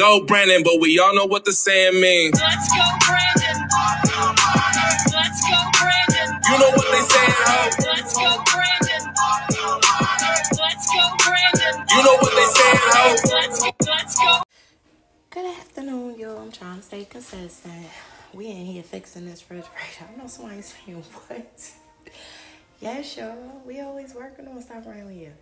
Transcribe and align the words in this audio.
go, 0.00 0.24
Brandon, 0.24 0.62
but 0.64 0.80
we 0.80 0.98
all 0.98 1.14
know 1.14 1.26
what 1.26 1.44
the 1.44 1.52
saying 1.52 2.00
means. 2.00 2.40
Let's 2.40 2.72
go, 2.72 2.80
Brandon. 3.04 3.68
Let's 5.12 5.40
go, 5.44 5.58
Brandon. 5.76 6.40
You 6.48 6.56
know 6.58 6.70
what 6.72 6.88
they 6.90 7.04
saying, 7.04 7.36
ho? 7.44 7.68
Let's 7.84 8.14
go, 8.16 8.42
Brandon. 8.48 9.12
Let's 10.56 10.86
go, 10.88 11.04
Brandon. 11.20 11.74
You 11.90 12.02
know 12.02 12.16
what 12.16 12.32
they 12.32 12.48
saying, 12.48 12.80
ho? 12.80 13.16
Let's 13.34 13.60
go, 13.60 13.70
let's 13.84 14.16
go. 14.16 14.42
Good 15.28 15.46
afternoon, 15.58 16.18
yo. 16.18 16.38
I'm 16.38 16.50
trying 16.50 16.78
to 16.78 16.82
stay 16.82 17.04
consistent. 17.04 17.84
We 18.32 18.46
in 18.46 18.64
here 18.64 18.82
fixing 18.82 19.26
this 19.26 19.42
refrigerator. 19.50 20.06
I 20.14 20.18
know 20.18 20.28
somebody's 20.28 20.74
saying 20.86 21.04
what? 21.26 21.70
yes, 22.80 23.16
y'all. 23.18 23.60
We 23.66 23.80
always 23.80 24.14
working 24.14 24.48
on 24.48 24.62
stuff 24.62 24.86
around 24.86 25.10
here. 25.10 25.34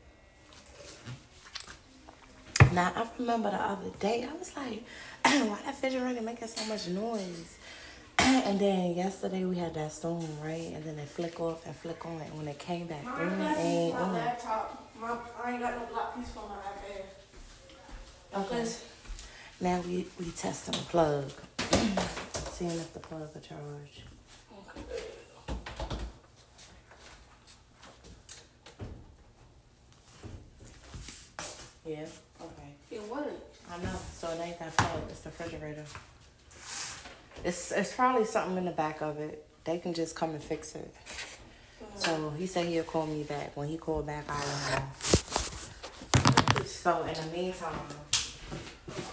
Now 2.73 2.93
I 2.95 3.09
remember 3.19 3.51
the 3.51 3.57
other 3.57 3.91
day, 3.99 4.29
I 4.31 4.37
was 4.37 4.55
like, 4.55 4.85
why 5.25 5.59
that 5.65 5.67
refrigerator 5.67 6.21
making 6.21 6.49
so 6.49 6.65
much 6.67 6.89
noise? 6.89 7.57
and 8.19 8.59
then 8.59 8.95
yesterday 8.95 9.45
we 9.45 9.57
had 9.57 9.75
that 9.75 9.93
storm, 9.93 10.27
right? 10.43 10.73
And 10.75 10.85
then 10.85 10.99
it 10.99 11.09
flick 11.09 11.41
off 11.41 11.65
and 11.67 11.75
flick 11.75 12.05
on. 12.05 12.21
And 12.21 12.37
when 12.37 12.47
it 12.49 12.59
came 12.59 12.87
back, 12.87 13.05
My, 13.05 13.25
my, 13.25 14.13
laptop. 14.13 14.93
My, 15.01 15.17
I 15.43 15.53
ain't 15.53 15.61
got 15.61 15.79
no 15.79 15.87
block 15.87 16.17
piece 16.17 16.29
for 16.31 16.45
my 16.49 16.57
iPad. 16.57 17.05
Okay. 18.45 18.71
Now 19.61 19.81
we 19.81 20.07
we 20.21 20.31
testing 20.33 20.73
the 20.73 20.85
plug, 20.87 21.33
seeing 22.53 22.71
if 22.73 22.93
the 22.93 23.01
plug 23.01 23.33
will 23.33 23.41
charge. 23.41 24.03
Yeah. 31.87 32.05
It 32.99 33.09
wasn't. 33.09 33.39
I 33.71 33.79
know. 33.83 33.97
So 34.17 34.29
it 34.31 34.41
ain't 34.41 34.59
that 34.59 34.77
plug. 34.77 35.03
It's 35.09 35.21
the 35.21 35.29
refrigerator. 35.31 35.85
It's 37.45 37.71
it's 37.71 37.95
probably 37.95 38.25
something 38.25 38.57
in 38.59 38.65
the 38.65 38.73
back 38.73 39.01
of 39.01 39.19
it. 39.21 39.45
They 39.65 39.79
can 39.79 39.95
just 39.95 40.17
come 40.17 40.31
and 40.31 40.43
fix 40.43 40.75
it. 40.75 40.93
Mm. 41.81 41.99
So 42.01 42.31
he 42.31 42.47
said 42.47 42.67
he'll 42.67 42.83
call 42.83 43.07
me 43.07 43.23
back. 43.23 43.57
When 43.57 43.69
he 43.69 43.77
called 43.77 44.07
back, 44.07 44.25
I'll 44.29 44.45
let 44.73 44.81
know. 44.81 44.87
So 46.65 47.05
in 47.05 47.15
the 47.15 47.27
meantime, 47.37 47.79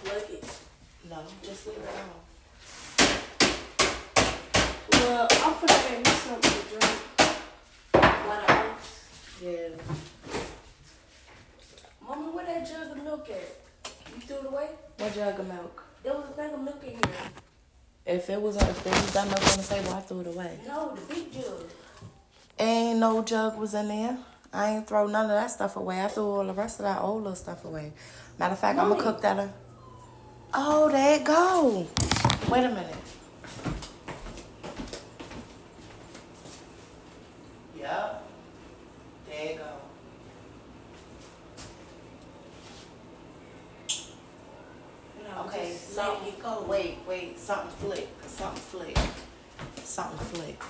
Plug 0.04 0.30
it. 0.30 0.44
no, 1.08 1.18
just 1.42 1.66
leave 1.68 1.76
it 1.76 1.88
on. 2.02 2.10
Well, 4.92 5.28
I'm 5.30 5.54
gonna 5.60 5.90
make 5.90 5.98
me 6.06 6.12
something 6.12 6.50
to 6.50 6.58
drink. 6.70 7.00
Water 8.26 8.48
ice. 8.48 9.40
Yeah. 9.40 9.68
Mama, 12.02 12.30
where 12.34 12.46
that 12.46 12.66
jug 12.66 12.96
of 12.96 13.04
milk 13.04 13.28
at? 13.30 13.65
You 14.14 14.20
threw 14.20 14.36
it 14.36 14.46
away? 14.46 14.68
What 14.98 15.14
jug 15.14 15.40
of 15.40 15.46
milk? 15.48 15.84
There 16.02 16.12
was 16.14 16.24
a 16.24 16.32
thing 16.32 16.54
of 16.54 16.60
milk 16.60 16.82
in 16.84 16.90
here. 16.90 17.00
If 18.06 18.30
it 18.30 18.40
was 18.40 18.56
if 18.56 18.84
there 18.84 18.92
was 18.92 19.12
that 19.12 19.26
milk 19.26 19.42
on 19.42 19.56
the 19.58 19.62
table, 19.62 19.94
I 19.94 20.00
threw 20.00 20.20
it 20.20 20.26
away. 20.28 20.58
No, 20.66 20.94
the 20.94 21.14
big 21.14 21.32
jug. 21.32 21.64
Ain't 22.58 22.98
no 23.00 23.22
jug 23.22 23.58
was 23.58 23.74
in 23.74 23.88
there. 23.88 24.18
I 24.52 24.76
ain't 24.76 24.86
throw 24.86 25.06
none 25.06 25.24
of 25.24 25.30
that 25.30 25.50
stuff 25.50 25.76
away. 25.76 26.00
I 26.00 26.08
threw 26.08 26.24
all 26.24 26.46
the 26.46 26.54
rest 26.54 26.78
of 26.78 26.84
that 26.84 27.02
old 27.02 27.24
little 27.24 27.36
stuff 27.36 27.64
away. 27.64 27.92
Matter 28.38 28.52
of 28.52 28.58
fact, 28.58 28.78
I'm 28.78 28.88
gonna 28.88 29.02
cook 29.02 29.20
that. 29.22 29.38
Up. 29.38 29.50
Oh, 30.54 30.88
there 30.88 31.16
it 31.20 31.24
go. 31.24 31.86
Wait 32.48 32.64
a 32.64 32.68
minute. 32.68 32.94
Yep. 37.78 38.22
There 39.28 39.52
you 39.52 39.58
go. 39.58 39.64
Okay, 45.38 45.72
just 45.72 45.85
something, 46.00 46.68
wait, 46.68 46.98
wait, 47.08 47.38
something 47.38 47.70
flick, 47.70 48.08
something 48.26 48.60
flick, 48.60 48.98
something 49.82 50.18
flick. 50.26 50.62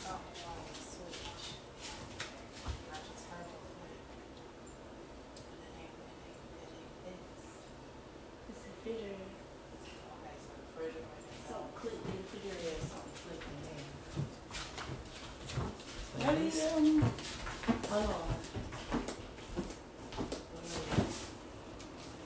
Something 0.00 0.32
wrong 0.40 0.64
with 0.64 0.72
the 0.72 0.84
switch. 0.88 1.20
I 2.88 2.96
just 3.04 3.24
heard 3.28 3.44
it 3.52 3.60
flick. 3.76 4.00
But 5.44 5.60
it 5.60 5.76
ain't, 5.76 5.92
it 5.92 6.08
ain't, 6.24 6.40
it 6.56 7.04
ain't 7.04 7.28
this. 7.36 7.52
It's 8.48 8.64
a 8.64 8.72
refrigerator. 8.72 9.28
Okay, 10.08 10.36
so 10.40 10.48
the 10.56 10.64
refrigerator. 10.72 11.12
Something 11.48 11.76
clicked 11.76 12.00
in 12.00 12.12
the 12.12 12.16
refrigerator. 12.24 12.64
Yeah, 12.64 12.80
something 12.88 13.16
flipping 13.20 13.60
there. 13.68 13.84
What 16.24 16.36
is 16.40 16.56
um? 16.72 17.04
Hold 17.92 18.08
on. 18.08 18.32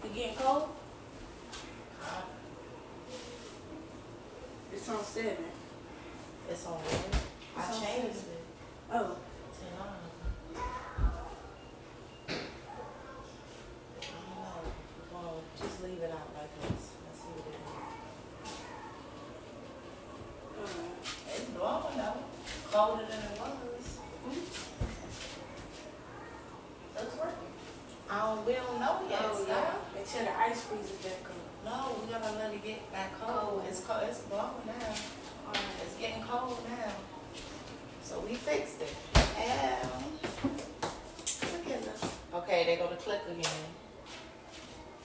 It 0.05 0.13
getting 0.15 0.37
cold? 0.37 0.69
It's 4.73 4.89
on 4.89 5.03
seven. 5.05 5.37
It's 6.49 6.67
on 6.67 6.79
there. 6.89 7.01
I 7.57 7.59
It's 7.61 7.69
on 7.77 7.83
changed 7.83 8.17
seven. 8.17 8.33
it 8.33 8.43
Oh. 8.93 9.17
to 9.57 9.65
nine. 9.75 10.07
I 12.27 12.29
don't 14.07 14.31
know. 14.37 14.61
Well, 15.13 15.37
just 15.59 15.77
leave 15.83 16.03
it 16.03 16.11
out 16.13 16.29
like 16.39 16.53
this. 16.61 16.85
Let's 17.03 17.19
see 17.19 17.33
what 17.35 17.47
it 17.49 17.55
is. 17.57 17.67
Uh, 20.63 21.35
It's 21.35 21.49
blowing 21.51 21.97
though. 21.97 22.21
Colder 22.77 23.07
than 23.09 23.21
it 23.25 23.41
was. 23.41 23.99
Looks 26.95 27.17
working. 27.17 27.53
I 28.11 28.21
don't, 28.21 28.47
we 28.47 28.53
don't 28.53 28.79
know 28.79 29.01
yet. 29.09 29.21
oh 29.25 29.35
so- 29.35 29.49
yeah. 29.49 29.99
Until 29.99 30.25
the 30.27 30.39
ice 30.39 30.61
freezes 30.65 30.91
back 31.01 31.25
up. 31.25 31.65
No, 31.65 31.97
we 32.05 32.13
gotta 32.13 32.37
let 32.37 32.53
it 32.53 32.63
get 32.63 32.93
back 32.93 33.19
cold. 33.19 33.63
Oh. 33.65 33.67
It's 33.67 33.81
cold. 33.81 34.03
It's 34.07 34.21
blowing 34.29 34.61
now. 34.67 34.93
Alright. 35.47 35.63
It's 35.87 35.97
getting 35.97 36.23
cold 36.23 36.59
now. 36.69 36.93
So 38.03 38.21
we 38.21 38.35
fixed 38.35 38.83
it. 38.83 38.95
Yeah. 39.15 39.79
Look 40.45 41.71
at 41.73 41.83
this. 41.83 42.05
Okay, 42.35 42.67
they 42.67 42.77
go 42.77 42.89
to 42.89 42.97
click 42.97 43.23
again. 43.31 43.65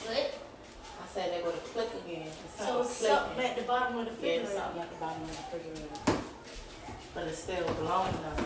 What? 0.04 0.18
I 0.18 1.08
said 1.14 1.32
they 1.32 1.42
go 1.42 1.52
to 1.52 1.58
click 1.72 1.90
again. 2.06 2.28
So 2.58 2.84
something 2.84 3.40
it's 3.40 3.50
at 3.50 3.56
the 3.56 3.64
bottom 3.64 3.98
of 3.98 4.20
the 4.20 4.28
Yeah, 4.28 4.34
it's 4.42 4.54
something 4.54 4.82
at 4.82 4.90
the 4.92 4.98
bottom 4.98 5.22
of 5.24 5.30
the 5.30 5.58
refrigerator. 5.58 6.21
But 7.14 7.28
it's 7.28 7.40
still 7.40 7.66
blowing 7.74 8.14
though. 8.24 8.46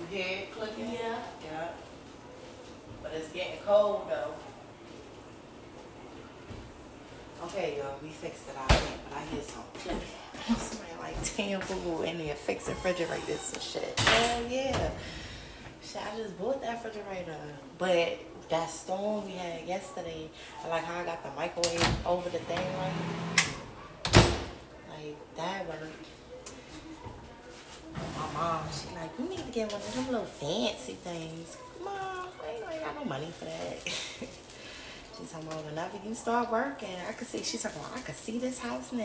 You 0.00 0.06
hear 0.10 0.38
it 0.38 0.52
clicking? 0.52 0.92
Yeah. 0.92 1.18
Yeah. 1.44 1.68
But 3.02 3.12
it's 3.14 3.28
getting 3.32 3.58
cold 3.64 4.06
though. 4.08 4.34
Okay, 7.44 7.78
y'all, 7.78 7.98
we 8.02 8.10
fixed 8.10 8.48
it 8.48 8.56
out 8.56 8.70
here, 8.70 8.80
but 9.08 9.18
I 9.18 9.24
hear 9.24 9.42
something 9.42 9.80
clicking. 9.80 10.56
Somebody 10.58 10.92
like, 11.00 11.36
damn, 11.36 11.60
boo 11.60 12.02
in 12.02 12.18
there 12.18 12.34
fixing 12.34 12.74
refrigerators 12.74 13.52
and 13.54 13.62
shit. 13.62 13.98
Hell 13.98 14.42
yeah. 14.46 14.90
Shit, 15.82 16.02
I 16.02 16.16
just 16.18 16.38
bought 16.38 16.60
that 16.60 16.84
refrigerator. 16.84 17.38
But 17.78 18.18
that 18.50 18.68
storm 18.68 19.24
we 19.24 19.32
had 19.32 19.66
yesterday, 19.66 20.28
I 20.62 20.68
like 20.68 20.84
how 20.84 21.00
I 21.00 21.04
got 21.04 21.22
the 21.22 21.30
microwave 21.30 22.06
over 22.06 22.28
the 22.28 22.38
thing, 22.40 22.58
right? 22.76 22.92
Like, 24.90 25.36
that 25.36 25.66
worked. 25.66 26.06
My 27.94 28.32
mom, 28.34 28.64
she 28.72 28.94
like, 28.94 29.10
you 29.18 29.28
need 29.28 29.44
to 29.46 29.52
get 29.52 29.72
one 29.72 29.80
of 29.80 29.94
them 29.94 30.06
little 30.10 30.24
fancy 30.24 30.94
things. 30.94 31.56
Mom, 31.82 32.28
I 32.44 32.50
ain't, 32.54 32.64
I 32.64 32.72
ain't 32.74 32.84
got 32.84 32.94
no 32.96 33.04
money 33.04 33.30
for 33.38 33.44
that. 33.46 33.78
She's 35.18 35.30
talking 35.30 35.48
about 35.48 35.64
whenever 35.64 35.98
you 36.06 36.14
start 36.14 36.50
working, 36.50 36.96
I 37.08 37.12
could 37.12 37.26
see, 37.26 37.42
she's 37.42 37.62
talking 37.62 37.78
about, 37.78 37.98
I 37.98 38.00
could 38.00 38.16
see 38.16 38.38
this 38.38 38.58
house 38.58 38.90
now. 38.92 39.04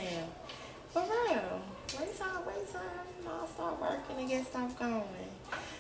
For 0.92 1.02
real. 1.02 1.62
Wait 2.00 2.16
till, 2.16 2.28
wait 2.48 2.72
till, 2.72 2.82
you 2.82 3.26
know, 3.26 3.44
I 3.44 3.48
start 3.48 3.82
working 3.82 4.18
and 4.18 4.30
get 4.30 4.46
stuff 4.48 4.80
going. 4.80 5.04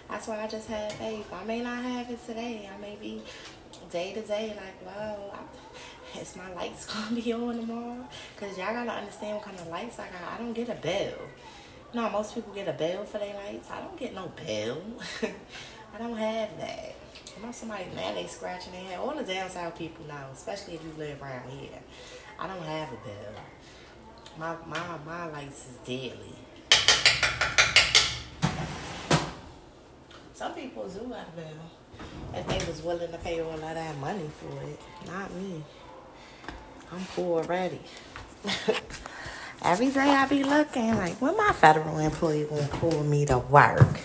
That's 0.09 0.27
why 0.27 0.43
I 0.43 0.47
just 0.47 0.67
have 0.67 0.91
faith. 0.93 1.31
I 1.31 1.43
may 1.45 1.61
not 1.61 1.81
have 1.81 2.09
it 2.09 2.25
today. 2.25 2.69
I 2.73 2.79
may 2.81 2.97
be 2.99 3.21
day 3.91 4.13
to 4.13 4.21
day 4.21 4.53
like, 4.57 4.85
wow, 4.85 5.33
I, 5.33 6.19
is 6.19 6.35
my 6.35 6.51
lights 6.53 6.85
gonna 6.93 7.15
be 7.21 7.31
on 7.31 7.55
tomorrow? 7.55 8.05
Cause 8.37 8.57
y'all 8.57 8.73
gotta 8.73 8.91
understand 8.91 9.35
what 9.35 9.45
kind 9.45 9.59
of 9.59 9.67
lights 9.67 9.99
I 9.99 10.07
got. 10.07 10.33
I 10.33 10.37
don't 10.37 10.53
get 10.53 10.69
a 10.69 10.75
bill. 10.75 11.29
No, 11.93 12.09
most 12.09 12.35
people 12.35 12.53
get 12.53 12.67
a 12.67 12.73
bill 12.73 13.05
for 13.05 13.19
their 13.19 13.33
lights. 13.35 13.69
I 13.71 13.79
don't 13.79 13.97
get 13.97 14.13
no 14.13 14.31
bill. 14.45 14.81
I 15.93 15.97
don't 15.97 16.17
have 16.17 16.57
that. 16.57 16.95
I 17.37 17.45
know 17.45 17.51
somebody 17.51 17.85
now 17.95 18.13
they 18.13 18.27
scratching 18.27 18.73
their 18.73 18.81
head. 18.81 18.99
All 18.99 19.15
the 19.15 19.23
down 19.23 19.49
south 19.49 19.77
people 19.77 20.05
now, 20.07 20.27
especially 20.33 20.75
if 20.75 20.83
you 20.83 20.93
live 20.97 21.21
around 21.21 21.49
here. 21.49 21.79
I 22.39 22.47
don't 22.47 22.63
have 22.63 22.89
a 22.89 22.97
bill. 22.97 23.33
My 24.37 24.55
my 24.67 24.97
my 25.05 25.27
lights 25.27 25.67
is 25.69 25.77
daily. 25.85 26.35
Some 30.33 30.53
people 30.53 30.87
do 30.89 30.99
got 31.07 31.27
a 31.29 31.31
bill. 31.31 31.45
If 32.33 32.47
they 32.47 32.65
was 32.69 32.81
willing 32.81 33.11
to 33.11 33.17
pay 33.19 33.39
all 33.39 33.53
of 33.53 33.61
that 33.61 33.97
money 33.99 34.29
for 34.37 34.61
it. 34.63 34.79
Not 35.07 35.33
me. 35.33 35.63
I'm 36.91 37.05
poor 37.15 37.41
already. 37.41 37.79
Every 39.65 39.89
day 39.89 40.11
I 40.11 40.27
be 40.27 40.43
looking 40.43 40.95
like 40.95 41.19
when 41.19 41.35
my 41.35 41.51
federal 41.51 41.97
employee 41.97 42.43
gonna 42.47 42.67
pull 42.67 43.03
me 43.03 43.25
to 43.25 43.39
work. 43.39 43.99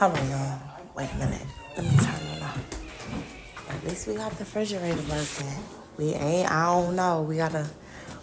Hold 0.00 0.18
on, 0.18 0.30
y'all. 0.30 0.58
Wait 0.96 1.08
a 1.14 1.16
minute. 1.16 1.46
Let 1.76 1.84
me 1.84 1.96
turn 1.96 2.36
it 2.36 2.42
off. 2.42 3.70
At 3.70 3.84
least 3.84 4.08
we 4.08 4.16
got 4.16 4.32
the 4.32 4.40
refrigerator 4.40 5.00
working. 5.08 5.62
We 5.96 6.14
ain't, 6.14 6.50
I 6.50 6.66
don't 6.66 6.96
know. 6.96 7.22
We 7.22 7.36
gotta, 7.36 7.68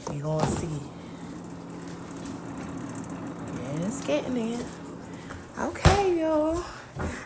we 0.09 0.19
gonna 0.19 0.45
see. 0.45 0.67
Yeah, 3.45 3.85
it's 3.87 4.05
getting 4.05 4.35
in. 4.35 4.65
Okay, 5.57 6.19
y'all. 6.19 6.65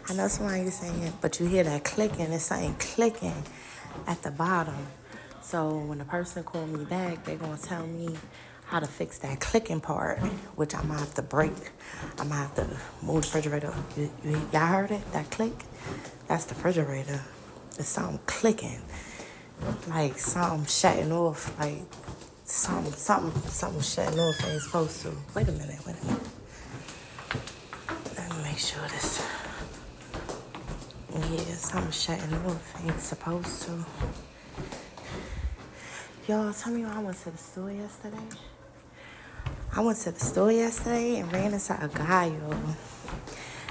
I 0.07 0.13
know 0.13 0.27
somebody 0.27 0.61
is 0.61 0.75
saying, 0.75 1.01
it, 1.01 1.13
but 1.19 1.39
you 1.39 1.47
hear 1.47 1.63
that 1.63 1.83
clicking. 1.83 2.31
It's 2.31 2.43
something 2.45 2.75
clicking 2.75 3.43
at 4.05 4.21
the 4.21 4.29
bottom. 4.29 4.85
So 5.41 5.77
when 5.79 5.97
the 5.97 6.05
person 6.05 6.43
call 6.43 6.67
me 6.67 6.85
back, 6.85 7.23
they 7.25 7.38
gonna 7.38 7.57
tell 7.57 7.88
me 7.88 8.15
how 8.71 8.79
to 8.79 8.88
fix 8.88 9.18
that 9.18 9.41
clicking 9.41 9.81
part, 9.81 10.19
which 10.56 10.73
I'm 10.73 10.88
gonna 10.88 11.00
have 11.00 11.13
to 11.15 11.21
break. 11.21 11.51
I'm 12.18 12.29
gonna 12.29 12.35
have 12.35 12.56
to 12.56 12.68
move 13.01 13.23
the 13.23 13.27
refrigerator. 13.27 13.73
You, 13.97 14.09
you, 14.23 14.41
y'all 14.53 14.68
heard 14.68 14.91
it? 14.91 15.12
That 15.12 15.29
click? 15.29 15.51
That's 16.29 16.45
the 16.45 16.56
refrigerator. 16.56 17.21
It's 17.77 17.89
something 17.89 18.21
clicking, 18.27 18.81
like 19.89 20.18
something 20.18 20.65
shutting 20.68 21.12
off, 21.12 21.53
like 21.59 21.81
something, 22.45 22.94
something, 22.94 23.41
something 23.50 23.81
shutting 23.81 24.18
off 24.18 24.47
ain't 24.47 24.62
supposed 24.62 25.01
to. 25.01 25.12
Wait 25.35 25.50
a 25.50 25.51
minute, 25.51 25.85
wait 25.85 25.95
a 26.01 26.06
minute. 26.06 26.24
Let 28.15 28.38
me 28.38 28.44
make 28.44 28.57
sure 28.57 28.81
this. 28.88 29.21
Yeah, 31.13 31.56
something 31.56 31.91
shutting 31.91 32.33
off 32.45 32.85
ain't 32.85 33.01
supposed 33.01 33.63
to. 33.63 33.85
Y'all, 36.29 36.53
tell 36.53 36.71
me 36.71 36.85
why 36.85 36.95
I 36.95 37.00
went 37.00 37.17
to 37.24 37.31
the 37.31 37.38
store 37.38 37.69
yesterday. 37.69 38.17
I 39.73 39.79
went 39.79 40.00
to 40.00 40.12
the 40.12 40.19
store 40.19 40.51
yesterday 40.51 41.19
and 41.19 41.31
ran 41.31 41.53
into 41.53 41.73
a 41.73 41.88
guy, 41.88 42.25
yo. 42.25 42.59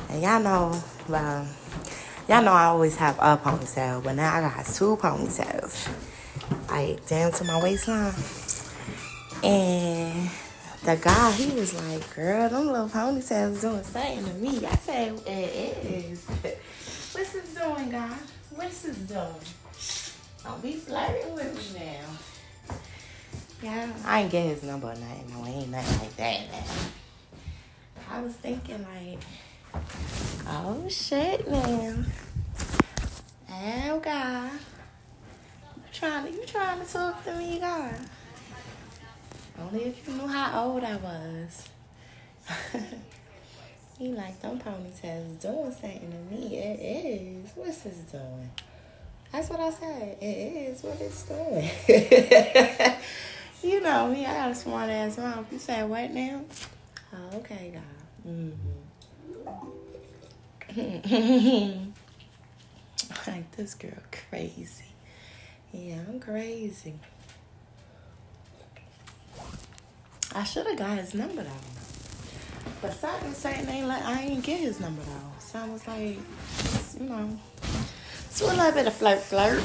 And 0.08 0.22
y'all 0.22 0.40
know, 0.40 0.82
well, 1.06 1.46
y'all 2.26 2.42
know 2.42 2.52
I 2.52 2.64
always 2.64 2.96
have 2.96 3.18
a 3.18 3.36
ponytail, 3.36 4.02
but 4.02 4.14
now 4.14 4.34
I 4.34 4.40
got 4.40 4.64
two 4.64 4.96
ponytails, 4.96 5.90
like 6.70 7.06
down 7.06 7.32
to 7.32 7.44
my 7.44 7.62
waistline. 7.62 8.14
And 9.44 10.30
the 10.84 10.96
guy, 10.96 11.32
he 11.32 11.54
was 11.54 11.74
like, 11.74 12.14
"Girl, 12.14 12.48
them 12.48 12.68
little 12.68 12.88
ponytails 12.88 13.60
doing 13.60 13.82
something 13.84 14.24
to 14.24 14.34
me." 14.34 14.66
I 14.66 14.76
said, 14.76 15.20
"It 15.26 15.84
is." 15.84 16.24
What's 17.12 17.32
this 17.32 17.54
doing, 17.54 17.90
guy? 17.90 18.16
What's 18.54 18.82
this 18.82 18.96
doing? 18.96 19.34
Don't 20.44 20.62
be 20.62 20.72
flirting 20.76 21.34
with 21.34 21.74
me 21.74 21.80
now. 21.80 22.06
Yeah, 23.62 23.92
I 24.06 24.22
ain't 24.22 24.30
get 24.30 24.46
his 24.46 24.62
number 24.62 24.86
or 24.86 24.94
nothing. 24.94 25.26
No, 25.30 25.46
ain't 25.46 25.70
nothing 25.70 25.98
like 26.00 26.16
that. 26.16 26.40
Now. 26.50 28.16
I 28.16 28.20
was 28.22 28.32
thinking 28.32 28.82
like, 28.82 29.18
oh 30.48 30.86
shit, 30.88 31.48
man. 31.50 32.06
Oh 33.50 34.00
God, 34.00 34.50
you 35.76 35.82
trying 35.92 36.26
to 36.26 36.32
you 36.32 36.46
trying 36.46 36.80
to 36.80 36.90
talk 36.90 37.22
to 37.24 37.34
me, 37.34 37.58
God? 37.60 37.94
Only 39.60 39.84
if 39.84 40.08
you 40.08 40.14
knew 40.14 40.26
how 40.26 40.64
old 40.64 40.82
I 40.82 40.96
was. 40.96 41.68
he 43.98 44.08
like 44.08 44.40
them 44.40 44.58
ponytails 44.58 45.38
doing 45.40 45.70
something 45.70 46.10
to 46.10 46.34
me. 46.34 46.56
It 46.56 46.80
is. 46.80 47.50
What's 47.54 47.82
this 47.82 47.98
doing? 48.10 48.50
That's 49.30 49.50
what 49.50 49.60
I 49.60 49.70
said. 49.70 50.16
It 50.20 50.24
is 50.24 50.82
what 50.82 50.98
it's 51.00 51.22
doing. 51.24 51.70
You 53.62 53.80
know 53.80 54.08
me, 54.08 54.24
I 54.24 54.34
got 54.34 54.50
a 54.52 54.54
smart 54.54 54.88
ass 54.88 55.18
mouth. 55.18 55.46
You 55.52 55.58
say 55.58 55.82
what 55.82 56.10
now? 56.12 56.42
Oh, 57.12 57.36
okay, 57.38 57.72
God. 57.74 57.82
Mm-hmm. 58.26 58.80
like 63.26 63.50
this 63.56 63.74
girl 63.74 63.90
crazy. 64.30 64.84
Yeah, 65.72 66.00
I'm 66.08 66.20
crazy. 66.20 66.94
I 70.34 70.44
should 70.44 70.66
have 70.66 70.76
got 70.76 70.98
his 70.98 71.12
number 71.14 71.42
though. 71.42 71.50
But 72.80 72.94
something 72.94 73.34
saying 73.34 73.68
ain't 73.68 73.88
like 73.88 74.04
I 74.04 74.22
ain't 74.22 74.44
get 74.44 74.60
his 74.60 74.80
number 74.80 75.02
though. 75.02 75.32
So 75.40 75.58
I 75.58 75.68
was 75.68 75.86
like, 75.86 76.18
you 76.98 77.06
know, 77.08 77.38
it's 78.26 78.40
a 78.40 78.46
little 78.46 78.72
bit 78.72 78.86
of 78.86 78.94
flirt, 78.94 79.20
flirt. 79.20 79.62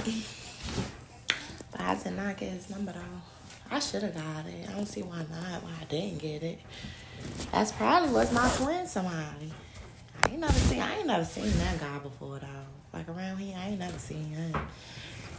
But 1.71 1.81
I 1.81 1.95
did 1.95 2.18
not 2.18 2.38
get 2.38 2.50
his 2.50 2.69
number 2.69 2.92
though. 2.92 3.21
I 3.70 3.80
should 3.80 4.04
have 4.04 4.14
got 4.14 4.46
it. 4.46 4.70
I 4.70 4.74
don't 4.74 4.86
see 4.86 5.02
why 5.02 5.18
not. 5.18 5.64
Why 5.64 5.72
I 5.82 5.84
didn't 5.86 6.20
get 6.20 6.44
it. 6.44 6.60
That's 7.52 7.72
probably 7.72 8.12
was 8.12 8.32
my 8.32 8.50
twin 8.58 8.88
somebody. 8.88 9.54
I 10.24 10.30
ain't 10.30 10.40
never 10.40 10.54
seen. 10.54 10.82
I 10.82 10.98
ain't 10.98 11.08
never 11.08 11.26
seen 11.26 11.52
that 11.60 11.80
guy 11.80 11.98
before 12.00 12.40
though. 12.40 12.48
Like 12.94 13.10
around 13.10 13.38
here, 13.38 13.56
I 13.58 13.70
ain't 13.70 13.80
never 13.80 14.00
seen 14.00 14.26
him. 14.32 14.56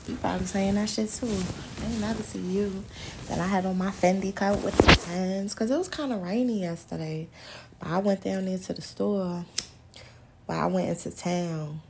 You 0.06 0.14
probably 0.17 0.46
saying 0.46 0.75
that 0.75 0.88
shit 0.88 1.11
too. 1.11 1.26
I 1.26 1.87
ain't 1.87 2.00
never 2.00 2.23
see 2.23 2.38
you. 2.38 2.84
Then 3.28 3.40
I 3.40 3.46
had 3.46 3.67
on 3.67 3.78
my 3.78 3.90
Fendi 3.90 4.34
coat 4.34 4.62
with 4.62 4.76
the 4.76 4.96
pants 5.06 5.55
because 5.55 5.70
it 5.70 5.78
was 5.78 5.88
kind 5.88 6.12
of 6.12 6.23
rainy 6.23 6.61
yesterday. 6.61 7.28
But 7.78 7.88
I 7.88 7.99
went 7.99 8.23
down 8.23 8.46
into 8.46 8.73
the 8.73 8.82
store. 8.82 9.44
But 10.46 10.56
I 10.56 10.67
went 10.67 10.88
into 10.88 11.11
town 11.11 11.81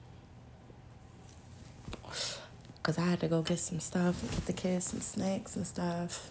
because 2.86 3.02
I 3.02 3.06
had 3.10 3.18
to 3.20 3.26
go 3.26 3.42
get 3.42 3.58
some 3.58 3.80
stuff 3.80 4.22
get 4.22 4.46
the 4.46 4.52
kids 4.52 4.86
some 4.86 5.00
snacks 5.00 5.56
and 5.56 5.66
stuff. 5.66 6.30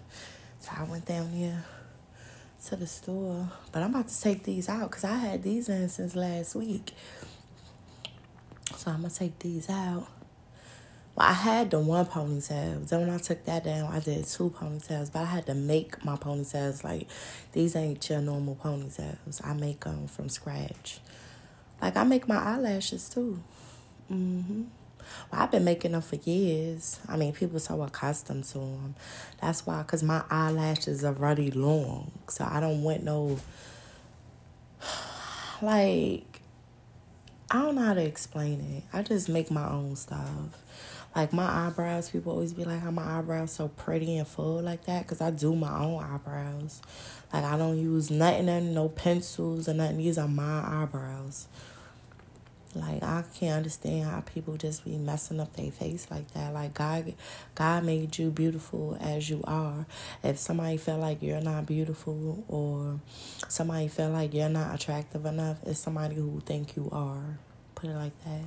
So 0.61 0.71
I 0.77 0.83
went 0.83 1.05
down 1.05 1.29
here 1.31 1.65
to 2.67 2.77
the 2.77 2.87
store. 2.87 3.51
But 3.73 3.83
I'm 3.83 3.89
about 3.89 4.07
to 4.07 4.21
take 4.21 4.43
these 4.43 4.69
out 4.69 4.89
because 4.89 5.03
I 5.03 5.17
had 5.17 5.43
these 5.43 5.67
in 5.67 5.89
since 5.89 6.15
last 6.15 6.55
week. 6.55 6.93
So 8.77 8.89
I'm 8.89 9.01
going 9.01 9.09
to 9.09 9.19
take 9.19 9.37
these 9.39 9.69
out. 9.69 10.07
Well, 11.17 11.27
I 11.27 11.33
had 11.33 11.71
the 11.71 11.79
one 11.79 12.05
ponytail. 12.05 12.87
Then 12.87 13.01
when 13.01 13.09
I 13.09 13.17
took 13.17 13.43
that 13.43 13.65
down, 13.65 13.91
I 13.91 13.99
did 13.99 14.23
two 14.23 14.49
ponytails. 14.49 15.11
But 15.11 15.23
I 15.23 15.25
had 15.25 15.45
to 15.47 15.55
make 15.55 16.05
my 16.05 16.15
ponytails. 16.15 16.85
Like, 16.85 17.09
these 17.51 17.75
ain't 17.75 18.09
your 18.09 18.21
normal 18.21 18.55
ponytails. 18.55 19.45
I 19.45 19.51
make 19.55 19.81
them 19.81 20.07
from 20.07 20.29
scratch. 20.29 21.01
Like, 21.81 21.97
I 21.97 22.05
make 22.05 22.29
my 22.29 22.37
eyelashes, 22.37 23.09
too. 23.09 23.43
Mm-hmm. 24.09 24.63
Well, 25.31 25.41
I've 25.41 25.51
been 25.51 25.63
making 25.63 25.93
them 25.93 26.01
for 26.01 26.15
years. 26.17 26.99
I 27.07 27.17
mean, 27.17 27.33
people 27.33 27.59
so 27.59 27.81
accustomed 27.81 28.45
to 28.45 28.59
them. 28.59 28.95
That's 29.41 29.65
why, 29.65 29.81
because 29.81 30.03
my 30.03 30.23
eyelashes 30.29 31.03
are 31.03 31.13
really 31.13 31.51
long. 31.51 32.11
So 32.29 32.47
I 32.49 32.59
don't 32.59 32.83
want 32.83 33.03
no, 33.03 33.39
like, 35.61 36.41
I 37.51 37.61
don't 37.61 37.75
know 37.75 37.83
how 37.83 37.93
to 37.93 38.03
explain 38.03 38.59
it. 38.59 38.83
I 38.91 39.03
just 39.03 39.29
make 39.29 39.51
my 39.51 39.69
own 39.69 39.95
stuff. 39.95 40.61
Like 41.15 41.31
my 41.31 41.67
eyebrows, 41.67 42.09
people 42.09 42.33
always 42.33 42.51
be 42.51 42.65
like, 42.65 42.81
how 42.81 42.91
my 42.91 43.19
eyebrows 43.19 43.51
so 43.51 43.69
pretty 43.69 44.17
and 44.17 44.27
full 44.27 44.61
like 44.61 44.85
that? 44.85 45.03
Because 45.03 45.21
I 45.21 45.31
do 45.31 45.55
my 45.55 45.79
own 45.79 46.03
eyebrows. 46.03 46.81
Like 47.31 47.45
I 47.45 47.57
don't 47.57 47.77
use 47.77 48.11
nothing, 48.11 48.73
no 48.73 48.89
pencils 48.89 49.69
or 49.69 49.73
nothing. 49.73 49.97
These 49.97 50.17
are 50.17 50.27
my 50.27 50.81
eyebrows. 50.83 51.47
Like 52.75 53.01
I 53.03 53.23
can't 53.33 53.57
understand 53.57 54.03
how 54.03 54.19
people 54.19 54.57
just 54.57 54.83
be 54.83 54.97
messing 54.97 55.39
up 55.39 55.55
their 55.55 55.71
face 55.71 56.07
like 56.11 56.29
that. 56.33 56.53
Like 56.53 56.73
God 56.73 57.13
God 57.55 57.85
made 57.85 58.17
you 58.17 58.31
beautiful 58.31 58.97
as 58.99 59.29
you 59.29 59.41
are. 59.45 59.85
If 60.23 60.37
somebody 60.37 60.75
feel 60.75 60.97
like 60.97 61.21
you're 61.21 61.41
not 61.41 61.65
beautiful 61.65 62.43
or 62.49 62.99
somebody 63.47 63.87
feel 63.87 64.09
like 64.09 64.33
you're 64.33 64.49
not 64.49 64.75
attractive 64.75 65.25
enough, 65.25 65.57
it's 65.65 65.79
somebody 65.79 66.15
who 66.15 66.41
think 66.45 66.75
you 66.75 66.89
are. 66.91 67.39
Put 67.75 67.89
it 67.89 67.95
like 67.95 68.23
that. 68.25 68.41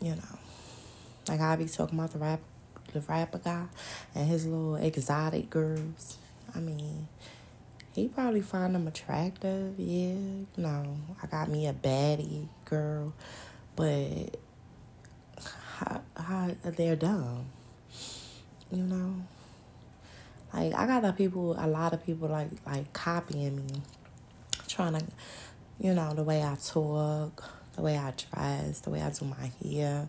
You 0.00 0.14
know. 0.14 0.38
Like 1.28 1.40
I 1.40 1.56
be 1.56 1.66
talking 1.66 1.98
about 1.98 2.12
the 2.12 2.18
rap 2.18 2.40
the 2.92 3.00
rapper 3.00 3.38
guy 3.38 3.64
and 4.14 4.28
his 4.28 4.46
little 4.46 4.76
exotic 4.76 5.50
girls. 5.50 6.16
I 6.54 6.60
mean, 6.60 7.08
he 7.94 8.08
probably 8.08 8.40
find 8.40 8.74
them 8.74 8.88
attractive, 8.88 9.78
yeah. 9.78 10.14
No, 10.56 10.96
I 11.22 11.26
got 11.26 11.48
me 11.48 11.68
a 11.68 11.72
baddie 11.72 12.48
girl, 12.64 13.12
but 13.76 14.36
how, 15.76 16.00
how 16.16 16.50
they're 16.62 16.96
dumb, 16.96 17.46
you 18.72 18.82
know. 18.82 19.14
Like 20.52 20.74
I 20.74 20.86
got 20.86 21.04
a 21.04 21.12
people, 21.12 21.56
a 21.58 21.66
lot 21.66 21.92
of 21.92 22.04
people 22.04 22.28
like 22.28 22.48
like 22.66 22.92
copying 22.92 23.56
me, 23.56 23.82
trying 24.68 24.94
to, 24.94 25.04
you 25.80 25.94
know, 25.94 26.14
the 26.14 26.24
way 26.24 26.42
I 26.42 26.56
talk, 26.56 27.44
the 27.76 27.82
way 27.82 27.96
I 27.96 28.12
dress, 28.12 28.80
the 28.80 28.90
way 28.90 29.02
I 29.02 29.10
do 29.10 29.24
my 29.24 29.50
hair. 29.62 30.08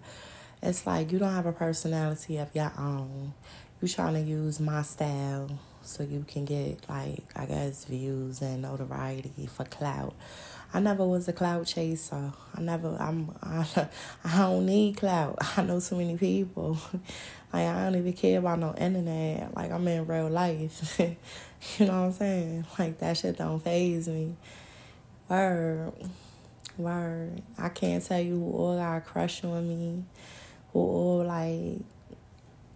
It's 0.62 0.88
like 0.88 1.12
you 1.12 1.20
don't 1.20 1.34
have 1.34 1.46
a 1.46 1.52
personality 1.52 2.38
of 2.38 2.50
your 2.56 2.72
own. 2.78 3.34
You 3.82 3.88
trying 3.88 4.14
to 4.16 4.22
use 4.22 4.60
my 4.60 4.82
style 4.82 5.50
so 5.86 6.04
you 6.04 6.26
can 6.28 6.46
get 6.46 6.88
like 6.90 7.24
I 7.36 7.46
guess 7.46 7.86
views 7.86 8.42
and 8.42 8.62
notoriety 8.62 9.48
for 9.48 9.66
clout. 9.66 10.14
I 10.74 10.80
never 10.80 11.06
was 11.06 11.28
a 11.28 11.34
clout 11.34 11.66
chaser. 11.68 12.34
I 12.56 12.62
never 12.62 12.96
I'm 13.00 13.32
I, 13.42 13.88
I 14.24 14.38
don't 14.38 14.66
need 14.66 14.98
clout. 14.98 15.38
I 15.58 15.64
know 15.64 15.80
so 15.80 15.96
many 15.96 16.18
people. 16.18 16.78
like 17.54 17.68
I 17.68 17.84
don't 17.84 17.96
even 17.96 18.14
care 18.14 18.40
about 18.40 18.60
no 18.60 18.74
internet. 18.76 19.56
Like 19.56 19.72
I'm 19.72 19.88
in 19.88 20.06
real 20.06 20.30
life. 20.30 21.00
you 21.00 21.86
know 21.86 22.02
what 22.02 22.08
I'm 22.08 22.12
saying? 22.14 22.66
Like 22.78 23.00
that 23.00 23.18
shit 23.18 23.38
don't 23.38 23.60
phase 23.60 24.08
me. 24.08 24.36
Word. 25.30 25.94
Word. 26.78 27.42
I 27.58 27.70
can't 27.70 28.04
tell 28.04 28.20
you 28.20 28.36
who 28.36 28.52
all 28.52 28.78
got 28.78 28.98
a 28.98 29.02
crush 29.02 29.44
on 29.44 29.68
me 29.68 30.04
who 30.76 30.80
all 30.80 31.24
like 31.24 31.80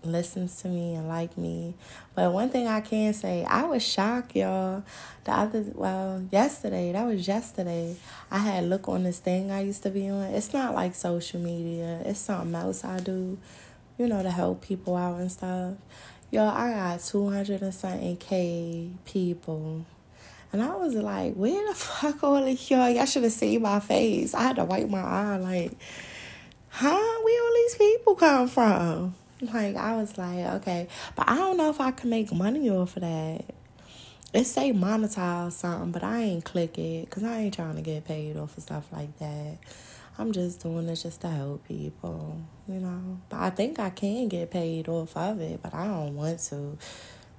listens 0.04 0.62
to 0.62 0.68
me 0.68 0.96
and 0.96 1.08
like 1.08 1.38
me. 1.38 1.74
But 2.16 2.32
one 2.32 2.50
thing 2.50 2.68
I 2.68 2.82
can 2.82 3.14
say, 3.14 3.44
I 3.46 3.64
was 3.64 3.86
shocked, 3.86 4.36
y'all. 4.36 4.84
The 5.24 5.32
other 5.32 5.66
well, 5.76 6.26
yesterday, 6.32 6.92
that 6.92 7.06
was 7.06 7.28
yesterday. 7.28 7.96
I 8.32 8.40
had 8.40 8.66
look 8.66 8.88
on 8.88 9.04
this 9.04 9.20
thing 9.20 9.52
I 9.52 9.62
used 9.62 9.84
to 9.84 9.90
be 9.90 10.10
on. 10.10 10.24
It's 10.24 10.54
not 10.54 10.74
like 10.74 10.96
social 10.96 11.40
media. 11.40 12.02
It's 12.06 12.20
something 12.20 12.56
else 12.56 12.84
I 12.84 13.00
do, 13.00 13.38
you 13.98 14.08
know, 14.08 14.24
to 14.24 14.32
help 14.32 14.62
people 14.62 14.96
out 14.96 15.20
and 15.20 15.32
stuff. 15.32 15.76
Yo, 16.32 16.46
I 16.48 16.72
got 16.72 17.00
two 17.02 17.30
hundred 17.30 17.62
and 17.62 17.74
something 17.74 18.18
K 18.18 18.92
people. 19.06 19.86
And 20.52 20.64
I 20.64 20.76
was 20.76 20.96
like, 20.96 21.36
where 21.36 21.68
the 21.68 21.74
fuck 21.76 22.24
all 22.24 22.38
of 22.38 22.70
y'all? 22.70 22.90
Y'all 22.90 23.06
should 23.06 23.24
have 23.24 23.32
seen 23.32 23.62
my 23.62 23.80
face. 23.80 24.34
I 24.34 24.44
had 24.44 24.56
to 24.56 24.66
wipe 24.66 24.90
my 24.90 25.02
eye 25.02 25.38
like, 25.38 25.72
huh? 26.70 27.20
Where 27.24 27.44
all 27.44 27.54
these 27.54 27.76
people 27.76 28.16
come 28.16 28.48
from? 28.48 29.16
Like 29.42 29.76
I 29.76 29.96
was 29.96 30.18
like, 30.18 30.46
okay, 30.62 30.88
but 31.16 31.30
I 31.30 31.36
don't 31.36 31.58
know 31.58 31.70
if 31.70 31.80
I 31.80 31.92
can 31.92 32.10
make 32.10 32.32
money 32.34 32.70
off 32.70 32.98
of 32.98 33.02
that. 33.02 33.46
It 34.34 34.44
say 34.44 34.74
monetize 34.74 35.54
something, 35.54 35.92
but 35.92 36.04
I 36.04 36.20
ain't 36.22 36.46
click 36.46 36.78
it 36.78 37.06
because 37.06 37.24
I 37.24 37.40
ain't 37.40 37.54
trying 37.54 37.76
to 37.76 37.82
get 37.82 38.06
paid 38.06 38.38
off 38.38 38.58
of 38.58 38.64
stuff 38.64 38.88
like 38.92 39.18
that. 39.20 39.58
I'm 40.20 40.34
just 40.34 40.62
doing 40.62 40.86
this 40.86 41.04
just 41.04 41.22
to 41.22 41.30
help 41.30 41.66
people, 41.66 42.42
you 42.68 42.80
know. 42.80 43.20
But 43.30 43.38
I 43.38 43.50
think 43.50 43.80
I 43.80 43.90
can 43.90 44.28
get 44.28 44.52
paid 44.52 44.90
off 44.90 45.16
of 45.16 45.40
it, 45.40 45.62
but 45.64 45.74
I 45.74 45.86
don't 45.86 46.16
want 46.16 46.40
to. 46.50 46.78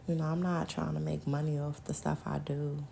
You 0.08 0.14
know, 0.16 0.24
I'm 0.24 0.42
not 0.42 0.68
trying 0.68 0.94
to 0.94 1.00
make 1.00 1.26
money 1.26 1.58
off 1.58 1.84
the 1.84 1.94
stuff 1.94 2.22
I 2.26 2.38
do. 2.38 2.82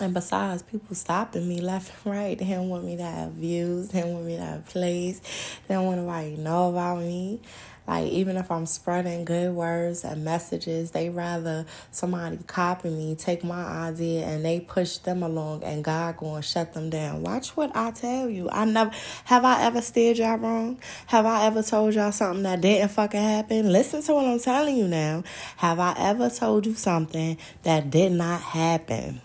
And 0.00 0.14
besides, 0.14 0.62
people 0.62 0.94
stopping 0.94 1.48
me 1.48 1.60
left 1.60 1.92
and 2.06 2.14
right. 2.14 2.38
They 2.38 2.46
don't 2.46 2.68
want 2.68 2.84
me 2.84 2.96
to 2.96 3.02
have 3.02 3.32
views. 3.32 3.88
They 3.88 4.00
don't 4.00 4.14
want 4.14 4.26
me 4.26 4.36
to 4.36 4.42
have 4.42 4.66
plays. 4.66 5.20
They 5.66 5.74
don't 5.74 5.86
want 5.86 5.98
nobody 5.98 6.36
to 6.36 6.40
know 6.40 6.70
about 6.70 7.00
me. 7.00 7.40
Like 7.86 8.10
even 8.10 8.36
if 8.36 8.50
I'm 8.50 8.64
spreading 8.64 9.26
good 9.26 9.54
words 9.54 10.04
and 10.04 10.24
messages, 10.24 10.92
they 10.92 11.10
rather 11.10 11.66
somebody 11.90 12.38
copy 12.46 12.88
me, 12.88 13.14
take 13.14 13.44
my 13.44 13.62
idea, 13.62 14.24
and 14.24 14.44
they 14.44 14.60
push 14.60 14.96
them 14.98 15.22
along, 15.22 15.64
and 15.64 15.84
God 15.84 16.16
going 16.16 16.40
to 16.40 16.48
shut 16.48 16.72
them 16.72 16.88
down. 16.88 17.22
Watch 17.22 17.56
what 17.56 17.76
I 17.76 17.90
tell 17.90 18.30
you. 18.30 18.48
I 18.50 18.64
never 18.64 18.90
have 19.24 19.44
I 19.44 19.64
ever 19.64 19.82
steered 19.82 20.16
y'all 20.16 20.38
wrong. 20.38 20.78
Have 21.08 21.26
I 21.26 21.44
ever 21.44 21.62
told 21.62 21.94
y'all 21.94 22.12
something 22.12 22.44
that 22.44 22.62
didn't 22.62 22.90
fucking 22.90 23.20
happen? 23.20 23.70
Listen 23.70 24.02
to 24.02 24.14
what 24.14 24.26
I'm 24.26 24.40
telling 24.40 24.76
you 24.76 24.88
now. 24.88 25.22
Have 25.58 25.78
I 25.78 25.94
ever 25.98 26.30
told 26.30 26.64
you 26.64 26.74
something 26.74 27.36
that 27.64 27.90
did 27.90 28.12
not 28.12 28.40
happen? 28.40 29.20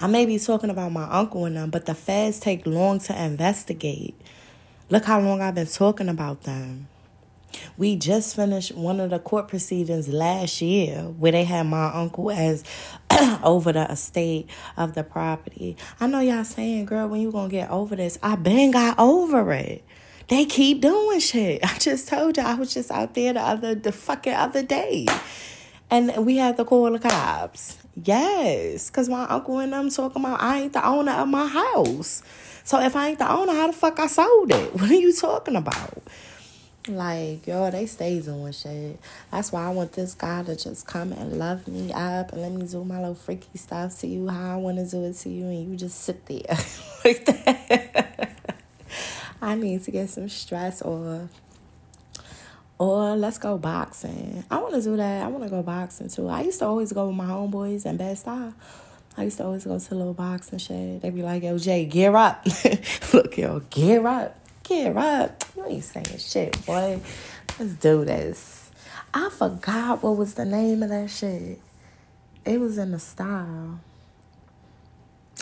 I 0.00 0.08
may 0.08 0.26
be 0.26 0.38
talking 0.38 0.70
about 0.70 0.90
my 0.90 1.04
uncle 1.04 1.44
and 1.44 1.56
them, 1.56 1.70
but 1.70 1.86
the 1.86 1.94
feds 1.94 2.40
take 2.40 2.66
long 2.66 2.98
to 3.00 3.24
investigate. 3.24 4.14
Look 4.88 5.04
how 5.04 5.20
long 5.20 5.40
I've 5.40 5.54
been 5.54 5.66
talking 5.68 6.08
about 6.08 6.42
them. 6.42 6.88
We 7.76 7.96
just 7.96 8.36
finished 8.36 8.74
one 8.74 9.00
of 9.00 9.10
the 9.10 9.18
court 9.18 9.48
proceedings 9.48 10.08
last 10.08 10.60
year 10.60 11.02
where 11.18 11.32
they 11.32 11.44
had 11.44 11.64
my 11.64 11.92
uncle 11.92 12.30
as 12.30 12.64
over 13.42 13.72
the 13.72 13.90
estate 13.90 14.48
of 14.76 14.94
the 14.94 15.04
property. 15.04 15.76
I 16.00 16.06
know 16.06 16.20
y'all 16.20 16.44
saying, 16.44 16.86
girl, 16.86 17.08
when 17.08 17.20
you 17.20 17.32
gonna 17.32 17.48
get 17.48 17.70
over 17.70 17.96
this? 17.96 18.18
I 18.22 18.36
been 18.36 18.70
got 18.70 18.98
over 18.98 19.52
it. 19.52 19.84
They 20.28 20.44
keep 20.44 20.80
doing 20.80 21.18
shit. 21.18 21.64
I 21.64 21.76
just 21.78 22.08
told 22.08 22.36
you 22.36 22.42
I 22.42 22.54
was 22.54 22.72
just 22.72 22.90
out 22.90 23.14
there 23.14 23.32
the 23.32 23.40
other 23.40 23.74
the 23.74 23.92
fucking 23.92 24.34
other 24.34 24.62
day. 24.62 25.06
And 25.90 26.24
we 26.24 26.36
had 26.36 26.56
to 26.56 26.64
call 26.64 26.90
the 26.92 27.00
cops. 27.00 27.78
Yes. 27.96 28.90
Cause 28.90 29.08
my 29.08 29.24
uncle 29.24 29.58
and 29.58 29.72
them 29.72 29.90
talking 29.90 30.22
about 30.22 30.40
I 30.40 30.60
ain't 30.60 30.72
the 30.72 30.86
owner 30.86 31.12
of 31.12 31.28
my 31.28 31.46
house. 31.46 32.22
So 32.62 32.80
if 32.80 32.94
I 32.94 33.08
ain't 33.08 33.18
the 33.18 33.30
owner, 33.30 33.52
how 33.52 33.66
the 33.66 33.72
fuck 33.72 33.98
I 33.98 34.06
sold 34.06 34.52
it? 34.52 34.72
What 34.80 34.90
are 34.90 34.94
you 34.94 35.12
talking 35.12 35.56
about? 35.56 36.02
Like, 36.88 37.46
yo, 37.46 37.70
they 37.70 37.84
stay 37.84 38.20
doing 38.20 38.52
shit. 38.52 38.98
That's 39.30 39.52
why 39.52 39.66
I 39.66 39.68
want 39.70 39.92
this 39.92 40.14
guy 40.14 40.42
to 40.44 40.56
just 40.56 40.86
come 40.86 41.12
and 41.12 41.38
love 41.38 41.68
me 41.68 41.92
up 41.92 42.32
and 42.32 42.40
let 42.40 42.52
me 42.52 42.66
do 42.66 42.84
my 42.84 42.98
little 42.98 43.14
freaky 43.14 43.58
stuff 43.58 43.98
to 44.00 44.06
you 44.06 44.28
how 44.28 44.54
I 44.54 44.56
want 44.56 44.78
to 44.78 44.86
do 44.86 45.04
it 45.04 45.12
to 45.18 45.28
you, 45.28 45.44
and 45.44 45.70
you 45.70 45.76
just 45.76 46.00
sit 46.00 46.24
there 46.24 46.40
like 47.04 47.26
that. 47.26 48.36
I 49.42 49.56
need 49.56 49.84
to 49.84 49.90
get 49.90 50.08
some 50.08 50.30
stress 50.30 50.80
or 50.80 51.28
or 52.78 53.14
let's 53.14 53.36
go 53.36 53.58
boxing. 53.58 54.42
I 54.50 54.56
want 54.56 54.72
to 54.72 54.80
do 54.80 54.96
that. 54.96 55.22
I 55.22 55.26
want 55.26 55.44
to 55.44 55.50
go 55.50 55.62
boxing 55.62 56.08
too. 56.08 56.28
I 56.28 56.40
used 56.42 56.60
to 56.60 56.64
always 56.64 56.92
go 56.92 57.08
with 57.08 57.16
my 57.16 57.26
homeboys 57.26 57.84
and 57.84 57.98
Bed-Stuy. 57.98 58.54
I 59.18 59.24
used 59.24 59.36
to 59.36 59.44
always 59.44 59.64
go 59.64 59.78
to 59.78 59.94
little 59.94 60.14
boxing 60.14 60.58
shit. 60.58 61.02
They 61.02 61.10
be 61.10 61.22
like, 61.22 61.42
yo, 61.42 61.58
Jay, 61.58 61.84
gear 61.84 62.16
up. 62.16 62.46
Look, 63.12 63.36
yo, 63.36 63.60
gear 63.68 64.06
up 64.06 64.39
get 64.70 64.96
up. 64.96 65.44
You 65.56 65.66
ain't 65.66 65.84
saying 65.84 66.18
shit, 66.18 66.64
boy. 66.64 67.00
Let's 67.58 67.74
do 67.74 68.04
this. 68.04 68.70
I 69.12 69.28
forgot 69.28 70.02
what 70.02 70.16
was 70.16 70.34
the 70.34 70.44
name 70.44 70.82
of 70.82 70.90
that 70.90 71.10
shit. 71.10 71.58
It 72.44 72.60
was 72.60 72.78
in 72.78 72.92
the 72.92 72.98
Stuy. 72.98 73.78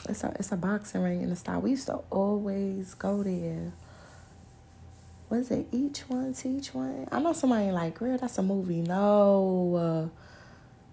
It's 0.09 0.25
a 0.25 0.35
it's 0.39 0.51
a 0.51 0.57
boxing 0.57 1.03
ring 1.03 1.21
in 1.21 1.29
the 1.29 1.37
Stuy. 1.37 1.61
We 1.61 1.71
used 1.71 1.87
to 1.87 2.01
always 2.11 2.95
go 2.95 3.23
there. 3.23 3.73
Was 5.29 5.51
it 5.51 5.67
each 5.73 6.01
one 6.09 6.33
teach 6.33 6.73
one? 6.73 7.07
I 7.13 7.21
know 7.21 7.35
somebody 7.35 7.71
like, 7.71 7.99
girl, 7.99 8.17
that's 8.17 8.39
a 8.39 8.43
movie. 8.43 8.81
No, 8.81 10.11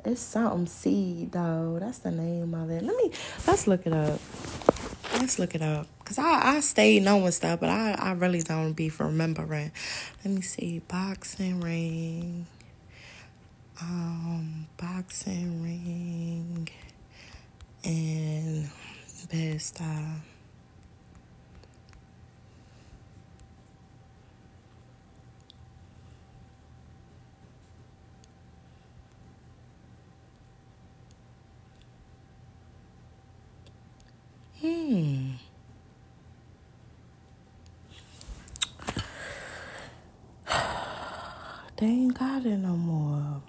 uh, 0.04 0.10
it's 0.10 0.20
something 0.20 0.68
seed 0.68 1.32
though. 1.32 1.78
That's 1.80 2.00
the 2.00 2.12
name 2.12 2.54
of 2.54 2.70
it. 2.70 2.84
Let 2.84 2.98
me 2.98 3.12
let's 3.48 3.66
look 3.66 3.88
it 3.88 3.94
up. 3.94 4.20
Let's 5.14 5.40
look 5.40 5.56
it 5.56 5.62
up. 5.62 5.88
Cause 6.04 6.20
I, 6.20 6.56
I 6.56 6.60
stay 6.60 7.00
knowing 7.00 7.32
stuff, 7.32 7.60
but 7.60 7.70
I, 7.70 7.94
I 7.94 8.12
really 8.12 8.42
don't 8.42 8.74
be 8.74 8.92
remembering. 8.98 9.72
Let 10.24 10.34
me 10.34 10.42
see. 10.42 10.82
Boxing 10.88 11.62
ring. 11.62 12.46
Um 13.82 14.68
boxing 14.78 15.64
ring 15.64 16.70
and 17.84 18.70
Bed-Stuy. 19.30 20.35
Hmm. 34.66 35.34
They 41.78 41.86
ain't 41.86 42.18
got 42.18 42.46
it 42.46 42.58
no 42.58 42.76
more. 42.76 43.42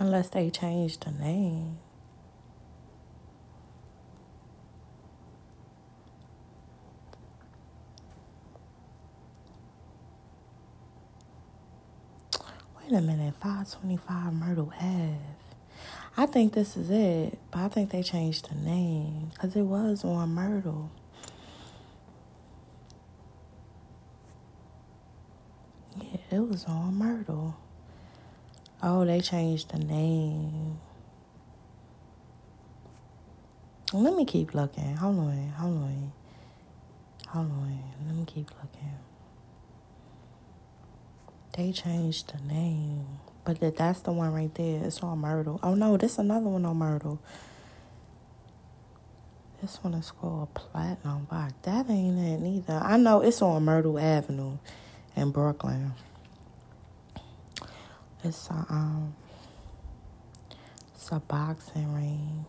Unless 0.00 0.30
they 0.30 0.50
change 0.50 0.98
the 0.98 1.12
name. 1.12 1.78
Wait 12.80 12.92
a 12.92 13.00
minute, 13.00 13.34
525 13.40 14.32
Myrtle 14.32 14.72
Ave. 14.76 15.18
I 16.16 16.26
think 16.26 16.52
this 16.52 16.76
is 16.76 16.90
it, 16.90 17.38
but 17.50 17.60
I 17.60 17.68
think 17.68 17.90
they 17.90 18.02
changed 18.02 18.48
the 18.48 18.54
name 18.54 19.30
because 19.32 19.56
it 19.56 19.62
was 19.62 20.04
on 20.04 20.32
Myrtle. 20.32 20.90
Yeah, 26.00 26.18
it 26.30 26.48
was 26.48 26.64
on 26.66 26.94
Myrtle. 26.94 27.56
Oh, 28.80 29.04
they 29.04 29.20
changed 29.20 29.72
the 29.72 29.78
name. 29.78 30.78
Let 33.92 34.14
me 34.14 34.24
keep 34.24 34.54
looking. 34.54 34.96
Hold 34.96 35.18
on, 35.18 35.48
hold 35.50 35.76
on. 35.76 36.12
Hold 37.28 37.50
on. 37.50 37.82
Let 38.06 38.14
me 38.14 38.24
keep 38.24 38.50
looking. 38.62 38.98
They 41.56 41.72
changed 41.72 42.32
the 42.32 42.40
name. 42.46 43.06
But 43.44 43.60
that 43.60 43.76
that's 43.76 44.00
the 44.00 44.12
one 44.12 44.32
right 44.32 44.54
there. 44.54 44.84
It's 44.84 45.02
on 45.02 45.18
Myrtle. 45.18 45.60
Oh 45.62 45.74
no, 45.74 45.96
this 45.96 46.18
another 46.18 46.48
one 46.48 46.64
on 46.64 46.76
Myrtle. 46.76 47.20
This 49.60 49.78
one 49.82 49.94
is 49.94 50.10
called 50.10 50.52
Platinum 50.54 51.24
Box. 51.24 51.54
That 51.62 51.90
ain't 51.90 52.18
it 52.18 52.40
neither. 52.40 52.80
I 52.82 52.96
know 52.96 53.20
it's 53.20 53.42
on 53.42 53.64
Myrtle 53.64 53.98
Avenue 53.98 54.58
in 55.16 55.30
Brooklyn. 55.30 55.92
It's 58.22 58.48
a 58.50 58.66
um 58.70 59.14
it's 60.94 61.10
a 61.12 61.20
boxing 61.20 61.94
ring. 61.94 62.46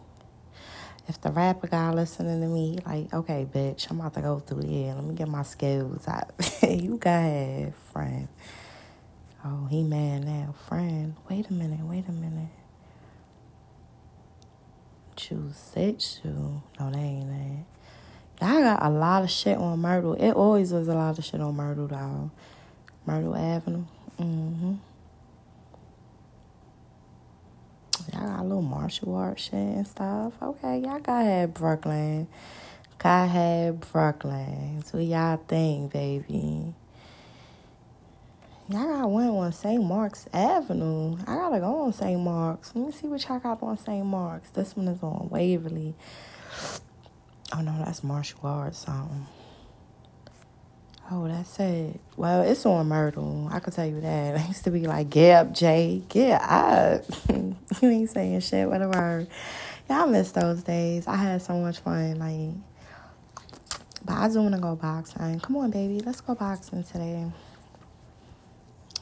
If 1.08 1.22
the 1.22 1.32
rapper 1.32 1.68
guy 1.68 1.92
listening 1.92 2.42
to 2.42 2.48
me, 2.48 2.80
like, 2.86 3.14
okay, 3.14 3.46
bitch, 3.54 3.92
I'm 3.92 4.00
about 4.00 4.16
to 4.16 4.22
go 4.22 4.40
through 4.40 4.64
here. 4.64 4.94
Let 4.94 5.04
me 5.04 5.14
get 5.14 5.28
my 5.28 5.44
skills 5.44 6.08
out. 6.08 6.32
you 6.64 6.98
go 6.98 7.10
ahead, 7.10 7.76
friend. 7.94 8.28
Oh, 9.48 9.68
he 9.70 9.84
mad 9.84 10.26
now. 10.26 10.56
Friend, 10.68 11.16
wait 11.30 11.48
a 11.52 11.54
minute, 11.54 11.82
wait 11.82 12.08
a 12.08 12.12
minute. 12.12 12.50
Choose 15.16 15.72
shoe. 16.00 16.64
No, 16.80 16.90
they 16.90 17.00
ain't 17.00 17.30
that. 17.30 17.66
I 18.42 18.62
got 18.62 18.84
a 18.84 18.90
lot 18.90 19.24
of 19.24 19.30
shit 19.30 19.58
on 19.58 19.80
Myrtle. 19.80 20.16
It 20.16 20.32
always 20.32 20.74
was 20.74 20.88
a 20.88 20.96
lot 20.96 21.20
of 21.20 21.24
shit 21.24 21.40
on 21.40 21.56
Myrtle, 21.56 21.88
though. 21.88 22.32
Myrtle 23.06 23.36
Avenue. 23.36 23.86
Mm-hmm. 24.20 24.74
Y'all 28.14 28.28
got 28.28 28.40
a 28.40 28.44
little 28.44 28.62
martial 28.64 29.16
arts 29.16 29.44
shit 29.44 29.54
and 29.54 29.88
stuff. 29.88 30.34
Okay, 30.42 30.80
y'all 30.80 31.00
got 31.00 31.24
have 31.24 31.54
Brooklyn. 31.54 32.28
Got 32.98 33.30
have 33.30 33.80
Brooklyn. 33.80 34.84
So 34.84 34.98
y'all 34.98 35.38
think, 35.48 35.94
baby. 35.94 36.74
Y'all 38.68 38.84
got 38.88 39.12
one 39.12 39.28
on 39.28 39.52
St. 39.52 39.84
Mark's 39.84 40.28
Avenue. 40.34 41.16
I 41.28 41.36
gotta 41.36 41.60
go 41.60 41.82
on 41.84 41.94
St. 41.94 42.20
Mark's. 42.20 42.76
Let 42.76 42.88
me 42.88 42.92
see 42.92 43.06
what 43.06 43.24
y'all 43.28 43.38
got 43.38 43.62
on 43.62 43.78
St. 43.78 44.04
Mark's. 44.04 44.50
This 44.50 44.76
one 44.76 44.88
is 44.88 45.04
on 45.04 45.30
Waverly. 45.30 45.94
Oh 47.56 47.62
no, 47.62 47.76
that's 47.78 48.04
martial 48.04 48.40
arts 48.42 48.80
something. 48.80 49.28
Oh, 51.12 51.28
that's 51.28 51.60
it. 51.60 52.00
Well, 52.18 52.42
it's 52.42 52.66
on 52.66 52.88
Myrtle. 52.88 53.48
I 53.52 53.60
can 53.60 53.72
tell 53.72 53.86
you 53.86 54.02
that. 54.02 54.36
I 54.40 54.48
used 54.48 54.64
to 54.64 54.72
be 54.72 54.88
like, 54.88 55.12
get 55.12 55.46
up, 55.46 55.54
Jay. 55.54 56.02
Get 56.10 56.42
up. 56.42 57.04
you 57.30 57.56
ain't 57.84 58.10
saying 58.10 58.40
shit, 58.40 58.68
whatever. 58.68 59.28
Y'all 59.88 60.08
miss 60.08 60.32
those 60.32 60.64
days. 60.64 61.06
I 61.06 61.18
had 61.18 61.44
so 61.44 61.54
much 61.60 61.82
fun. 61.82 62.18
Like, 62.18 62.56
but 64.04 64.14
I 64.14 64.28
do 64.28 64.42
want 64.42 64.56
to 64.56 64.60
go 64.60 64.76
boxing. 64.76 65.40
Come 65.40 65.58
on, 65.58 65.70
baby. 65.70 66.00
Let's 66.00 66.22
go 66.22 66.34
boxing 66.34 66.84
today. 66.84 67.28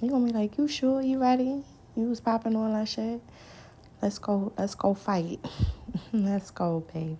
You 0.04 0.10
gonna 0.10 0.26
be 0.26 0.34
like, 0.34 0.58
you 0.58 0.68
sure? 0.68 1.02
You 1.02 1.18
ready? 1.18 1.64
You 1.96 2.10
was 2.10 2.20
popping 2.20 2.58
on 2.58 2.74
that 2.74 2.90
shit? 2.90 3.22
Let's 4.02 4.20
go. 4.20 4.52
Let's 4.58 4.76
go 4.76 4.94
fight. 4.94 5.40
let's 6.12 6.52
go, 6.52 6.84
baby. 6.94 7.18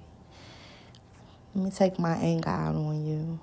Let 1.56 1.64
me 1.64 1.72
take 1.72 1.98
my 1.98 2.18
anger 2.18 2.50
out 2.50 2.76
on 2.76 3.06
you. 3.06 3.40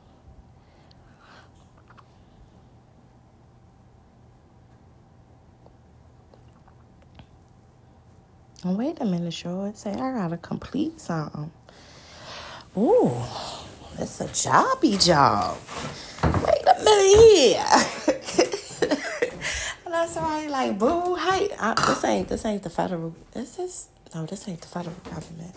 Oh, 8.67 8.75
wait 8.75 9.01
a 9.01 9.07
minute, 9.07 9.33
Short. 9.33 9.79
Say 9.79 9.93
I 9.93 10.13
gotta 10.13 10.37
complete 10.37 11.01
something. 11.01 11.51
Ooh, 12.77 13.11
it's 13.99 14.21
a 14.21 14.27
jobby 14.27 15.03
job. 15.03 15.57
Wait 16.25 16.63
a 16.67 16.85
minute 16.85 18.37
here. 18.37 18.57
and 19.91 19.99
that's 19.99 20.13
somebody 20.13 20.47
like, 20.47 20.79
boo, 20.79 21.17
hey, 21.17 21.51
I, 21.59 21.75
this 21.75 22.05
ain't 22.05 22.29
this 22.29 22.45
ain't 22.45 22.63
the 22.63 22.71
federal. 22.71 23.13
This 23.33 23.59
Is? 23.59 23.89
No, 24.15 24.25
this 24.25 24.49
ain't 24.49 24.61
the 24.61 24.69
federal 24.69 24.95
government. 25.03 25.53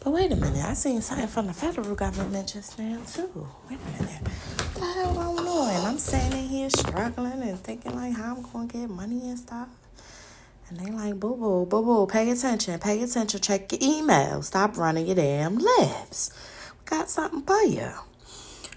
But 0.00 0.10
wait 0.10 0.30
a 0.30 0.36
minute, 0.36 0.62
I 0.62 0.74
seen 0.74 1.00
something 1.00 1.26
from 1.26 1.46
the 1.46 1.54
federal 1.54 1.94
government 1.94 2.52
just 2.52 2.78
now 2.78 3.00
too. 3.10 3.48
Wait 3.70 3.78
a 3.80 4.02
minute, 4.02 4.28
what 4.28 4.74
the 4.74 4.80
hell 4.80 5.14
going 5.14 5.48
on? 5.48 5.86
I'm 5.86 5.96
standing 5.96 6.46
here 6.46 6.68
struggling 6.68 7.40
and 7.42 7.58
thinking 7.58 7.94
like 7.96 8.14
how 8.14 8.36
I'm 8.36 8.42
gonna 8.42 8.66
get 8.66 8.90
money 8.90 9.20
and 9.30 9.38
stuff. 9.38 9.68
And 10.68 10.78
they 10.78 10.90
like, 10.90 11.18
boo 11.18 11.34
boo, 11.34 11.64
boo 11.64 11.82
boo, 11.82 12.06
pay 12.06 12.30
attention, 12.30 12.78
pay 12.78 13.02
attention, 13.02 13.40
check 13.40 13.72
your 13.72 13.80
email, 13.82 14.42
stop 14.42 14.76
running 14.76 15.06
your 15.06 15.16
damn 15.16 15.56
lips. 15.56 16.30
We 16.72 16.84
got 16.84 17.08
something 17.08 17.40
for 17.40 17.62
you. 17.62 17.90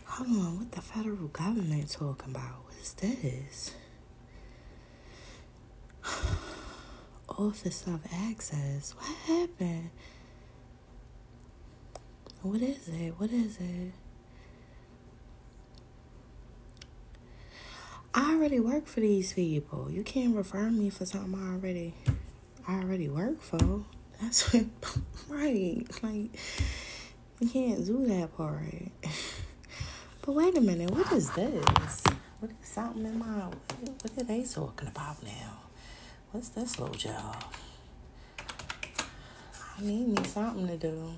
Hold 0.05 0.29
on, 0.29 0.57
what 0.59 0.71
the 0.71 0.81
federal 0.81 1.27
government 1.27 1.91
talking 1.91 2.31
about? 2.31 2.63
What 2.63 2.75
is 2.81 2.93
this? 2.93 3.74
Office 7.30 7.86
of 7.88 8.01
Access. 8.13 8.94
What 8.98 9.16
happened? 9.28 9.89
What 12.42 12.62
is 12.62 12.88
it? 12.88 13.13
What 13.18 13.32
is 13.32 13.58
it? 13.58 13.92
I 18.13 18.34
already 18.34 18.60
work 18.60 18.88
for 18.88 19.00
these 19.01 19.34
people. 19.34 19.90
You 19.92 20.03
can't 20.03 20.36
refer 20.36 20.70
me 20.70 20.90
for 20.90 21.05
something 21.05 21.40
I 21.40 21.53
already 21.53 21.94
I 22.68 22.79
already 22.79 23.07
work 23.10 23.42
for. 23.42 23.83
That's 24.22 24.53
what 24.53 24.66
right. 25.29 25.83
Like 26.01 26.38
you 27.40 27.50
can't 27.50 27.86
do 27.86 28.05
that 28.07 28.36
part. 28.36 28.64
But 30.22 30.36
wait 30.36 30.57
a 30.57 30.62
minute, 30.62 30.92
what 30.92 31.12
is 31.14 31.31
this? 31.31 32.03
What 32.40 32.51
is 32.62 32.70
something 32.70 33.05
in 33.05 33.18
my 33.18 33.25
what, 33.25 33.57
what 34.03 34.18
are 34.18 34.24
they 34.25 34.44
talking 34.44 34.88
about 34.88 35.24
now? 35.24 35.69
What's 36.31 36.50
this 36.50 36.77
little 36.77 36.94
job? 36.94 37.44
I 38.39 39.81
need 39.81 40.09
me 40.09 40.24
something 40.25 40.68
to 40.68 40.77
do. 40.77 41.13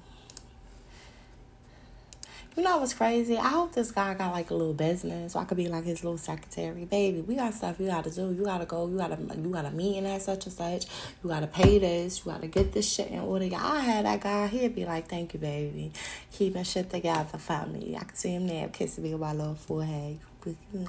You 2.56 2.64
know 2.64 2.78
what's 2.78 2.94
crazy? 2.94 3.38
I 3.38 3.50
hope 3.50 3.74
this 3.74 3.92
guy 3.92 4.14
got 4.14 4.32
like 4.32 4.52
a 4.52 4.54
little 4.54 4.74
business 4.74 5.34
so 5.34 5.40
I 5.40 5.44
could 5.44 5.58
be 5.58 5.68
like 5.68 5.84
his 5.84 6.06
little 6.06 6.18
secretary. 6.18 6.86
Baby, 6.86 7.20
we 7.22 7.36
got 7.36 7.54
stuff 7.54 7.78
you 7.78 7.88
gotta 7.88 8.10
do. 8.10 8.32
You 8.32 8.46
gotta 8.46 8.66
go, 8.66 8.88
you 8.88 8.98
gotta 8.98 9.18
you 9.36 9.50
gotta 9.50 9.72
meet 9.72 9.98
in 9.98 10.06
at 10.06 10.22
such 10.22 10.46
and 10.46 10.54
such. 10.54 10.86
You 11.22 11.30
gotta 11.30 11.48
pay 11.48 11.80
this, 11.80 12.20
you 12.20 12.32
gotta 12.32 12.48
get 12.48 12.72
this 12.72 12.90
shit 12.90 13.08
in 13.08 13.20
order. 13.20 13.50
I 13.54 13.82
had 13.82 14.06
that 14.06 14.22
guy 14.22 14.48
he'd 14.48 14.76
be 14.76 14.86
like, 14.86 15.10
Thank 15.10 15.34
you, 15.34 15.42
baby. 15.42 15.92
Keeping 16.32 16.64
shit 16.64 16.90
together 16.90 17.38
for 17.38 17.66
me. 17.68 17.98
I 17.98 18.06
can 18.06 18.16
see 18.16 18.34
him 18.34 18.48
there 18.48 18.70
kissing 18.70 19.04
me 19.04 19.14
on 19.14 19.20
my 19.20 19.34
little 19.34 19.56
forehead. 19.56 20.20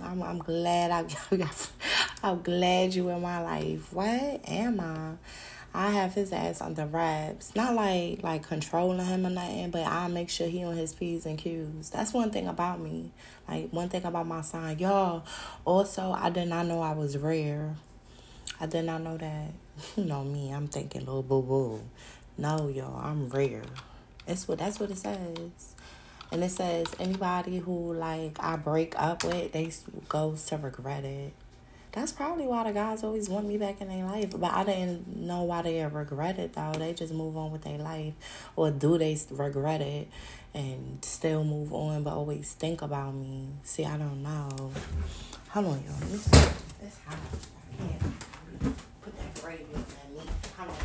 I'm, 0.02 0.22
I'm 0.22 0.38
glad 0.38 0.90
I, 0.90 1.04
I'm 2.22 2.42
glad 2.42 2.94
you 2.94 3.08
in 3.10 3.20
my 3.20 3.40
life. 3.42 3.92
What 3.92 4.40
am 4.48 4.80
I? 4.80 5.12
I 5.74 5.90
have 5.90 6.14
his 6.14 6.32
ass 6.32 6.60
under 6.60 6.84
wraps. 6.84 7.54
Not 7.54 7.74
like 7.74 8.22
like 8.22 8.42
controlling 8.46 9.04
him 9.04 9.26
or 9.26 9.30
nothing, 9.30 9.70
but 9.70 9.82
I'll 9.82 10.10
make 10.10 10.28
sure 10.28 10.46
he 10.46 10.62
on 10.64 10.76
his 10.76 10.92
P's 10.92 11.24
and 11.24 11.38
Q's. 11.38 11.88
That's 11.90 12.12
one 12.12 12.30
thing 12.30 12.46
about 12.46 12.80
me. 12.80 13.10
Like 13.48 13.72
one 13.72 13.88
thing 13.88 14.04
about 14.04 14.26
my 14.26 14.42
sign. 14.42 14.78
Y'all, 14.78 15.24
also 15.64 16.12
I 16.12 16.28
did 16.28 16.48
not 16.48 16.66
know 16.66 16.82
I 16.82 16.92
was 16.92 17.16
rare. 17.16 17.76
I 18.60 18.66
did 18.66 18.84
not 18.84 19.02
know 19.02 19.16
that. 19.16 19.52
You 19.96 20.04
know 20.04 20.22
me, 20.22 20.50
I'm 20.50 20.68
thinking 20.68 21.00
little 21.06 21.22
boo 21.22 21.42
boo. 21.42 21.80
No, 22.36 22.68
y'all, 22.68 23.00
I'm 23.02 23.30
rare. 23.30 23.62
That's 24.26 24.46
what 24.46 24.58
that's 24.58 24.78
what 24.78 24.90
it 24.90 24.98
says. 24.98 25.71
And 26.32 26.42
it 26.42 26.50
says 26.50 26.86
anybody 26.98 27.58
who 27.58 27.92
like 27.92 28.38
I 28.40 28.56
break 28.56 28.94
up 28.96 29.22
with, 29.22 29.52
they 29.52 29.70
goes 30.08 30.46
to 30.46 30.56
regret 30.56 31.04
it. 31.04 31.34
That's 31.92 32.10
probably 32.10 32.46
why 32.46 32.64
the 32.64 32.72
guys 32.72 33.04
always 33.04 33.28
want 33.28 33.46
me 33.46 33.58
back 33.58 33.82
in 33.82 33.88
their 33.88 34.06
life. 34.06 34.30
But 34.40 34.50
I 34.50 34.64
didn't 34.64 35.14
know 35.14 35.42
why 35.42 35.60
they 35.60 35.84
regret 35.84 36.38
it 36.38 36.54
though. 36.54 36.72
They 36.72 36.94
just 36.94 37.12
move 37.12 37.36
on 37.36 37.52
with 37.52 37.62
their 37.62 37.76
life. 37.76 38.14
Or 38.56 38.70
do 38.70 38.96
they 38.96 39.20
regret 39.30 39.82
it 39.82 40.08
and 40.54 41.04
still 41.04 41.44
move 41.44 41.74
on 41.74 42.02
but 42.02 42.14
always 42.14 42.54
think 42.54 42.80
about 42.80 43.14
me? 43.14 43.48
See, 43.62 43.84
I 43.84 43.98
don't 43.98 44.22
know. 44.22 44.72
Hold 45.50 45.66
on, 45.66 45.84
y'all. 45.84 46.08
This 46.08 46.28
hot. 47.06 47.18
I 47.70 47.76
can't 47.76 48.00
put 49.02 49.14
that. 49.18 49.38
Hold 50.56 50.70
on, 50.70 50.76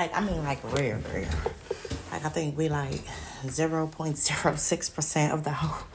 Like 0.00 0.16
I 0.16 0.20
mean, 0.22 0.42
like 0.42 0.64
rare, 0.72 0.98
rare. 1.12 1.28
Like 2.10 2.24
I 2.24 2.30
think 2.30 2.56
we 2.56 2.70
like 2.70 3.02
zero 3.46 3.86
point 3.86 4.16
zero 4.16 4.56
six 4.56 4.88
percent 4.88 5.34
of 5.34 5.44
the 5.44 5.50
whole 5.50 5.86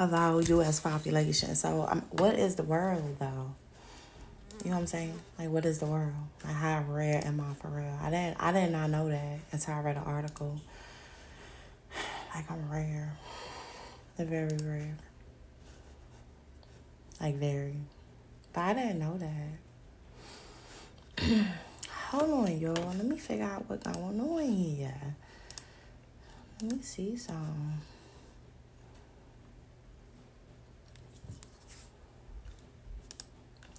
of 0.00 0.10
the 0.10 0.16
whole 0.16 0.42
U.S. 0.42 0.80
population. 0.80 1.54
So, 1.54 1.86
um, 1.88 2.02
what 2.10 2.34
is 2.34 2.56
the 2.56 2.64
world 2.64 3.18
though? 3.20 3.54
You 4.64 4.70
know 4.70 4.76
what 4.76 4.80
I'm 4.80 4.86
saying? 4.88 5.14
Like, 5.38 5.50
what 5.50 5.64
is 5.64 5.78
the 5.78 5.86
world? 5.86 6.12
Like, 6.44 6.56
how 6.56 6.84
rare 6.88 7.22
am 7.24 7.40
I 7.40 7.54
for 7.54 7.68
real? 7.68 7.96
I 8.02 8.10
didn't, 8.10 8.36
I 8.40 8.50
did 8.50 8.72
not 8.72 8.90
know 8.90 9.08
that 9.08 9.38
until 9.52 9.74
I 9.74 9.80
read 9.80 9.96
an 9.96 10.02
article. 10.06 10.60
Like, 12.34 12.50
I'm 12.50 12.68
rare. 12.68 13.16
They're 14.16 14.26
very 14.26 14.56
rare. 14.64 14.96
Like, 17.20 17.36
very. 17.36 17.76
But 18.52 18.60
I 18.62 18.74
didn't 18.74 18.98
know 18.98 19.20
that. 21.18 21.46
Hold 22.12 22.30
on, 22.30 22.60
y'all. 22.60 22.74
Let 22.74 23.06
me 23.06 23.16
figure 23.16 23.46
out 23.46 23.64
what's 23.70 23.86
going 23.86 24.20
on 24.20 24.52
here. 24.52 25.16
Let 26.60 26.72
me 26.72 26.82
see 26.82 27.16
some. 27.16 27.80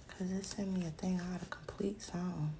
Cause 0.08 0.32
it 0.32 0.44
sent 0.44 0.72
me 0.72 0.84
a 0.84 0.90
thing 0.90 1.16
how 1.16 1.38
to 1.38 1.44
complete 1.44 2.02
song. 2.02 2.54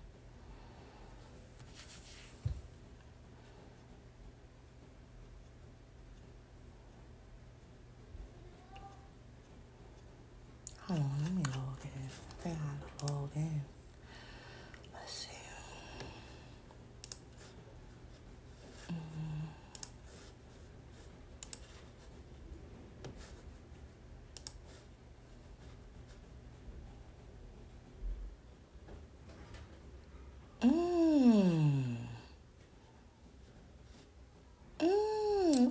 Hold 10.82 11.00
on, 11.00 11.18
let 11.20 11.32
me 11.32 11.42
log 11.52 11.78
in. 11.82 11.90
I 12.06 12.42
think 12.44 12.58
I 12.60 13.12
log 13.12 13.30
in. 13.34 13.73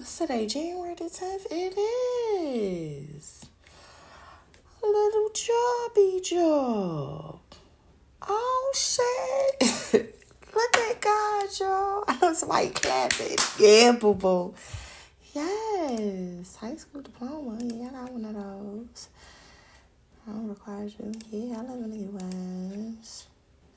What's 0.04 0.18
today? 0.18 0.46
January 0.48 0.96
the 0.96 1.06
10th? 1.06 1.46
It 1.50 1.78
is. 1.80 3.46
A 4.84 4.86
little 4.86 5.30
jobby 5.30 6.22
job. 6.22 7.40
Oh, 8.22 8.74
shit. 8.76 9.64
Look 10.54 10.78
at 10.78 11.00
God, 11.00 11.48
y'all. 11.58 12.04
I 12.06 12.18
know 12.22 12.34
somebody 12.34 12.72
clapping. 12.72 13.38
Yeah, 13.58 13.94
boo 13.94 14.14
boo. 14.14 14.54
Yes. 15.34 16.58
High 16.58 16.76
school 16.76 17.02
diploma. 17.02 17.60
Yeah, 17.64 17.88
I 17.88 17.92
got 17.92 18.12
one 18.12 18.26
of 18.26 18.34
those. 18.34 19.08
I 20.28 20.32
don't 20.34 20.50
require 20.50 20.84
you. 20.84 21.14
Yeah, 21.32 21.62
I 21.62 21.74
in 21.76 21.92
the 21.92 21.98
U.S 21.98 23.28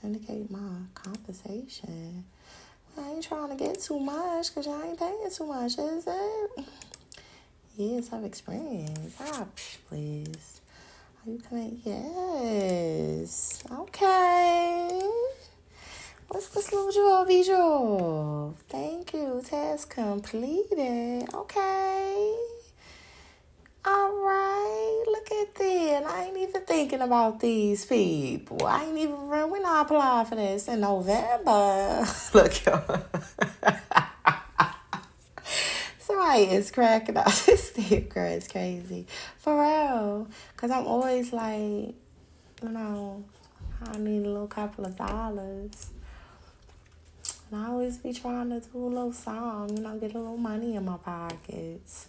indicate 0.07 0.51
my 0.51 0.79
compensation. 0.95 2.25
I 2.99 3.11
ain't 3.11 3.23
trying 3.23 3.51
to 3.51 3.57
get 3.57 3.81
too 3.81 3.99
much 4.01 4.49
because 4.49 4.67
y'all 4.67 4.83
ain't 4.83 4.99
paying 4.99 5.31
too 5.31 5.47
much, 5.47 5.79
is 5.79 6.07
it? 6.07 6.65
Years 7.77 8.09
of 8.13 8.25
experience. 8.25 9.17
Ah, 9.21 9.45
please. 9.89 10.61
Are 11.27 11.31
you 11.31 11.39
coming? 11.39 11.81
Yes. 11.85 13.63
Okay. 13.71 15.01
What's 16.29 16.49
this 16.49 16.73
little 16.73 16.91
job, 16.91 17.29
job? 17.45 18.57
Thank 18.69 19.13
you. 19.13 19.43
Task 19.45 19.91
completed. 19.91 21.29
Okay. 21.35 22.56
All 23.89 24.13
right, 24.17 25.05
look 25.07 25.31
at 25.31 25.55
that. 25.55 26.05
I 26.07 26.25
ain't 26.25 26.37
even 26.37 26.63
thinking 26.63 27.01
about 27.01 27.39
these 27.39 27.85
people. 27.85 28.67
I 28.67 28.85
ain't 28.85 28.99
even 28.99 29.29
when 29.29 29.65
I 29.65 29.83
apply 29.83 30.25
for 30.25 30.35
this 30.35 30.67
in 30.67 30.81
November. 30.81 32.05
look, 32.35 32.65
y'all. 32.65 33.05
Somebody 36.01 36.43
is 36.45 36.73
cracking 36.73 37.17
up. 37.17 37.27
This 37.47 37.69
sticker 37.69 38.27
is 38.27 38.49
crazy. 38.49 39.07
For 39.39 39.61
real. 39.61 40.27
Because 40.53 40.73
I'm 40.73 40.87
always 40.87 41.33
like, 41.33 41.95
you 42.63 42.69
know, 42.69 43.25
I 43.83 43.99
need 43.99 44.25
a 44.25 44.29
little 44.29 44.49
couple 44.49 44.85
of 44.85 44.97
dollars. 44.97 45.91
And 47.51 47.61
I 47.61 47.69
always 47.69 47.99
be 47.99 48.13
trying 48.13 48.51
to 48.51 48.59
do 48.59 48.79
a 48.79 48.89
little 48.89 49.13
song, 49.13 49.77
you 49.77 49.83
know, 49.83 49.97
get 49.99 50.15
a 50.15 50.19
little 50.19 50.37
money 50.37 50.75
in 50.75 50.85
my 50.85 50.97
pockets. 50.97 52.09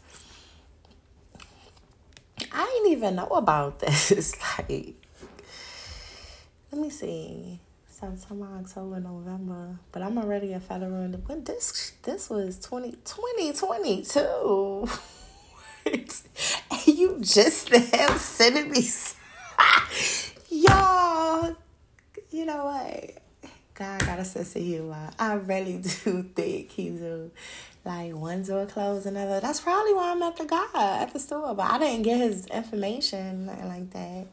I 2.52 2.66
didn't 2.66 2.92
even 2.92 3.16
know 3.16 3.28
about 3.28 3.80
this. 3.82 4.36
like, 4.58 4.96
let 6.72 6.82
me 6.82 6.90
see. 6.90 7.60
September, 7.90 8.48
October, 8.60 9.00
November. 9.00 9.80
But 9.92 10.04
I'm 10.04 10.20
already 10.20 10.54
a 10.54 10.60
federal 10.60 11.10
when 11.10 11.44
this 11.44 11.94
this 12.04 12.30
was 12.30 12.60
20, 12.60 12.92
2022. 13.04 14.88
and 15.86 16.22
you 16.86 17.18
just 17.22 17.72
now 17.72 18.18
sending 18.18 18.70
me 18.70 18.88
y'all. 20.50 21.56
You 22.30 22.46
know 22.46 22.66
what? 22.66 23.27
God 23.78 24.00
got 24.08 24.18
a 24.18 24.26
sense 24.26 24.56
of 24.56 24.64
humor. 24.64 25.12
I 25.20 25.34
really 25.34 25.78
do 26.04 26.24
think 26.24 26.72
he 26.72 26.90
do 26.90 27.30
like 27.86 28.12
one 28.14 28.42
door 28.42 28.66
closed, 28.66 29.06
another. 29.06 29.40
That's 29.40 29.60
probably 29.60 29.94
why 29.94 30.14
I 30.14 30.16
met 30.16 30.36
the 30.36 30.46
guy 30.46 30.68
at 30.74 31.14
the 31.14 31.20
store, 31.20 31.54
but 31.54 31.70
I 31.70 31.78
didn't 31.78 32.02
get 32.02 32.18
his 32.20 32.48
information, 32.48 33.46
nothing 33.46 33.68
like 33.68 33.90
that. 33.92 34.28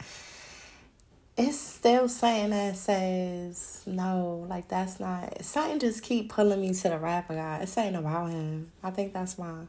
It's 1.37 1.59
still 1.59 2.09
saying 2.09 2.51
that 2.51 2.77
says 2.77 3.83
no, 3.87 4.47
like 4.49 4.69
that's 4.69 4.99
not 4.99 5.45
something. 5.45 5.79
Just 5.79 6.03
keep 6.03 6.31
pulling 6.31 6.63
me 6.63 6.73
to 6.73 6.89
the 6.89 6.99
rapper 6.99 7.35
guy. 7.35 7.59
It's 7.59 7.73
saying 7.73 7.97
about 7.97 8.31
him. 8.31 8.73
I 8.83 8.91
think 8.93 9.13
that's 9.13 9.37
my 9.37 9.65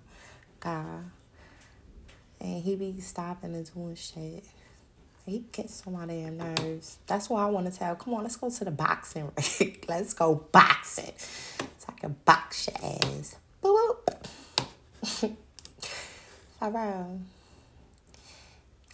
guy, 0.62 1.00
and 2.40 2.64
he 2.64 2.78
be 2.78 3.02
stopping 3.02 3.54
and 3.54 3.74
doing 3.74 3.96
shit. 3.96 4.46
He 5.26 5.44
gets 5.52 5.82
on 5.88 5.94
my 5.94 6.06
damn 6.06 6.38
nerves. 6.38 6.98
That's 7.08 7.30
why 7.30 7.44
I 7.44 7.48
want 7.48 7.72
to 7.72 7.78
tell. 7.78 7.96
Come 7.96 8.14
on, 8.14 8.24
let's 8.24 8.36
go 8.36 8.50
to 8.50 8.66
the 8.66 8.72
boxing 8.72 9.32
ring. 9.60 9.78
let's 9.88 10.14
go 10.14 10.36
boxing. 10.52 11.14
So 11.18 11.88
I 11.90 11.92
can 12.00 12.16
box 12.26 12.68
your 12.68 12.92
ass. 12.92 13.36
Boop, 13.64 13.98
boop. 14.06 15.36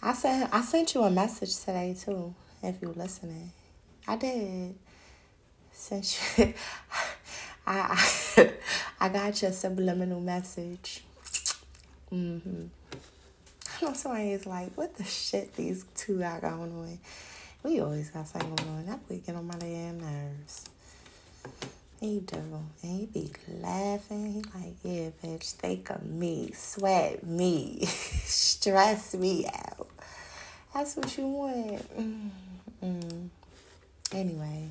I 0.04 0.14
sent 0.14 0.52
I 0.52 0.62
sent 0.62 0.94
you 0.94 1.02
a 1.02 1.10
message 1.10 1.56
today 1.58 1.94
too, 1.98 2.34
if 2.62 2.80
you're 2.80 2.92
listening. 2.92 3.52
I 4.08 4.16
did. 4.16 4.74
Since 5.72 6.38
you 6.38 6.54
I 7.66 7.94
I, 8.36 8.52
I 9.00 9.08
got 9.10 9.40
your 9.42 9.52
subliminal 9.52 10.20
message. 10.20 11.04
Mm-hmm. 12.12 12.66
Somebody 13.94 14.30
is 14.30 14.46
like, 14.46 14.76
what 14.76 14.96
the 14.96 15.04
shit 15.04 15.54
these 15.56 15.84
two 15.94 16.20
got 16.20 16.40
going 16.40 16.72
on? 16.72 16.98
We 17.64 17.80
always 17.80 18.10
got 18.10 18.28
something 18.28 18.54
going 18.54 18.68
on. 18.68 18.86
That 18.86 19.08
boy 19.08 19.20
get 19.24 19.34
on 19.34 19.46
my 19.46 19.56
damn 19.56 20.00
nerves. 20.00 20.68
He 22.00 22.20
do. 22.20 22.36
And 22.82 23.00
he 23.00 23.06
be 23.06 23.30
laughing. 23.60 24.32
He 24.32 24.42
like, 24.58 24.74
yeah, 24.82 25.10
bitch, 25.22 25.52
think 25.52 25.90
of 25.90 26.04
me, 26.04 26.50
sweat 26.52 27.24
me, 27.24 27.84
stress 27.86 29.14
me 29.14 29.46
out. 29.46 29.88
That's 30.74 30.96
what 30.96 31.16
you 31.16 31.26
want. 31.26 32.30
Mm-mm. 32.82 33.28
Anyway, 34.12 34.68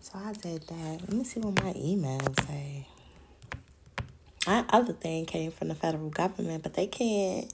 so 0.00 0.18
I 0.18 0.32
did 0.34 0.66
that. 0.68 1.00
Let 1.00 1.12
me 1.12 1.24
see 1.24 1.40
what 1.40 1.62
my 1.62 1.72
emails 1.72 2.46
say. 2.46 2.86
My 4.46 4.64
other 4.70 4.92
thing 4.92 5.26
came 5.26 5.50
from 5.50 5.68
the 5.68 5.74
federal 5.74 6.10
government, 6.10 6.62
but 6.62 6.74
they 6.74 6.86
can't. 6.86 7.52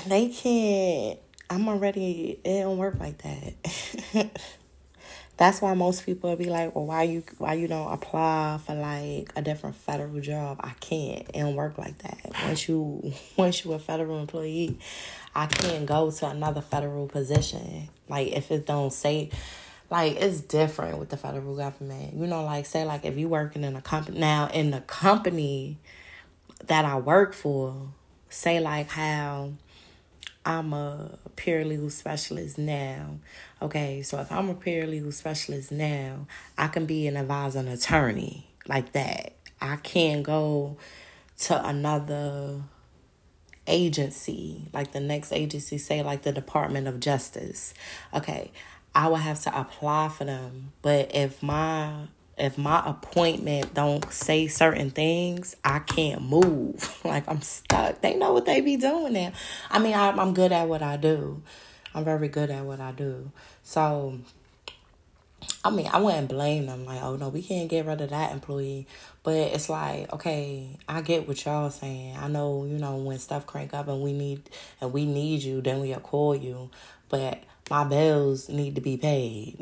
They 0.06 0.28
can't. 0.28 1.18
I'm 1.48 1.68
already. 1.68 2.40
It 2.44 2.60
don't 2.62 2.78
work 2.78 2.98
like 3.00 3.18
that. 3.22 4.40
that's 5.36 5.62
why 5.62 5.74
most 5.74 6.04
people 6.04 6.36
be 6.36 6.44
like, 6.44 6.74
well, 6.74 6.86
why 6.86 7.02
you 7.04 7.22
why 7.38 7.54
you 7.54 7.66
don't 7.66 7.92
apply 7.92 8.60
for 8.64 8.74
like 8.74 9.32
a 9.36 9.42
different 9.42 9.76
federal 9.76 10.20
job? 10.20 10.60
I 10.60 10.72
can't. 10.80 11.28
It 11.30 11.32
don't 11.40 11.54
work 11.54 11.78
like 11.78 11.98
that. 11.98 12.32
Once 12.44 12.68
you 12.68 13.12
once 13.36 13.64
you 13.64 13.72
a 13.72 13.78
federal 13.78 14.20
employee, 14.20 14.78
I 15.34 15.46
can't 15.46 15.86
go 15.86 16.10
to 16.10 16.26
another 16.28 16.60
federal 16.60 17.06
position. 17.06 17.88
Like 18.08 18.28
if 18.32 18.50
it 18.50 18.66
don't 18.66 18.92
say 18.92 19.30
like 19.90 20.16
it's 20.16 20.40
different 20.40 20.98
with 20.98 21.08
the 21.08 21.16
federal 21.16 21.56
government. 21.56 22.14
You 22.14 22.26
know, 22.26 22.44
like 22.44 22.66
say 22.66 22.84
like 22.84 23.04
if 23.04 23.16
you 23.18 23.28
working 23.28 23.64
in 23.64 23.74
a 23.76 23.82
company 23.82 24.20
now 24.20 24.48
in 24.52 24.70
the 24.70 24.80
company 24.82 25.78
that 26.66 26.84
I 26.84 26.96
work 26.96 27.32
for, 27.32 27.88
say 28.28 28.60
like 28.60 28.90
how 28.90 29.52
I'm 30.44 30.72
a 30.72 31.18
paralegal 31.36 31.90
specialist 31.90 32.58
now. 32.58 33.18
Okay, 33.60 34.02
so 34.02 34.18
if 34.20 34.32
I'm 34.32 34.48
a 34.48 34.54
paralegal 34.54 35.12
specialist 35.12 35.70
now, 35.70 36.26
I 36.56 36.68
can 36.68 36.86
be 36.86 37.06
an 37.06 37.16
advisor 37.16 37.60
attorney 37.60 38.46
like 38.66 38.92
that. 38.92 39.34
I 39.60 39.76
can't 39.76 40.22
go 40.22 40.78
to 41.40 41.66
another 41.66 42.62
agency, 43.66 44.68
like 44.72 44.92
the 44.92 45.00
next 45.00 45.32
agency, 45.32 45.78
say 45.78 46.02
like 46.02 46.22
the 46.22 46.32
Department 46.32 46.88
of 46.88 47.00
Justice. 47.00 47.74
Okay, 48.14 48.50
I 48.94 49.08
would 49.08 49.20
have 49.20 49.40
to 49.42 49.58
apply 49.58 50.08
for 50.08 50.24
them. 50.24 50.72
But 50.82 51.14
if 51.14 51.42
my 51.42 52.06
if 52.40 52.58
my 52.58 52.82
appointment 52.84 53.74
don't 53.74 54.10
say 54.12 54.48
certain 54.48 54.90
things, 54.90 55.56
I 55.64 55.80
can't 55.80 56.22
move. 56.22 56.98
like 57.04 57.28
I'm 57.28 57.42
stuck. 57.42 58.00
They 58.00 58.16
know 58.16 58.32
what 58.32 58.46
they 58.46 58.60
be 58.60 58.76
doing 58.76 59.12
now. 59.12 59.32
I 59.70 59.78
mean, 59.78 59.94
I, 59.94 60.10
I'm 60.10 60.34
good 60.34 60.52
at 60.52 60.68
what 60.68 60.82
I 60.82 60.96
do. 60.96 61.42
I'm 61.94 62.04
very 62.04 62.28
good 62.28 62.50
at 62.50 62.64
what 62.64 62.80
I 62.80 62.92
do. 62.92 63.30
So, 63.62 64.18
I 65.64 65.70
mean, 65.70 65.88
I 65.92 66.00
wouldn't 66.00 66.28
blame 66.28 66.66
them. 66.66 66.86
Like, 66.86 67.02
oh 67.02 67.16
no, 67.16 67.28
we 67.28 67.42
can't 67.42 67.68
get 67.68 67.86
rid 67.86 68.00
of 68.00 68.10
that 68.10 68.32
employee. 68.32 68.86
But 69.22 69.34
it's 69.34 69.68
like, 69.68 70.12
okay, 70.12 70.78
I 70.88 71.02
get 71.02 71.28
what 71.28 71.44
y'all 71.44 71.70
saying. 71.70 72.16
I 72.16 72.28
know, 72.28 72.64
you 72.64 72.78
know, 72.78 72.96
when 72.96 73.18
stuff 73.18 73.46
crank 73.46 73.74
up 73.74 73.88
and 73.88 74.00
we 74.00 74.12
need 74.12 74.48
and 74.80 74.92
we 74.92 75.04
need 75.04 75.42
you, 75.42 75.60
then 75.60 75.80
we'll 75.80 76.00
call 76.00 76.34
you. 76.34 76.70
But 77.08 77.42
my 77.70 77.84
bills 77.84 78.48
need 78.48 78.74
to 78.74 78.80
be 78.80 78.96
paid. 78.96 79.56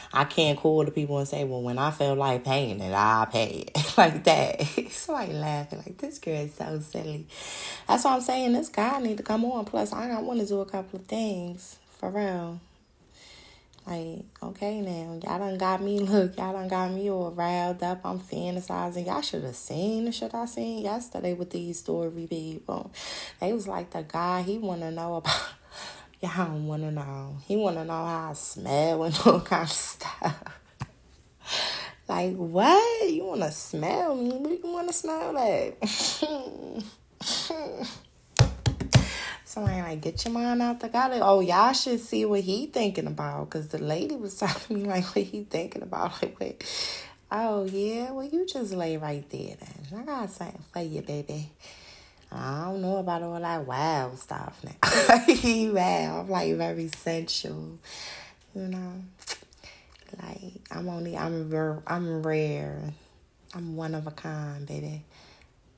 I 0.12 0.24
can't 0.24 0.58
call 0.58 0.84
the 0.84 0.90
people 0.90 1.18
and 1.18 1.28
say, 1.28 1.44
well, 1.44 1.62
when 1.62 1.78
I 1.78 1.90
feel 1.90 2.14
like 2.14 2.42
paying 2.42 2.80
it, 2.80 2.92
I'll 2.92 3.26
pay 3.26 3.66
it. 3.68 3.98
like 3.98 4.24
that. 4.24 4.62
Somebody 4.90 5.34
laughing 5.34 5.78
like, 5.78 5.98
this 5.98 6.18
girl 6.18 6.40
is 6.40 6.54
so 6.54 6.80
silly. 6.80 7.26
That's 7.86 8.04
what 8.04 8.14
I'm 8.14 8.20
saying. 8.22 8.54
This 8.54 8.70
guy 8.70 8.98
need 9.00 9.18
to 9.18 9.22
come 9.22 9.44
on. 9.44 9.66
Plus, 9.66 9.92
I 9.92 10.18
want 10.20 10.40
to 10.40 10.46
do 10.46 10.60
a 10.60 10.66
couple 10.66 10.98
of 10.98 11.06
things. 11.06 11.78
For 11.98 12.08
real. 12.08 12.60
Like, 13.86 14.24
okay 14.42 14.80
now. 14.80 15.20
Y'all 15.22 15.38
done 15.38 15.58
got 15.58 15.82
me, 15.82 15.98
look, 16.00 16.38
y'all 16.38 16.54
done 16.54 16.68
got 16.68 16.92
me 16.92 17.10
all 17.10 17.30
riled 17.30 17.82
up. 17.82 18.00
I'm 18.04 18.20
fantasizing. 18.20 19.06
Y'all 19.06 19.20
should 19.20 19.44
have 19.44 19.56
seen 19.56 20.06
the 20.06 20.12
shit 20.12 20.34
I 20.34 20.46
seen 20.46 20.82
yesterday 20.82 21.34
with 21.34 21.50
these 21.50 21.78
story 21.78 22.26
people. 22.26 22.90
They 23.38 23.52
was 23.52 23.68
like, 23.68 23.90
the 23.90 24.02
guy, 24.02 24.42
he 24.42 24.56
want 24.56 24.80
to 24.80 24.90
know 24.90 25.16
about 25.16 25.54
Y'all 26.20 26.48
don't 26.48 26.66
want 26.66 26.82
to 26.82 26.90
know. 26.90 27.38
He 27.46 27.56
want 27.56 27.76
to 27.76 27.84
know 27.84 28.04
how 28.04 28.28
I 28.30 28.32
smell 28.34 29.04
and 29.04 29.18
all 29.26 29.40
kind 29.40 29.62
of 29.62 29.70
stuff. 29.70 30.60
like, 32.06 32.36
what? 32.36 33.10
You 33.10 33.24
want 33.24 33.40
to 33.40 33.50
smell 33.50 34.14
me? 34.14 34.28
What 34.30 34.62
you 34.62 34.70
want 34.70 34.88
to 34.88 34.92
smell 34.92 35.32
like? 35.32 35.82
Somebody 39.44 39.80
like, 39.80 40.00
get 40.02 40.24
your 40.24 40.34
mind 40.34 40.60
out 40.60 40.78
the 40.80 40.88
gutter. 40.90 41.20
Oh, 41.22 41.40
y'all 41.40 41.72
should 41.72 42.00
see 42.00 42.26
what 42.26 42.40
he 42.40 42.66
thinking 42.66 43.06
about. 43.06 43.48
Because 43.48 43.68
the 43.68 43.78
lady 43.78 44.14
was 44.14 44.36
talking 44.40 44.76
to 44.76 44.82
me 44.82 44.88
like, 44.88 45.04
what 45.06 45.24
he 45.24 45.44
thinking 45.44 45.82
about? 45.82 46.22
Like, 46.22 46.38
wait. 46.38 46.64
Oh, 47.32 47.64
yeah? 47.64 48.10
Well, 48.10 48.26
you 48.26 48.46
just 48.46 48.74
lay 48.74 48.98
right 48.98 49.28
there 49.30 49.56
then. 49.58 50.00
I 50.00 50.02
got 50.02 50.30
something 50.30 50.62
for 50.70 50.82
you, 50.82 51.00
baby. 51.00 51.50
I 52.32 52.64
don't 52.64 52.82
know 52.82 52.98
about 52.98 53.22
all 53.22 53.40
that 53.40 53.66
wild 53.66 54.18
stuff 54.18 54.62
now. 54.62 54.76
wow, 55.72 56.20
I'm 56.20 56.28
like 56.28 56.54
very 56.54 56.88
sensual, 56.88 57.78
you 58.54 58.62
know. 58.62 59.02
Like 60.22 60.54
I'm 60.70 60.88
only 60.88 61.16
I'm 61.16 61.50
rare, 61.50 61.82
I'm 61.86 62.22
rare, 62.22 62.82
I'm 63.54 63.76
one 63.76 63.94
of 63.94 64.06
a 64.06 64.12
kind, 64.12 64.66
baby. 64.66 65.02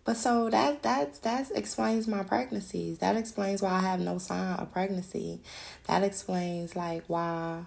But 0.05 0.17
so 0.17 0.51
that 0.51 0.83
that 0.83 1.23
that 1.23 1.51
explains 1.55 2.07
my 2.07 2.23
pregnancies. 2.23 2.99
That 2.99 3.17
explains 3.17 3.63
why 3.63 3.71
I 3.71 3.81
have 3.81 4.01
no 4.01 4.19
sign 4.19 4.59
of 4.59 4.73
pregnancy. 4.73 5.41
That 5.87 6.03
explains 6.03 6.77
like 6.77 7.05
why, 7.07 7.65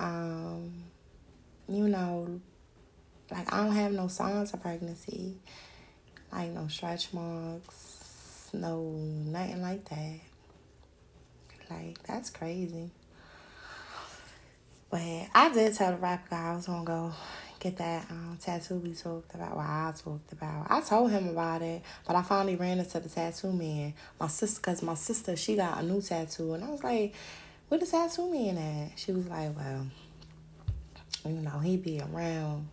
um, 0.00 0.72
you 1.68 1.86
know, 1.86 2.40
like 3.30 3.52
I 3.52 3.58
don't 3.58 3.76
have 3.76 3.92
no 3.92 4.08
signs 4.08 4.52
of 4.52 4.60
pregnancy 4.60 5.36
like 6.32 6.50
no 6.50 6.66
stretch 6.66 7.12
marks, 7.12 7.91
no 8.52 8.82
nothing 8.82 9.62
like 9.62 9.84
that. 9.88 10.20
Like 11.70 12.02
that's 12.04 12.30
crazy. 12.30 12.90
But 14.90 15.00
I 15.34 15.50
did 15.52 15.74
tell 15.74 15.92
the 15.92 15.96
rap 15.96 16.28
guy 16.28 16.52
I 16.52 16.56
was 16.56 16.66
gonna 16.66 16.84
go 16.84 17.12
get 17.62 17.76
that 17.76 18.10
um, 18.10 18.36
tattoo 18.40 18.74
we 18.74 18.92
talked 18.92 19.34
about, 19.34 19.56
what 19.56 19.64
I 19.64 19.92
talked 19.96 20.32
about. 20.32 20.66
I 20.68 20.80
told 20.80 21.12
him 21.12 21.28
about 21.28 21.62
it, 21.62 21.82
but 22.06 22.16
I 22.16 22.22
finally 22.22 22.56
ran 22.56 22.78
into 22.78 22.98
the 23.00 23.08
tattoo 23.08 23.52
man. 23.52 23.94
My 24.20 24.26
sister, 24.26 24.60
cause 24.60 24.82
my 24.82 24.94
sister, 24.94 25.36
she 25.36 25.56
got 25.56 25.80
a 25.80 25.82
new 25.82 26.02
tattoo, 26.02 26.54
and 26.54 26.64
I 26.64 26.68
was 26.68 26.82
like, 26.82 27.14
"Where 27.68 27.80
the 27.80 27.86
tattoo 27.86 28.30
man 28.30 28.58
at?" 28.58 28.98
She 28.98 29.12
was 29.12 29.26
like, 29.28 29.56
"Well, 29.56 29.86
you 31.24 31.40
know, 31.40 31.58
he 31.60 31.76
be 31.76 32.00
around, 32.00 32.68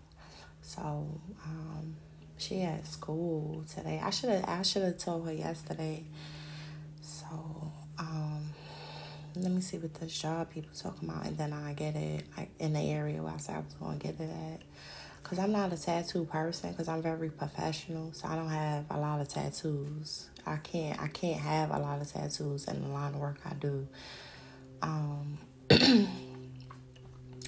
so 0.61 0.81
um, 1.45 1.95
she 2.41 2.62
at 2.62 2.88
school 2.88 3.63
today. 3.73 3.99
I 4.04 4.10
should 4.10 4.30
have 4.30 4.45
I 4.47 4.62
should 4.62 4.84
have 4.84 4.97
told 4.97 5.25
her 5.28 5.34
yesterday. 5.34 6.04
So, 7.02 7.71
um 7.97 8.54
let 9.36 9.52
me 9.52 9.62
see 9.62 9.78
what 9.78 9.93
this 9.93 10.19
job 10.19 10.49
people 10.49 10.71
talking 10.75 11.08
about 11.08 11.25
and 11.25 11.38
then 11.38 11.54
I 11.54 11.73
get 11.73 11.95
it 11.95 12.25
like 12.36 12.49
in 12.60 12.73
the 12.73 12.80
area 12.80 13.21
where 13.21 13.34
I 13.34 13.38
said 13.38 13.56
I 13.56 13.60
was 13.60 13.73
going 13.75 13.99
to 13.99 14.08
get 14.08 14.19
it 14.19 14.30
at. 14.30 14.62
Cause 15.21 15.38
I'm 15.38 15.52
not 15.52 15.71
a 15.71 15.78
tattoo 15.78 16.25
person. 16.25 16.73
Cause 16.73 16.88
I'm 16.88 17.02
very 17.02 17.30
professional, 17.30 18.13
so 18.13 18.28
I 18.28 18.36
don't 18.36 18.49
have 18.49 18.86
a 18.89 18.97
lot 18.97 19.21
of 19.21 19.28
tattoos. 19.28 20.30
I 20.45 20.58
can't. 20.58 20.99
I 20.99 21.08
can't 21.08 21.39
have 21.39 21.69
a 21.69 21.78
lot 21.78 22.02
of 22.02 22.12
tattoos 22.12 22.67
in 22.67 22.82
the 22.82 22.88
line 22.88 23.13
of 23.13 23.19
work 23.19 23.38
I 23.45 23.54
do. 23.54 23.88
Um, 24.82 25.38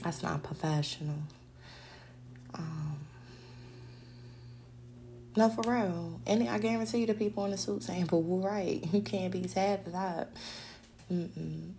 that's 0.03 0.21
not 0.21 0.43
professional. 0.43 1.15
Um, 2.53 2.99
no, 5.35 5.49
for 5.49 5.61
real. 5.69 6.19
And 6.27 6.49
I 6.49 6.57
guarantee 6.59 6.99
you 6.99 7.07
the 7.07 7.13
people 7.13 7.45
in 7.45 7.51
the 7.51 7.57
suit 7.57 7.83
saying, 7.83 8.07
but 8.07 8.17
we're 8.17 8.47
right. 8.47 8.83
You 8.91 9.01
can't 9.01 9.31
be 9.31 9.43
tatted 9.43 9.95
up. 9.95 10.29
Mm-mm. 11.11 11.71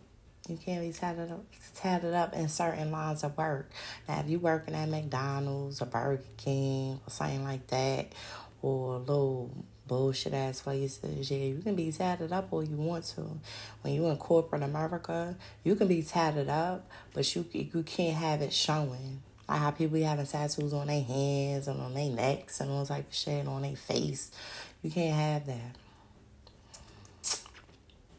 You 0.48 0.56
can't 0.56 0.82
be 0.82 0.92
tatted 0.92 1.30
up, 1.30 1.44
tatted 1.74 2.14
up 2.14 2.34
in 2.34 2.48
certain 2.48 2.90
lines 2.90 3.22
of 3.22 3.36
work. 3.36 3.70
Now, 4.08 4.20
if 4.20 4.28
you 4.28 4.38
working 4.38 4.74
at 4.74 4.88
McDonald's 4.88 5.80
or 5.80 5.86
Burger 5.86 6.22
King 6.36 7.00
or 7.06 7.10
something 7.10 7.44
like 7.44 7.66
that, 7.68 8.12
or 8.60 8.96
a 8.96 8.98
little 8.98 9.50
bullshit 9.86 10.34
ass 10.34 10.62
places, 10.62 11.30
yeah, 11.30 11.38
you 11.38 11.60
can 11.62 11.74
be 11.74 11.92
tatted 11.92 12.32
up 12.32 12.48
all 12.50 12.64
you 12.64 12.76
want 12.76 13.04
to. 13.04 13.38
When 13.82 13.94
you 13.94 14.06
in 14.06 14.16
corporate 14.16 14.62
America, 14.62 15.36
you 15.62 15.76
can 15.76 15.88
be 15.88 16.02
tatted 16.02 16.48
up, 16.48 16.88
but 17.12 17.34
you 17.36 17.44
you 17.52 17.82
can't 17.82 18.16
have 18.16 18.42
it 18.42 18.52
showing. 18.52 19.22
Like 19.52 19.60
how 19.60 19.70
people 19.70 19.98
be 19.98 20.02
having 20.02 20.24
tattoos 20.24 20.72
on 20.72 20.86
their 20.86 21.02
hands 21.02 21.68
and 21.68 21.78
on 21.78 21.92
their 21.92 22.08
necks 22.08 22.62
and 22.62 22.70
all 22.70 22.86
type 22.86 23.06
of 23.06 23.14
shit 23.14 23.46
on 23.46 23.60
their 23.60 23.76
face. 23.76 24.30
You 24.82 24.90
can't 24.90 25.14
have 25.14 25.44
that. 25.44 25.76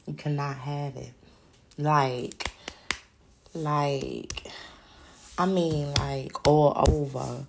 You 0.05 0.13
cannot 0.13 0.55
have 0.57 0.95
it. 0.95 1.11
Like, 1.79 2.51
like, 3.55 4.43
I 5.35 5.47
mean, 5.47 5.95
like 5.95 6.47
all 6.47 6.85
over. 6.87 7.47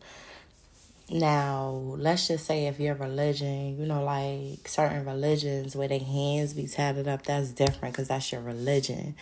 Now, 1.11 1.97
let's 1.99 2.29
just 2.29 2.47
say 2.47 2.67
if 2.67 2.81
your 2.81 2.95
religion, 2.95 3.79
you 3.79 3.85
know, 3.85 4.03
like 4.03 4.67
certain 4.67 5.05
religions 5.05 5.77
where 5.77 5.87
their 5.87 5.99
hands 5.99 6.55
be 6.55 6.67
tatted 6.67 7.07
up, 7.07 7.25
that's 7.25 7.51
different 7.51 7.93
because 7.95 8.09
that's 8.09 8.33
your 8.33 8.41
religion. 8.41 9.15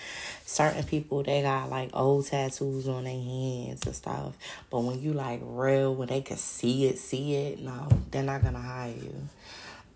Certain 0.47 0.85
people, 0.85 1.25
they 1.25 1.43
got 1.43 1.71
like 1.71 1.91
old 1.93 2.27
tattoos 2.27 2.87
on 2.87 3.03
their 3.03 3.13
hands 3.13 3.85
and 3.85 3.97
stuff. 3.97 4.37
But 4.71 4.85
when 4.85 5.03
you 5.03 5.13
like 5.13 5.41
real, 5.43 5.93
when 5.93 6.07
they 6.07 6.21
can 6.21 6.37
see 6.37 6.87
it, 6.87 6.99
see 6.99 7.35
it, 7.35 7.59
no, 7.61 7.89
they're 8.13 8.23
not 8.23 8.43
going 8.43 8.55
to 8.55 8.61
hire 8.61 8.95
you. 8.95 9.29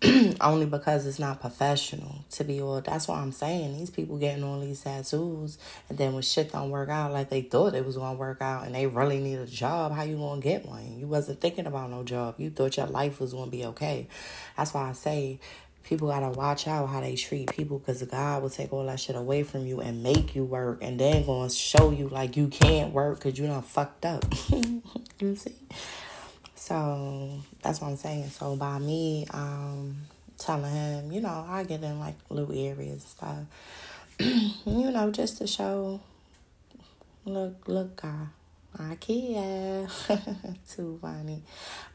only 0.41 0.67
because 0.67 1.07
it's 1.07 1.17
not 1.17 1.41
professional 1.41 2.23
to 2.29 2.43
be 2.43 2.61
all 2.61 2.79
that's 2.81 3.07
why 3.07 3.19
I'm 3.19 3.31
saying 3.31 3.77
these 3.77 3.89
people 3.89 4.17
getting 4.17 4.43
all 4.43 4.59
these 4.59 4.81
tattoos 4.81 5.57
and 5.89 5.97
then 5.97 6.13
when 6.13 6.21
shit 6.21 6.51
don't 6.51 6.69
work 6.69 6.89
out 6.89 7.11
like 7.11 7.29
they 7.29 7.41
thought 7.41 7.73
it 7.73 7.85
was 7.85 7.97
gonna 7.97 8.17
work 8.17 8.41
out 8.41 8.65
and 8.65 8.75
they 8.75 8.85
really 8.85 9.19
need 9.19 9.39
a 9.39 9.47
job, 9.47 9.91
how 9.91 10.03
you 10.03 10.17
gonna 10.17 10.41
get 10.41 10.65
one? 10.65 10.99
You 10.99 11.07
wasn't 11.07 11.41
thinking 11.41 11.65
about 11.65 11.89
no 11.89 12.03
job. 12.03 12.35
You 12.37 12.51
thought 12.51 12.77
your 12.77 12.85
life 12.87 13.19
was 13.19 13.33
gonna 13.33 13.49
be 13.49 13.65
okay. 13.65 14.07
That's 14.55 14.73
why 14.73 14.89
I 14.89 14.93
say 14.93 15.39
people 15.83 16.09
gotta 16.09 16.29
watch 16.29 16.67
out 16.67 16.89
how 16.89 17.01
they 17.01 17.15
treat 17.15 17.49
people 17.51 17.79
because 17.79 18.03
God 18.03 18.43
will 18.43 18.49
take 18.49 18.71
all 18.73 18.85
that 18.85 18.99
shit 18.99 19.15
away 19.15 19.43
from 19.43 19.65
you 19.65 19.79
and 19.79 20.03
make 20.03 20.35
you 20.35 20.43
work 20.43 20.79
and 20.83 20.99
then 20.99 21.25
gonna 21.25 21.49
show 21.49 21.91
you 21.91 22.07
like 22.09 22.37
you 22.37 22.49
can't 22.49 22.93
work 22.93 23.17
because 23.19 23.39
you 23.39 23.47
done 23.47 23.61
fucked 23.63 24.05
up. 24.05 24.25
you 25.19 25.35
see? 25.35 25.55
So 26.67 27.29
that's 27.61 27.79
what 27.79 27.87
I'm 27.87 27.95
saying. 27.95 28.29
So 28.31 28.57
by 28.57 28.77
me 28.77 29.25
um, 29.31 29.95
telling 30.37 30.69
him, 30.69 31.13
you 31.13 31.21
know, 31.21 31.45
I 31.47 31.63
get 31.63 31.81
in 31.81 31.97
like 31.97 32.15
little 32.29 32.53
areas 32.53 32.91
and 32.91 33.01
stuff, 33.01 33.37
you 34.65 34.91
know, 34.91 35.09
just 35.09 35.37
to 35.37 35.47
show, 35.47 36.01
look, 37.23 37.69
look, 37.69 38.01
guy, 38.01 38.25
I 38.79 38.95
can. 38.95 39.87
Too 40.69 40.99
funny. 41.01 41.41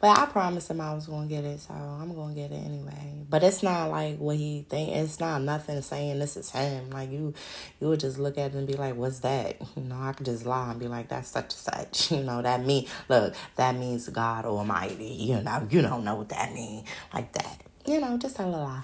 But 0.00 0.18
I 0.18 0.26
promised 0.26 0.70
him 0.70 0.80
I 0.80 0.94
was 0.94 1.06
gonna 1.06 1.26
get 1.26 1.44
it, 1.44 1.60
so 1.60 1.74
I'm 1.74 2.14
gonna 2.14 2.34
get 2.34 2.50
it 2.50 2.64
anyway. 2.64 3.24
But 3.28 3.42
it's 3.44 3.62
not 3.62 3.90
like 3.90 4.18
what 4.18 4.36
he 4.36 4.66
think. 4.68 4.90
It's 4.90 5.20
not 5.20 5.42
nothing 5.42 5.80
saying 5.82 6.18
this 6.18 6.36
is 6.36 6.50
him. 6.50 6.90
Like 6.90 7.10
you, 7.10 7.34
you 7.80 7.88
would 7.88 8.00
just 8.00 8.18
look 8.18 8.36
at 8.36 8.52
it 8.52 8.56
and 8.56 8.66
be 8.66 8.74
like, 8.74 8.96
"What's 8.96 9.20
that?" 9.20 9.60
You 9.76 9.84
know, 9.84 9.98
I 10.00 10.12
could 10.12 10.26
just 10.26 10.44
lie 10.44 10.70
and 10.70 10.80
be 10.80 10.88
like, 10.88 11.08
"That's 11.08 11.28
such 11.28 11.44
and 11.44 11.52
such." 11.52 12.12
You 12.22 12.22
know, 12.22 12.42
that 12.42 12.64
mean 12.64 12.86
look, 13.08 13.34
that 13.56 13.74
means 13.74 14.08
God 14.08 14.44
Almighty. 14.44 15.04
You 15.04 15.40
know, 15.40 15.66
you 15.70 15.82
don't 15.82 16.04
know 16.04 16.16
what 16.16 16.28
that 16.30 16.52
mean 16.52 16.84
like 17.14 17.32
that. 17.32 17.62
You 17.86 18.00
know, 18.00 18.18
just 18.18 18.38
a 18.38 18.44
little 18.44 18.60
lie. 18.60 18.82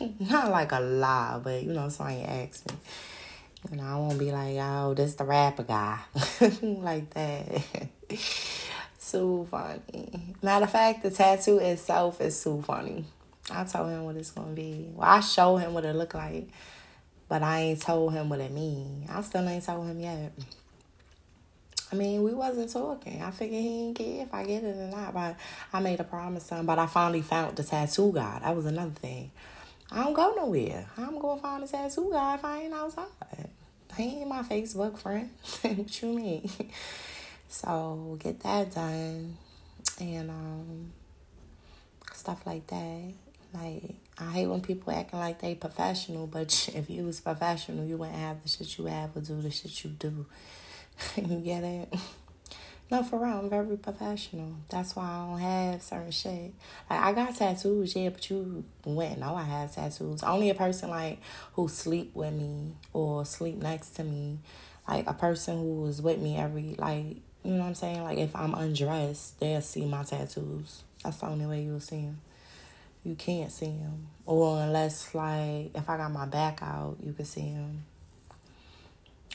not 0.20 0.50
like 0.50 0.72
a 0.72 0.80
lie, 0.80 1.40
but 1.42 1.62
you 1.62 1.72
know, 1.72 1.88
somebody 1.88 2.22
asked 2.22 2.70
me. 2.70 2.78
Know, 3.70 3.82
I 3.82 3.96
won't 3.96 4.18
be 4.18 4.32
like, 4.32 4.56
oh, 4.60 4.94
this 4.94 5.14
the 5.14 5.24
rapper 5.24 5.64
guy. 5.64 5.98
like 6.62 7.10
that. 7.10 7.62
so 8.98 9.46
funny. 9.50 10.34
Matter 10.42 10.64
of 10.64 10.70
fact, 10.70 11.02
the 11.02 11.10
tattoo 11.10 11.58
itself 11.58 12.20
is 12.20 12.38
so 12.38 12.62
funny. 12.62 13.04
I 13.50 13.64
told 13.64 13.90
him 13.90 14.04
what 14.04 14.16
it's 14.16 14.30
gonna 14.30 14.52
be. 14.52 14.88
Well, 14.94 15.08
I 15.08 15.20
showed 15.20 15.58
him 15.58 15.74
what 15.74 15.84
it 15.84 15.94
look 15.96 16.14
like, 16.14 16.48
but 17.28 17.42
I 17.42 17.60
ain't 17.60 17.82
told 17.82 18.12
him 18.12 18.28
what 18.28 18.40
it 18.40 18.52
mean. 18.52 19.06
I 19.10 19.20
still 19.22 19.46
ain't 19.48 19.64
told 19.64 19.86
him 19.86 20.00
yet. 20.00 20.32
I 21.90 21.96
mean, 21.96 22.22
we 22.22 22.34
wasn't 22.34 22.70
talking. 22.70 23.22
I 23.22 23.30
figured 23.30 23.62
he 23.62 23.68
didn't 23.68 23.94
care 23.94 24.22
if 24.24 24.34
I 24.34 24.44
get 24.44 24.62
it 24.62 24.76
or 24.76 24.90
not. 24.94 25.14
But 25.14 25.36
I 25.72 25.80
made 25.80 26.00
a 26.00 26.04
promise 26.04 26.46
to 26.48 26.56
him. 26.56 26.66
But 26.66 26.78
I 26.78 26.86
finally 26.86 27.22
found 27.22 27.56
the 27.56 27.64
tattoo 27.64 28.12
guy. 28.12 28.40
That 28.40 28.54
was 28.54 28.66
another 28.66 28.90
thing. 28.90 29.30
I 29.90 30.04
don't 30.04 30.14
go 30.14 30.34
nowhere. 30.36 30.86
I'm 30.96 31.18
going 31.18 31.38
to 31.38 31.42
find 31.42 31.64
a 31.64 31.66
tattoo 31.66 32.10
guy 32.12 32.34
if 32.34 32.44
I 32.44 32.62
ain't 32.62 32.74
outside. 32.74 33.06
He 33.96 34.20
ain't 34.20 34.28
my 34.28 34.42
Facebook 34.42 34.98
friend. 34.98 35.30
what 35.62 36.02
you 36.02 36.08
mean? 36.08 36.50
So 37.48 38.18
get 38.20 38.40
that 38.40 38.74
done. 38.74 39.36
And 39.98 40.30
um, 40.30 40.92
stuff 42.14 42.46
like 42.46 42.66
that. 42.68 43.12
Like, 43.54 43.94
I 44.18 44.30
hate 44.30 44.46
when 44.46 44.60
people 44.60 44.92
acting 44.92 45.18
like 45.18 45.40
they 45.40 45.54
professional, 45.54 46.26
but 46.26 46.70
if 46.74 46.90
you 46.90 47.04
was 47.04 47.20
professional, 47.20 47.84
you 47.84 47.96
wouldn't 47.96 48.18
have 48.18 48.42
the 48.42 48.48
shit 48.48 48.78
you 48.78 48.86
have 48.86 49.16
or 49.16 49.20
do 49.20 49.40
the 49.40 49.50
shit 49.50 49.84
you 49.84 49.90
do. 49.90 50.26
you 51.16 51.40
get 51.40 51.64
it? 51.64 51.94
No, 52.90 53.02
for 53.02 53.18
real, 53.18 53.38
I'm 53.38 53.50
very 53.50 53.76
professional. 53.76 54.54
That's 54.70 54.96
why 54.96 55.04
I 55.04 55.26
don't 55.26 55.40
have 55.40 55.82
certain 55.82 56.10
shit. 56.10 56.54
Like 56.88 57.00
I 57.00 57.12
got 57.12 57.36
tattoos, 57.36 57.94
yeah, 57.94 58.08
but 58.08 58.30
you 58.30 58.64
wouldn't 58.82 59.18
know 59.18 59.34
I 59.34 59.42
have 59.42 59.74
tattoos. 59.74 60.22
Only 60.22 60.48
a 60.48 60.54
person 60.54 60.88
like 60.88 61.20
who 61.52 61.68
sleep 61.68 62.14
with 62.14 62.32
me 62.32 62.72
or 62.94 63.26
sleep 63.26 63.56
next 63.56 63.90
to 63.96 64.04
me, 64.04 64.38
like 64.88 65.06
a 65.06 65.12
person 65.12 65.58
who 65.58 65.86
is 65.86 66.00
with 66.00 66.18
me 66.18 66.38
every 66.38 66.76
like 66.78 67.16
you 67.44 67.52
know 67.52 67.58
what 67.58 67.66
I'm 67.66 67.74
saying. 67.74 68.02
Like 68.02 68.16
if 68.16 68.34
I'm 68.34 68.54
undressed, 68.54 69.38
they'll 69.38 69.60
see 69.60 69.84
my 69.84 70.02
tattoos. 70.02 70.82
That's 71.04 71.18
the 71.18 71.26
only 71.26 71.44
way 71.44 71.62
you'll 71.64 71.80
see 71.80 72.00
them. 72.00 72.20
You 73.04 73.16
can't 73.16 73.52
see 73.52 73.66
them, 73.66 74.06
or 74.24 74.62
unless 74.62 75.14
like 75.14 75.76
if 75.76 75.90
I 75.90 75.98
got 75.98 76.10
my 76.10 76.24
back 76.24 76.60
out, 76.62 76.96
you 77.04 77.12
can 77.12 77.26
see 77.26 77.52
them. 77.52 77.84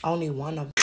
Only 0.02 0.30
one 0.30 0.58
of. 0.58 0.73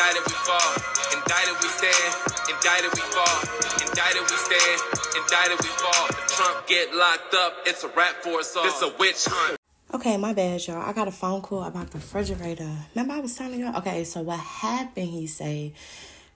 Indicted 0.00 0.22
we 0.28 0.32
fall. 0.32 0.72
Indicted 1.12 1.56
we 1.60 1.68
stand. 1.68 2.14
Indicted 2.48 2.90
we 2.94 3.00
fall. 3.12 3.40
Indicted 3.84 4.22
we 4.22 4.36
stand. 4.38 4.80
Indicted 5.14 5.58
we 5.60 5.68
fall. 5.76 6.06
If 6.08 6.26
Trump 6.36 6.66
get 6.66 6.94
locked 6.94 7.34
up, 7.34 7.52
it's 7.66 7.84
a 7.84 7.88
wrap 7.88 8.14
for 8.22 8.38
us 8.38 8.56
all. 8.56 8.62
This 8.62 8.80
a 8.80 8.96
witch 8.98 9.26
hunt. 9.28 9.58
Okay, 9.92 10.16
my 10.16 10.32
bad, 10.32 10.66
y'all. 10.66 10.80
I 10.80 10.94
got 10.94 11.06
a 11.06 11.12
phone 11.12 11.42
call 11.42 11.64
about 11.64 11.90
the 11.90 11.98
refrigerator. 11.98 12.70
Remember, 12.94 13.12
I 13.12 13.20
was 13.20 13.36
telling 13.36 13.60
y'all. 13.60 13.76
Okay, 13.76 14.04
so 14.04 14.22
what 14.22 14.40
happened? 14.40 15.08
He 15.08 15.26
say, 15.26 15.74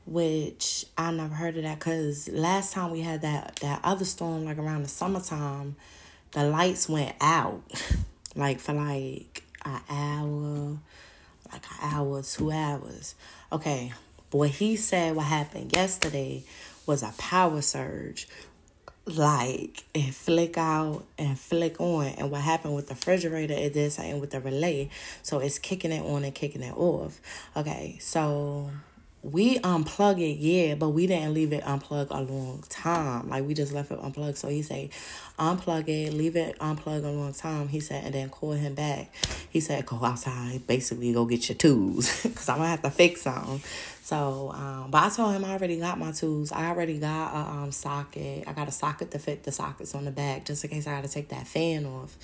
which 0.04 0.84
I 0.98 1.10
never 1.12 1.34
heard 1.34 1.56
of 1.56 1.62
that 1.62 1.78
because 1.78 2.28
last 2.28 2.74
time 2.74 2.90
we 2.90 3.00
had 3.00 3.22
that 3.22 3.56
that 3.62 3.80
other 3.82 4.04
storm, 4.04 4.44
like 4.44 4.58
around 4.58 4.82
the 4.82 4.90
summertime, 4.90 5.76
the 6.32 6.44
lights 6.44 6.86
went 6.86 7.16
out, 7.18 7.62
like 8.36 8.60
for 8.60 8.74
like 8.74 9.42
an 9.64 9.80
hour, 9.88 10.78
like 11.50 11.64
an 11.80 11.94
hour, 11.94 12.22
two 12.22 12.52
hours. 12.52 13.14
Okay, 13.54 13.92
what 14.32 14.50
he 14.50 14.74
said, 14.74 15.14
what 15.14 15.26
happened 15.26 15.72
yesterday 15.72 16.42
was 16.86 17.04
a 17.04 17.14
power 17.16 17.62
surge 17.62 18.26
like 19.06 19.84
and 19.94 20.12
flick 20.12 20.58
out 20.58 21.04
and 21.16 21.38
flick 21.38 21.80
on. 21.80 22.06
And 22.18 22.32
what 22.32 22.40
happened 22.40 22.74
with 22.74 22.88
the 22.88 22.94
refrigerator, 22.94 23.54
it 23.54 23.72
did 23.72 23.92
something 23.92 24.18
with 24.18 24.32
the 24.32 24.40
relay. 24.40 24.90
So 25.22 25.38
it's 25.38 25.60
kicking 25.60 25.92
it 25.92 26.04
on 26.04 26.24
and 26.24 26.34
kicking 26.34 26.62
it 26.62 26.76
off. 26.76 27.20
Okay, 27.56 27.96
so 28.00 28.70
we 29.24 29.58
unplug 29.60 30.20
it, 30.20 30.38
yeah, 30.38 30.74
but 30.74 30.90
we 30.90 31.06
didn't 31.06 31.32
leave 31.32 31.54
it 31.54 31.66
unplugged 31.66 32.10
a 32.10 32.20
long 32.20 32.62
time. 32.68 33.30
Like 33.30 33.46
we 33.46 33.54
just 33.54 33.72
left 33.72 33.90
it 33.90 33.98
unplugged. 33.98 34.36
So 34.36 34.48
he 34.48 34.60
said, 34.60 34.90
unplug 35.38 35.88
it, 35.88 36.12
leave 36.12 36.36
it 36.36 36.56
unplugged 36.60 37.06
a 37.06 37.10
long 37.10 37.32
time. 37.32 37.68
He 37.68 37.80
said, 37.80 38.04
and 38.04 38.14
then 38.14 38.28
call 38.28 38.52
him 38.52 38.74
back. 38.74 39.14
He 39.48 39.60
said, 39.60 39.86
go 39.86 40.04
outside, 40.04 40.66
basically 40.66 41.14
go 41.14 41.24
get 41.24 41.48
your 41.48 41.56
tools, 41.56 42.20
cause 42.34 42.50
I'm 42.50 42.58
gonna 42.58 42.68
have 42.68 42.82
to 42.82 42.90
fix 42.90 43.22
something. 43.22 43.62
So, 44.02 44.52
um, 44.54 44.90
but 44.90 45.02
I 45.02 45.08
told 45.08 45.34
him 45.34 45.46
I 45.46 45.52
already 45.52 45.78
got 45.78 45.98
my 45.98 46.12
tools. 46.12 46.52
I 46.52 46.68
already 46.68 46.98
got 46.98 47.34
a 47.34 47.50
um 47.50 47.72
socket. 47.72 48.44
I 48.46 48.52
got 48.52 48.68
a 48.68 48.72
socket 48.72 49.10
to 49.12 49.18
fit 49.18 49.42
the 49.42 49.52
sockets 49.52 49.94
on 49.94 50.04
the 50.04 50.10
back, 50.10 50.44
just 50.44 50.62
in 50.64 50.70
case 50.70 50.86
I 50.86 50.96
got 50.96 51.04
to 51.04 51.10
take 51.10 51.30
that 51.30 51.46
fan 51.46 51.86
off. 51.86 52.14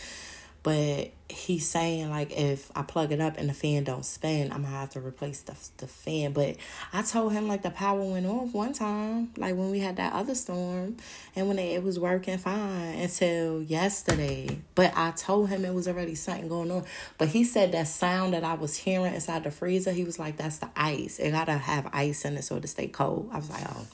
But 0.62 1.12
he's 1.30 1.66
saying 1.66 2.10
like 2.10 2.32
if 2.32 2.70
I 2.76 2.82
plug 2.82 3.12
it 3.12 3.20
up 3.20 3.38
and 3.38 3.48
the 3.48 3.54
fan 3.54 3.84
don't 3.84 4.04
spin, 4.04 4.52
I'm 4.52 4.62
gonna 4.62 4.74
have 4.76 4.90
to 4.90 5.00
replace 5.00 5.40
the 5.40 5.54
the 5.78 5.86
fan. 5.86 6.32
But 6.32 6.56
I 6.92 7.02
told 7.02 7.32
him 7.32 7.48
like 7.48 7.62
the 7.62 7.70
power 7.70 8.02
went 8.02 8.26
off 8.26 8.52
one 8.52 8.72
time, 8.74 9.32
like 9.36 9.56
when 9.56 9.70
we 9.70 9.80
had 9.80 9.96
that 9.96 10.12
other 10.12 10.34
storm, 10.34 10.98
and 11.34 11.48
when 11.48 11.58
it, 11.58 11.76
it 11.76 11.82
was 11.82 11.98
working 11.98 12.36
fine 12.36 12.96
until 12.96 13.62
yesterday. 13.62 14.58
But 14.74 14.92
I 14.96 15.12
told 15.12 15.48
him 15.48 15.64
it 15.64 15.72
was 15.72 15.88
already 15.88 16.14
something 16.14 16.48
going 16.48 16.70
on. 16.70 16.84
But 17.16 17.28
he 17.28 17.44
said 17.44 17.72
that 17.72 17.88
sound 17.88 18.34
that 18.34 18.44
I 18.44 18.54
was 18.54 18.76
hearing 18.76 19.14
inside 19.14 19.44
the 19.44 19.50
freezer, 19.50 19.92
he 19.92 20.04
was 20.04 20.18
like, 20.18 20.36
"That's 20.36 20.58
the 20.58 20.68
ice. 20.76 21.18
It 21.18 21.30
gotta 21.30 21.56
have 21.56 21.88
ice 21.92 22.24
in 22.24 22.36
it 22.36 22.44
so 22.44 22.60
to 22.60 22.68
stay 22.68 22.88
cold." 22.88 23.30
I 23.32 23.36
was 23.36 23.48
like, 23.48 23.64
"Oh." 23.66 23.86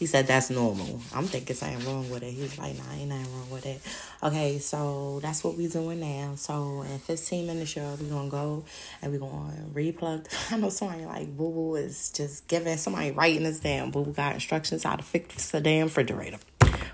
He 0.00 0.06
said 0.06 0.26
that's 0.26 0.48
normal. 0.48 0.98
I'm 1.14 1.26
thinking 1.26 1.54
something 1.54 1.86
wrong 1.86 2.08
with 2.08 2.22
it. 2.22 2.30
He's 2.30 2.58
like, 2.58 2.74
nah, 2.74 2.94
ain't 2.94 3.10
nothing 3.10 3.34
wrong 3.34 3.50
with 3.50 3.66
it. 3.66 3.82
Okay, 4.22 4.58
so 4.58 5.20
that's 5.20 5.44
what 5.44 5.58
we 5.58 5.68
doing 5.68 6.00
now. 6.00 6.36
So 6.36 6.80
in 6.90 6.98
15 7.00 7.46
minutes, 7.46 7.76
y'all, 7.76 7.96
we 7.96 8.08
gonna 8.08 8.30
go 8.30 8.64
and 9.02 9.12
we 9.12 9.18
gonna 9.18 9.52
replug. 9.74 10.26
I 10.50 10.56
know 10.56 10.70
somebody 10.70 11.04
like 11.04 11.36
Boo 11.36 11.52
Boo 11.52 11.74
is 11.74 12.08
just 12.12 12.48
giving 12.48 12.78
somebody 12.78 13.10
writing 13.10 13.42
this 13.42 13.60
down. 13.60 13.90
Boo 13.90 14.06
Boo 14.06 14.14
got 14.14 14.32
instructions 14.32 14.84
how 14.84 14.96
to 14.96 15.02
fix 15.02 15.50
the 15.50 15.60
damn 15.60 15.88
refrigerator. 15.88 16.38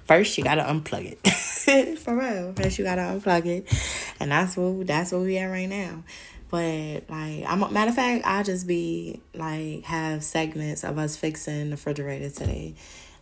First, 0.06 0.36
you 0.36 0.42
gotta 0.42 0.62
unplug 0.62 1.12
it. 1.12 1.98
For 2.00 2.16
real. 2.16 2.54
First, 2.54 2.76
you 2.76 2.84
gotta 2.84 3.02
unplug 3.02 3.46
it, 3.46 3.72
and 4.18 4.32
that's 4.32 4.56
what 4.56 4.84
that's 4.84 5.12
what 5.12 5.20
we 5.20 5.38
at 5.38 5.46
right 5.46 5.68
now. 5.68 6.02
But 6.50 7.10
like, 7.10 7.44
I'm 7.46 7.60
matter 7.72 7.90
of 7.90 7.96
fact, 7.96 8.24
I'll 8.24 8.44
just 8.44 8.66
be 8.66 9.20
like 9.34 9.84
have 9.84 10.22
segments 10.22 10.84
of 10.84 10.98
us 10.98 11.16
fixing 11.16 11.70
the 11.70 11.76
refrigerator 11.76 12.30
today, 12.30 12.74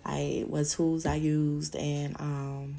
like 0.05 0.47
what 0.47 0.67
tools 0.69 1.07
I 1.07 1.17
used 1.17 1.75
and 1.77 2.21
um 2.21 2.77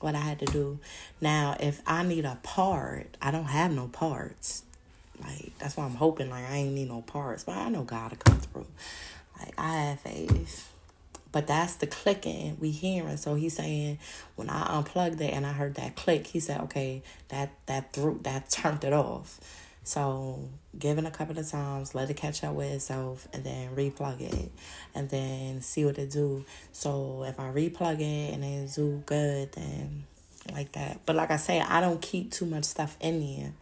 what 0.00 0.14
I 0.14 0.20
had 0.20 0.38
to 0.40 0.46
do. 0.46 0.78
Now, 1.20 1.56
if 1.60 1.82
I 1.86 2.02
need 2.02 2.24
a 2.24 2.38
part, 2.42 3.16
I 3.20 3.30
don't 3.30 3.44
have 3.44 3.72
no 3.72 3.88
parts. 3.88 4.62
Like 5.20 5.52
that's 5.58 5.76
why 5.76 5.84
I'm 5.84 5.94
hoping 5.94 6.30
like 6.30 6.48
I 6.48 6.56
ain't 6.56 6.74
need 6.74 6.88
no 6.88 7.02
parts, 7.02 7.44
but 7.44 7.56
I 7.56 7.68
know 7.68 7.82
God 7.82 8.12
will 8.12 8.18
come 8.18 8.38
through. 8.38 8.66
Like 9.38 9.54
I 9.58 9.72
have 9.72 10.00
faith. 10.00 10.69
But 11.32 11.46
that's 11.46 11.76
the 11.76 11.86
clicking 11.86 12.56
we 12.60 12.70
hearing. 12.70 13.16
So 13.16 13.34
he's 13.34 13.54
saying 13.54 13.98
when 14.36 14.50
I 14.50 14.78
unplugged 14.78 15.20
it 15.20 15.32
and 15.32 15.46
I 15.46 15.52
heard 15.52 15.76
that 15.76 15.96
click, 15.96 16.26
he 16.26 16.40
said, 16.40 16.60
okay, 16.62 17.02
that 17.28 17.50
that 17.66 17.92
threw 17.92 18.18
that 18.22 18.50
turned 18.50 18.84
it 18.84 18.92
off. 18.92 19.40
So 19.82 20.48
give 20.78 20.98
it 20.98 21.04
a 21.04 21.10
couple 21.10 21.38
of 21.38 21.48
times, 21.48 21.94
let 21.94 22.10
it 22.10 22.16
catch 22.16 22.44
up 22.44 22.54
with 22.54 22.70
itself, 22.70 23.26
and 23.32 23.42
then 23.44 23.74
replug 23.74 24.20
it, 24.20 24.50
and 24.94 25.08
then 25.08 25.62
see 25.62 25.84
what 25.84 25.98
it 25.98 26.10
do. 26.10 26.44
So 26.72 27.24
if 27.26 27.40
I 27.40 27.50
replug 27.50 28.00
it 28.00 28.34
and 28.34 28.44
it 28.44 28.74
do 28.74 29.02
good, 29.06 29.52
then 29.52 30.04
like 30.52 30.72
that. 30.72 31.00
But 31.06 31.16
like 31.16 31.30
I 31.30 31.36
say, 31.36 31.60
I 31.60 31.80
don't 31.80 32.00
keep 32.00 32.30
too 32.30 32.46
much 32.46 32.64
stuff 32.64 32.96
in 33.00 33.20
here, 33.20 33.52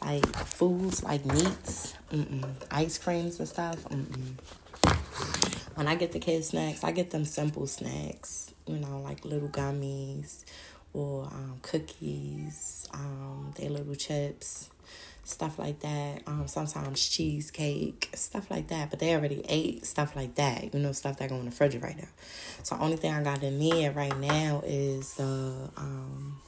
like 0.00 0.24
foods, 0.36 1.02
like 1.02 1.24
meats, 1.26 1.94
mm-mm. 2.12 2.48
ice 2.70 2.98
creams 2.98 3.38
and 3.38 3.48
stuff. 3.48 3.82
Mm-mm. 3.84 4.34
When 5.74 5.88
I 5.88 5.94
get 5.96 6.12
the 6.12 6.18
kids 6.18 6.48
snacks, 6.48 6.84
I 6.84 6.92
get 6.92 7.10
them 7.10 7.24
simple 7.24 7.66
snacks, 7.66 8.52
you 8.66 8.76
know, 8.76 9.00
like 9.00 9.24
little 9.24 9.48
gummies 9.48 10.44
or 10.92 11.24
um, 11.24 11.58
cookies, 11.62 12.88
um, 12.94 13.52
they 13.56 13.68
little 13.68 13.94
chips 13.94 14.70
stuff 15.24 15.58
like 15.58 15.80
that. 15.80 16.22
Um, 16.26 16.46
sometimes 16.46 17.06
cheesecake, 17.06 18.10
stuff 18.14 18.50
like 18.50 18.68
that. 18.68 18.90
But 18.90 19.00
they 19.00 19.14
already 19.14 19.44
ate 19.48 19.84
stuff 19.84 20.14
like 20.14 20.34
that. 20.36 20.72
You 20.72 20.80
know, 20.80 20.92
stuff 20.92 21.18
that 21.18 21.30
go 21.30 21.36
in 21.36 21.44
the 21.44 21.50
refrigerator. 21.50 22.08
So 22.62 22.76
only 22.78 22.96
thing 22.96 23.12
I 23.12 23.22
got 23.22 23.42
in 23.42 23.58
there 23.58 23.90
right 23.90 24.16
now 24.18 24.62
is 24.64 25.14
the 25.14 25.70
um 25.76 26.40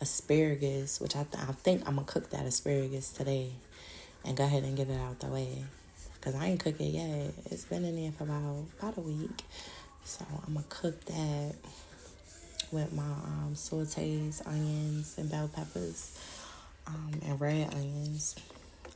asparagus, 0.00 1.00
which 1.00 1.16
I 1.16 1.24
th- 1.24 1.42
I 1.48 1.52
think 1.52 1.88
I'm 1.88 1.94
gonna 1.96 2.06
cook 2.06 2.30
that 2.30 2.46
asparagus 2.46 3.10
today, 3.10 3.52
and 4.24 4.36
go 4.36 4.44
ahead 4.44 4.64
and 4.64 4.76
get 4.76 4.88
it 4.90 5.00
out 5.00 5.20
the 5.20 5.28
way. 5.28 5.64
Cause 6.28 6.36
I 6.42 6.48
ain't 6.48 6.60
cook 6.60 6.78
it 6.78 6.84
yet. 6.84 7.32
It's 7.50 7.64
been 7.64 7.86
in 7.86 7.96
there 7.96 8.12
for 8.12 8.24
about 8.24 8.66
about 8.78 8.98
a 8.98 9.00
week, 9.00 9.44
so 10.04 10.26
I'm 10.46 10.52
gonna 10.52 10.66
cook 10.68 11.02
that 11.06 11.54
with 12.70 12.92
my 12.92 13.02
um, 13.02 13.52
sautés, 13.54 14.46
onions, 14.46 15.14
and 15.16 15.30
bell 15.30 15.48
peppers, 15.48 16.20
um, 16.86 17.18
and 17.24 17.40
red 17.40 17.72
onions. 17.72 18.36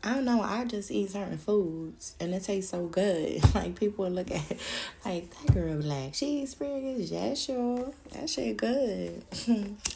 I 0.04 0.12
don't 0.12 0.26
know. 0.26 0.42
I 0.42 0.66
just 0.66 0.90
eat 0.90 1.08
certain 1.08 1.38
foods, 1.38 2.16
and 2.20 2.34
it 2.34 2.44
tastes 2.44 2.70
so 2.70 2.84
good. 2.84 3.40
Like 3.54 3.80
people 3.80 4.10
look 4.10 4.30
at, 4.30 4.58
like 5.02 5.30
that 5.30 5.54
girl 5.54 5.80
black. 5.80 6.14
She 6.14 6.42
eats 6.42 6.52
asparagus. 6.52 7.10
Yeah, 7.10 7.32
sure. 7.32 7.94
That 8.12 8.28
shit 8.28 8.58
good. 8.58 9.22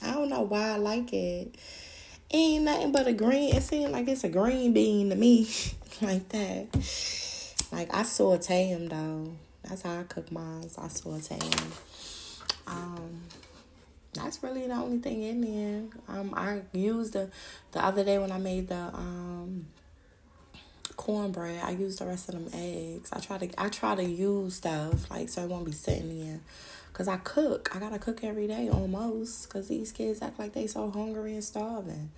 I 0.02 0.12
don't 0.14 0.30
know 0.30 0.40
why 0.40 0.70
I 0.70 0.76
like 0.78 1.12
it. 1.12 1.54
Ain't 2.30 2.64
nothing 2.64 2.92
but 2.92 3.06
a 3.06 3.12
green. 3.12 3.54
It 3.54 3.62
seems 3.62 3.90
like 3.90 4.08
it's 4.08 4.24
a 4.24 4.30
green 4.30 4.72
bean 4.72 5.10
to 5.10 5.16
me, 5.16 5.50
like 6.00 6.30
that. 6.30 7.25
Like 7.72 7.94
I 7.94 8.02
saute 8.02 8.72
them 8.72 8.88
though. 8.88 9.32
That's 9.62 9.82
how 9.82 10.00
I 10.00 10.02
cook 10.04 10.30
mine. 10.30 10.70
I 10.78 10.88
saute 10.88 11.38
them. 11.38 11.72
Um, 12.66 13.20
that's 14.14 14.42
really 14.42 14.66
the 14.66 14.74
only 14.74 14.98
thing 14.98 15.22
in 15.22 15.40
there. 15.40 16.16
Um, 16.16 16.32
I 16.34 16.62
used 16.72 17.12
the 17.12 17.30
the 17.72 17.84
other 17.84 18.04
day 18.04 18.18
when 18.18 18.32
I 18.32 18.38
made 18.38 18.68
the 18.68 18.76
um 18.94 19.66
cornbread. 20.96 21.62
I 21.62 21.70
used 21.70 21.98
the 22.00 22.06
rest 22.06 22.28
of 22.28 22.34
them 22.34 22.48
eggs. 22.52 23.10
I 23.12 23.20
try 23.20 23.38
to 23.38 23.62
I 23.62 23.68
try 23.68 23.94
to 23.94 24.04
use 24.04 24.56
stuff 24.56 25.10
like 25.10 25.28
so 25.28 25.44
it 25.44 25.50
won't 25.50 25.64
be 25.64 25.72
sitting 25.72 26.24
there. 26.24 26.40
Cause 26.92 27.08
I 27.08 27.18
cook. 27.18 27.70
I 27.76 27.78
gotta 27.78 27.98
cook 27.98 28.24
every 28.24 28.46
day 28.46 28.70
almost. 28.70 29.50
Cause 29.50 29.68
these 29.68 29.92
kids 29.92 30.22
act 30.22 30.38
like 30.38 30.54
they 30.54 30.66
so 30.66 30.90
hungry 30.90 31.34
and 31.34 31.44
starving. 31.44 32.10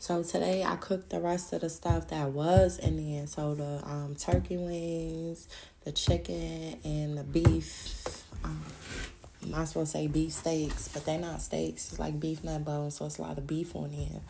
So 0.00 0.22
today 0.22 0.62
I 0.62 0.76
cooked 0.76 1.10
the 1.10 1.18
rest 1.18 1.52
of 1.52 1.62
the 1.62 1.68
stuff 1.68 2.08
that 2.08 2.28
was 2.28 2.78
in 2.78 2.96
there. 2.96 3.26
So 3.26 3.56
the 3.56 3.82
um, 3.84 4.14
turkey 4.16 4.56
wings, 4.56 5.48
the 5.84 5.90
chicken, 5.90 6.78
and 6.84 7.18
the 7.18 7.24
beef. 7.24 8.24
Um, 8.44 8.62
I'm 9.42 9.50
not 9.50 9.68
supposed 9.68 9.92
to 9.92 9.98
say 9.98 10.06
beef 10.06 10.32
steaks, 10.32 10.88
but 10.88 11.04
they're 11.04 11.18
not 11.18 11.42
steaks. 11.42 11.90
It's 11.90 11.98
like 11.98 12.20
beef 12.20 12.44
nut 12.44 12.64
bones, 12.64 12.96
so 12.96 13.06
it's 13.06 13.18
a 13.18 13.22
lot 13.22 13.38
of 13.38 13.46
beef 13.46 13.74
on 13.74 13.90
here. 13.90 14.20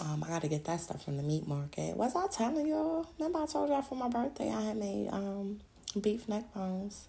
Um, 0.00 0.24
I 0.24 0.28
gotta 0.28 0.48
get 0.48 0.64
that 0.64 0.80
stuff 0.80 1.04
from 1.04 1.18
the 1.18 1.22
meat 1.22 1.46
market. 1.46 1.96
Was 1.96 2.16
I 2.16 2.26
telling 2.28 2.66
y'all? 2.66 3.06
Remember 3.18 3.40
I 3.40 3.46
told 3.46 3.68
y'all 3.68 3.82
for 3.82 3.96
my 3.96 4.08
birthday 4.08 4.50
I 4.50 4.62
had 4.62 4.76
made 4.76 5.08
um 5.12 5.60
beef 6.00 6.26
neck 6.26 6.52
bones. 6.54 7.06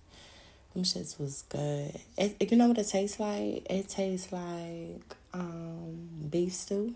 Them 0.74 0.84
shits 0.84 1.18
was 1.18 1.46
good. 1.48 2.00
It, 2.18 2.52
you 2.52 2.58
know 2.58 2.68
what 2.68 2.78
it 2.78 2.88
tastes 2.90 3.18
like? 3.18 3.66
It 3.70 3.88
tastes 3.88 4.32
like 4.34 5.16
um 5.34 6.28
beef 6.30 6.54
stew. 6.54 6.96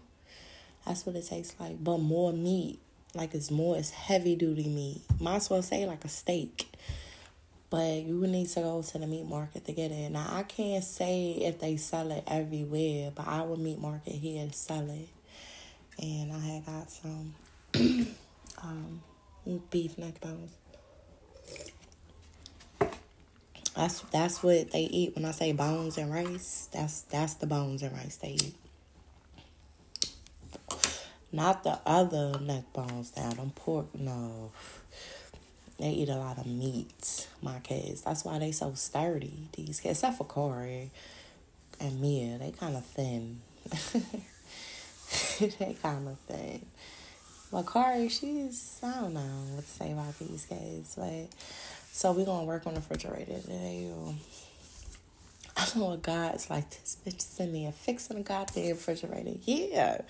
That's 0.86 1.06
what 1.06 1.16
it 1.16 1.28
tastes 1.28 1.56
like, 1.60 1.84
but 1.84 1.98
more 2.00 2.34
meat. 2.34 2.80
Like 3.14 3.34
it's 3.34 3.50
more, 3.52 3.78
it's 3.78 3.90
heavy 3.90 4.36
duty 4.36 4.68
meat. 4.68 5.02
Might 5.20 5.38
as 5.38 5.50
well 5.50 5.62
say 5.62 5.86
like 5.86 6.06
a 6.06 6.10
steak. 6.10 6.70
But 7.70 8.02
you 8.02 8.20
would 8.20 8.32
need 8.32 8.48
to 8.50 8.62
go 8.62 8.82
to 8.82 8.98
the 8.98 9.06
meat 9.06 9.26
market 9.26 9.66
to 9.66 9.74
get 9.74 9.92
it. 9.92 10.12
Now 10.12 10.28
I 10.32 10.44
can't 10.44 10.84
say 10.84 11.32
if 11.42 11.60
they 11.60 11.78
sell 11.78 12.12
it 12.12 12.24
everywhere, 12.28 13.12
but 13.14 13.28
our 13.28 13.56
meat 13.56 13.80
market 13.80 14.14
here 14.14 14.48
sell 14.52 14.90
it. 14.90 15.10
And 16.02 16.32
I 16.32 16.40
had 16.40 16.66
got 16.66 16.90
some 16.90 17.36
um, 18.64 19.02
beef 19.70 19.98
neck 19.98 20.20
bones. 20.22 20.52
That's 23.76 24.02
that's 24.12 24.44
what 24.44 24.72
they 24.72 24.82
eat 24.82 25.16
when 25.16 25.26
I 25.26 25.32
say 25.32 25.52
bones 25.54 25.98
and 25.98 26.12
rice. 26.12 26.70
That's 26.74 27.02
that's 27.04 27.36
the 27.36 27.48
bones 27.48 27.82
and 27.84 27.96
rice 27.96 28.18
they 28.18 28.32
eat. 28.32 28.56
Not 31.32 31.64
the 31.64 31.80
other 31.86 32.40
neck 32.40 32.74
bones 32.74 33.14
now. 33.16 33.30
Them 33.30 33.52
pork 33.54 33.88
no. 33.94 34.52
They 35.80 35.92
eat 35.92 36.10
a 36.10 36.16
lot 36.16 36.38
of 36.40 36.46
meat, 36.46 37.28
my 37.42 37.60
kids. 37.60 38.02
That's 38.02 38.26
why 38.26 38.40
they 38.40 38.52
so 38.52 38.74
sturdy. 38.74 39.48
These 39.56 39.80
kids, 39.80 40.00
except 40.00 40.18
for 40.18 40.26
Corey 40.26 40.90
and 41.80 42.02
Mia, 42.02 42.38
they 42.38 42.52
kind 42.52 42.76
of 42.76 42.86
thin. 42.86 43.40
they 45.60 45.76
kind 45.82 46.08
of 46.08 46.20
thin. 46.28 46.66
But 47.52 47.66
Corey, 47.66 48.10
she's 48.10 48.80
I 48.84 49.02
don't 49.02 49.14
know 49.14 49.46
what 49.54 49.64
to 49.64 49.70
say 49.70 49.92
about 49.92 50.18
these 50.20 50.46
kids, 50.46 50.96
but 50.98 51.30
so 51.92 52.12
we're 52.12 52.26
gonna 52.26 52.46
work 52.46 52.68
on 52.68 52.74
the 52.74 52.80
refrigerator 52.82 53.40
today. 53.40 53.94
I 55.56 55.66
don't 55.66 55.76
know 55.78 55.86
what 55.90 56.02
God's 56.02 56.50
like. 56.50 56.70
This 56.70 56.98
bitch 57.06 57.22
send 57.22 57.54
me 57.54 57.68
a 57.68 57.72
fixing 57.72 58.18
a 58.18 58.22
goddamn 58.22 58.70
refrigerator. 58.70 59.36
Yeah 59.46 60.02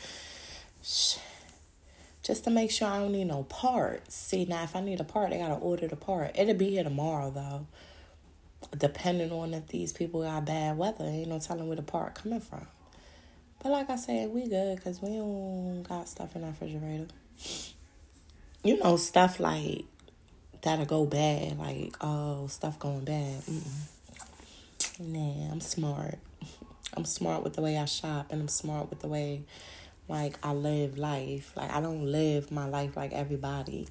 just 0.81 2.43
to 2.43 2.49
make 2.49 2.71
sure 2.71 2.87
I 2.87 2.99
don't 2.99 3.11
need 3.11 3.25
no 3.25 3.43
parts. 3.43 4.15
See, 4.15 4.45
now 4.45 4.63
if 4.63 4.75
I 4.75 4.81
need 4.81 4.99
a 4.99 5.03
part, 5.03 5.33
I 5.33 5.37
gotta 5.37 5.55
order 5.55 5.87
the 5.87 5.95
part. 5.95 6.37
It'll 6.37 6.53
be 6.53 6.71
here 6.71 6.83
tomorrow 6.83 7.31
though. 7.31 7.67
Depending 8.77 9.31
on 9.31 9.53
if 9.53 9.67
these 9.67 9.93
people 9.93 10.21
got 10.21 10.45
bad 10.45 10.77
weather, 10.77 11.05
ain't 11.05 11.29
no 11.29 11.39
telling 11.39 11.67
where 11.67 11.77
the 11.77 11.81
part 11.81 12.15
coming 12.15 12.41
from. 12.41 12.67
But 13.61 13.71
like 13.71 13.89
I 13.89 13.95
said, 13.95 14.29
we 14.29 14.47
good 14.47 14.77
because 14.77 15.01
we 15.01 15.09
don't 15.09 15.83
got 15.83 16.07
stuff 16.07 16.35
in 16.35 16.43
our 16.43 16.49
refrigerator. 16.49 17.07
You 18.63 18.77
know, 18.77 18.97
stuff 18.97 19.39
like 19.39 19.85
that'll 20.61 20.85
go 20.85 21.05
bad, 21.05 21.57
like 21.57 21.95
oh, 22.01 22.47
stuff 22.47 22.79
going 22.79 23.05
bad. 23.05 23.41
Mm-mm. 23.43 23.89
Nah, 24.99 25.51
I'm 25.51 25.61
smart. 25.61 26.19
I'm 26.95 27.05
smart 27.05 27.43
with 27.43 27.53
the 27.53 27.61
way 27.61 27.77
I 27.77 27.85
shop, 27.85 28.27
and 28.29 28.41
I'm 28.41 28.47
smart 28.47 28.89
with 28.89 28.99
the 28.99 29.07
way 29.07 29.43
like 30.09 30.37
I 30.43 30.51
live 30.51 30.97
life. 30.97 31.53
Like 31.55 31.71
I 31.71 31.79
don't 31.79 32.05
live 32.05 32.51
my 32.51 32.67
life 32.67 32.97
like 32.97 33.13
everybody. 33.13 33.87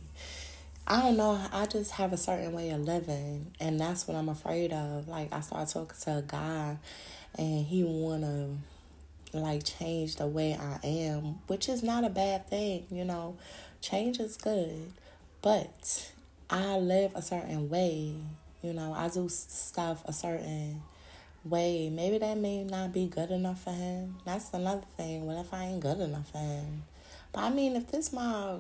I 0.87 1.03
don't 1.03 1.17
know. 1.17 1.41
I 1.53 1.67
just 1.67 1.93
have 1.93 2.13
a 2.13 2.17
certain 2.17 2.53
way 2.53 2.71
of 2.71 2.81
living, 2.81 3.53
and 3.61 3.79
that's 3.79 4.09
what 4.09 4.17
I'm 4.17 4.29
afraid 4.29 4.73
of. 4.73 5.07
Like 5.07 5.33
I 5.33 5.41
started 5.41 5.73
talking 5.73 5.97
to 6.03 6.19
a 6.19 6.23
guy, 6.23 6.79
and 7.39 7.67
he 7.67 7.85
wanna 7.85 8.49
like 9.33 9.65
change 9.65 10.17
the 10.17 10.27
way 10.27 10.59
I 10.59 10.85
am, 10.85 11.41
which 11.47 11.69
is 11.69 11.83
not 11.83 12.05
a 12.05 12.11
bad 12.11 12.49
thing. 12.49 12.87
You 12.91 13.05
know, 13.05 13.37
change 13.81 14.19
is 14.19 14.37
good, 14.37 14.93
but 15.43 16.11
I 16.51 16.79
live 16.79 17.13
a 17.15 17.23
certain 17.23 17.69
way. 17.69 18.15
You 18.63 18.73
know, 18.73 18.93
I 18.93 19.09
do 19.09 19.29
stuff 19.29 20.03
a 20.07 20.13
certain 20.13 20.83
way. 21.51 21.91
Maybe 21.91 22.19
that 22.19 22.37
may 22.37 22.65
not 22.65 22.93
be 22.93 23.07
good 23.07 23.31
enough 23.31 23.65
for 23.65 23.73
him. 23.73 24.17
That's 24.25 24.53
another 24.53 24.85
thing. 24.97 25.27
What 25.27 25.39
if 25.39 25.53
I 25.53 25.65
ain't 25.65 25.81
good 25.81 26.01
enough 26.01 26.31
for 26.31 26.39
him? 26.39 26.85
But 27.33 27.45
I 27.45 27.51
mean, 27.51 27.77
if 27.77 27.91
this 27.91 28.13
my 28.13 28.59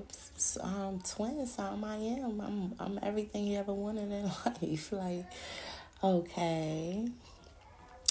um 0.60 1.00
twin 1.08 1.46
son, 1.46 1.84
I 1.84 1.96
am. 1.96 2.40
I'm 2.40 2.74
I'm 2.78 2.98
everything 3.02 3.46
he 3.46 3.56
ever 3.56 3.72
wanted 3.72 4.10
in 4.12 4.24
life. 4.46 4.92
Like, 4.92 5.26
okay, 6.02 7.08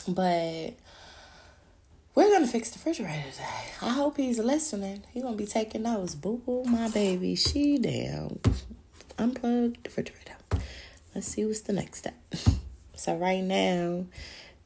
but 0.08 0.74
we're 2.16 2.32
gonna 2.32 2.48
fix 2.48 2.72
the 2.72 2.80
refrigerator 2.80 3.32
today. 3.32 3.44
I 3.82 3.90
hope 3.90 4.18
he's 4.18 4.40
listening. 4.40 5.04
He 5.12 5.22
gonna 5.22 5.38
be 5.38 5.46
taking 5.46 5.84
notes. 5.84 6.16
Boo 6.16 6.42
boo, 6.44 6.64
my 6.64 6.90
baby, 6.90 7.36
she 7.36 7.78
down. 7.78 8.40
Unplug 9.18 9.76
the 9.84 9.90
refrigerator. 9.90 10.36
Let's 11.14 11.28
see 11.28 11.46
what's 11.46 11.62
the 11.62 11.74
next 11.74 12.00
step. 12.00 12.16
So 12.98 13.16
right 13.16 13.44
now, 13.44 14.08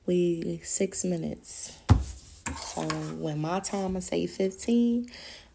we 0.05 0.61
six 0.63 1.03
minutes. 1.03 1.77
So 2.57 2.81
when 3.17 3.39
my 3.39 3.59
time 3.59 3.95
I 3.97 3.99
say 3.99 4.27
fifteen, 4.27 5.09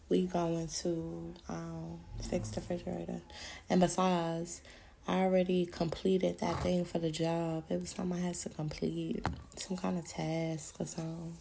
we 0.09 0.27
going 0.27 0.69
to 0.69 1.35
um, 1.49 2.01
fix 2.31 2.51
the 2.51 2.61
refrigerator. 2.61 3.21
And 3.69 3.81
besides, 3.81 4.63
I 5.09 5.21
already 5.21 5.67
completed 5.67 6.39
that 6.41 6.61
thing 6.63 6.85
for 6.85 6.99
the 6.99 7.11
job. 7.11 7.65
It 7.71 7.81
was 7.81 7.91
something 7.91 8.19
I 8.19 8.27
had 8.27 8.35
to 8.37 8.49
complete, 8.49 9.25
some 9.57 9.77
kind 9.77 9.99
of 9.99 10.07
task 10.07 10.77
or 10.81 10.87
something 10.87 11.37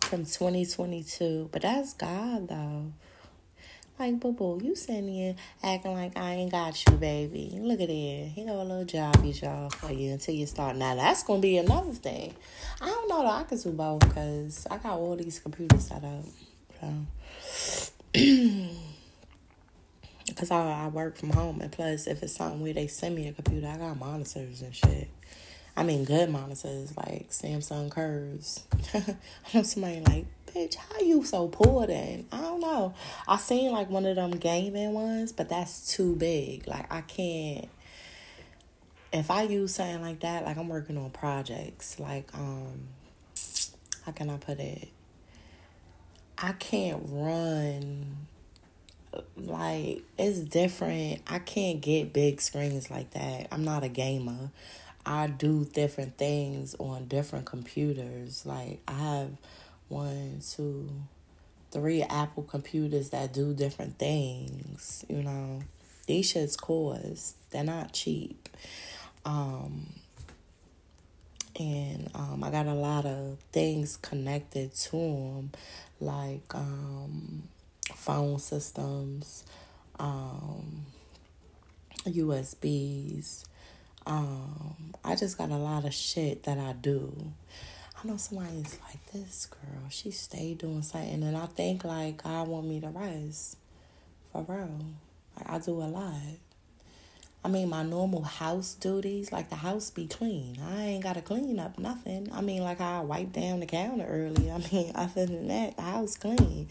from 0.00 0.24
2022. 0.24 1.50
But 1.52 1.62
that's 1.62 1.94
God 1.94 2.48
though. 2.48 2.92
Like, 3.96 4.18
boo 4.18 4.32
boo, 4.32 4.60
you 4.60 4.74
sitting 4.74 5.08
here 5.08 5.36
acting 5.62 5.92
like 5.92 6.16
I 6.16 6.32
ain't 6.32 6.50
got 6.50 6.84
you, 6.84 6.96
baby. 6.96 7.56
Look 7.60 7.80
at 7.80 7.88
it. 7.88 8.28
He 8.30 8.44
got 8.44 8.56
a 8.56 8.64
little 8.64 8.84
jobby 8.84 9.32
job 9.32 9.72
for 9.72 9.92
you 9.92 10.12
until 10.12 10.34
you 10.34 10.46
start. 10.46 10.74
Now, 10.74 10.96
that's 10.96 11.22
going 11.22 11.40
to 11.40 11.46
be 11.46 11.58
another 11.58 11.92
thing. 11.92 12.34
I 12.80 12.86
don't 12.86 13.08
know 13.08 13.22
though. 13.22 13.30
I 13.30 13.44
could 13.44 13.62
do 13.62 13.70
both 13.70 14.00
because 14.00 14.66
I 14.68 14.78
got 14.78 14.98
all 14.98 15.14
these 15.14 15.38
computers 15.38 15.86
set 15.86 16.02
up. 16.02 16.24
So. 16.80 16.92
Because 20.26 20.50
I, 20.50 20.84
I 20.84 20.88
work 20.88 21.16
from 21.16 21.30
home. 21.30 21.60
And 21.60 21.70
plus, 21.70 22.08
if 22.08 22.20
it's 22.24 22.34
something 22.34 22.62
where 22.62 22.72
they 22.72 22.88
send 22.88 23.14
me 23.14 23.28
a 23.28 23.32
computer, 23.32 23.68
I 23.68 23.76
got 23.76 23.96
monitors 23.96 24.60
and 24.60 24.74
shit. 24.74 25.08
I 25.76 25.84
mean, 25.84 26.04
good 26.04 26.30
monitors 26.30 26.96
like 26.96 27.30
Samsung 27.30 27.92
Curves. 27.92 28.64
I 28.94 29.16
know 29.54 29.62
somebody 29.62 30.00
like, 30.00 30.26
bitch, 30.54 30.76
how 30.76 31.00
you 31.00 31.24
so 31.24 31.48
poor 31.48 31.86
then? 31.86 32.26
I 32.30 32.40
don't 32.40 32.60
know. 32.60 32.94
I 33.26 33.36
seen 33.36 33.72
like 33.72 33.90
one 33.90 34.06
of 34.06 34.16
them 34.16 34.32
gaming 34.32 34.92
ones, 34.92 35.32
but 35.32 35.48
that's 35.48 35.94
too 35.94 36.14
big. 36.16 36.66
Like 36.66 36.92
I 36.92 37.00
can't 37.02 37.68
if 39.14 39.30
I 39.30 39.44
use 39.44 39.76
something 39.76 40.02
like 40.02 40.20
that, 40.20 40.44
like 40.44 40.56
I'm 40.56 40.68
working 40.68 40.98
on 40.98 41.10
projects, 41.10 42.00
like 42.00 42.34
um 42.34 42.88
how 44.04 44.12
can 44.12 44.28
I 44.28 44.36
put 44.36 44.58
it? 44.58 44.88
I 46.36 46.52
can't 46.52 47.00
run 47.06 48.26
like 49.36 50.02
it's 50.18 50.40
different. 50.40 51.22
I 51.28 51.38
can't 51.38 51.80
get 51.80 52.12
big 52.12 52.40
screens 52.40 52.90
like 52.90 53.10
that. 53.12 53.48
I'm 53.52 53.64
not 53.64 53.84
a 53.84 53.88
gamer. 53.88 54.50
I 55.06 55.28
do 55.28 55.64
different 55.64 56.16
things 56.16 56.74
on 56.78 57.06
different 57.06 57.44
computers. 57.44 58.44
Like 58.44 58.80
I 58.88 58.92
have 58.94 59.30
one, 59.94 60.40
two, 60.40 60.90
three 61.70 62.02
Apple 62.02 62.42
computers 62.42 63.10
that 63.10 63.32
do 63.32 63.54
different 63.54 63.96
things. 63.96 65.04
You 65.08 65.22
know, 65.22 65.62
these 66.06 66.32
shits 66.34 66.60
cost. 66.60 67.36
They're 67.50 67.62
not 67.62 67.92
cheap. 67.92 68.48
Um, 69.24 69.86
and 71.58 72.10
um, 72.14 72.42
I 72.42 72.50
got 72.50 72.66
a 72.66 72.74
lot 72.74 73.06
of 73.06 73.38
things 73.52 73.96
connected 73.96 74.74
to 74.74 74.90
them, 74.90 75.52
like 76.00 76.52
um, 76.54 77.44
phone 77.94 78.40
systems, 78.40 79.44
um, 80.00 80.86
USBs. 82.04 83.44
Um, 84.06 84.94
I 85.04 85.14
just 85.14 85.38
got 85.38 85.50
a 85.50 85.56
lot 85.56 85.84
of 85.84 85.94
shit 85.94 86.42
that 86.42 86.58
I 86.58 86.72
do. 86.72 87.32
I 88.04 88.06
know 88.06 88.16
somebody 88.18 88.58
is 88.58 88.78
like 88.82 89.12
this 89.12 89.46
girl. 89.46 89.88
She 89.88 90.10
stayed 90.10 90.58
doing 90.58 90.82
something, 90.82 91.22
and 91.22 91.36
I 91.36 91.46
think 91.46 91.84
like 91.84 92.22
God 92.22 92.48
want 92.48 92.66
me 92.66 92.78
to 92.80 92.88
rest 92.88 93.56
for 94.30 94.44
real. 94.46 94.84
Like 95.36 95.48
I 95.48 95.58
do 95.58 95.72
a 95.82 95.88
lot. 95.88 96.12
I 97.42 97.48
mean, 97.48 97.70
my 97.70 97.82
normal 97.82 98.22
house 98.22 98.74
duties, 98.74 99.32
like 99.32 99.48
the 99.48 99.56
house 99.56 99.88
be 99.88 100.06
clean. 100.06 100.58
I 100.62 100.84
ain't 100.84 101.02
got 101.02 101.14
to 101.14 101.22
clean 101.22 101.58
up 101.58 101.78
nothing. 101.78 102.28
I 102.30 102.42
mean, 102.42 102.62
like 102.62 102.82
I 102.82 103.00
wipe 103.00 103.32
down 103.32 103.60
the 103.60 103.66
counter 103.66 104.04
early. 104.06 104.50
I 104.50 104.58
mean, 104.70 104.92
other 104.94 105.24
than 105.24 105.48
that, 105.48 105.76
the 105.76 105.82
house 105.82 106.16
clean. 106.16 106.68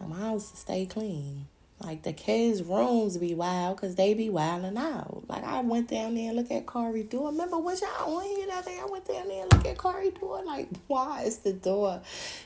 My 0.00 0.16
house 0.16 0.58
stay 0.58 0.86
clean. 0.86 1.46
Like 1.80 2.02
the 2.02 2.12
kids' 2.12 2.62
rooms 2.62 3.18
be 3.18 3.34
wild 3.34 3.76
because 3.76 3.96
they 3.96 4.14
be 4.14 4.30
wilding 4.30 4.76
out. 4.76 5.24
Like 5.28 5.44
I 5.44 5.60
went 5.60 5.88
down 5.88 6.14
there 6.14 6.28
and 6.28 6.36
look 6.36 6.50
at 6.50 6.66
Corey 6.66 7.02
door. 7.02 7.30
Remember 7.30 7.58
when 7.58 7.76
y'all 7.76 8.16
on 8.16 8.24
here 8.24 8.46
that 8.46 8.64
day? 8.64 8.78
I 8.80 8.86
went 8.86 9.06
down 9.06 9.28
there 9.28 9.42
and 9.42 9.52
look 9.52 9.66
at 9.66 9.76
Corey 9.76 10.10
door. 10.12 10.42
Like 10.44 10.68
why 10.86 11.22
is 11.22 11.38
the 11.38 11.52
door? 11.52 12.00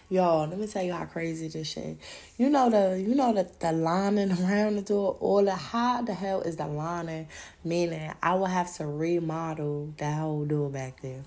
Y'all, 0.09 0.49
let 0.49 0.59
me 0.59 0.67
tell 0.67 0.83
you 0.83 0.93
how 0.93 1.05
crazy 1.05 1.49
this 1.49 1.69
shit. 1.69 1.99
You 2.39 2.49
know 2.49 2.71
the 2.71 3.01
you 3.01 3.15
know 3.15 3.33
the 3.35 3.49
the 3.61 3.71
lining 3.71 4.33
around 4.45 4.77
the 4.77 4.83
door. 4.83 5.17
Or 5.21 5.45
the 5.45 5.55
how 5.55 6.03
the 6.03 6.15
hell 6.15 6.41
is 6.41 6.57
the 6.57 6.67
lining? 6.67 7.29
Meaning 7.63 8.13
I 8.23 8.35
will 8.35 8.47
have 8.47 8.75
to 8.77 8.87
remodel 8.87 9.93
that 9.99 10.19
whole 10.19 10.47
door 10.47 10.71
back 10.71 11.03
there. 11.03 11.23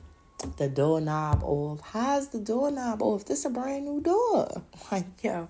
The 0.58 0.68
doorknob 0.68 1.44
off. 1.44 1.82
How's 1.82 2.30
the 2.30 2.40
doorknob 2.40 3.04
off? 3.04 3.26
This 3.26 3.46
a 3.46 3.50
brand 3.52 3.86
new 3.86 4.02
door. 4.02 4.64
Like 4.92 5.24
yo 5.24 5.48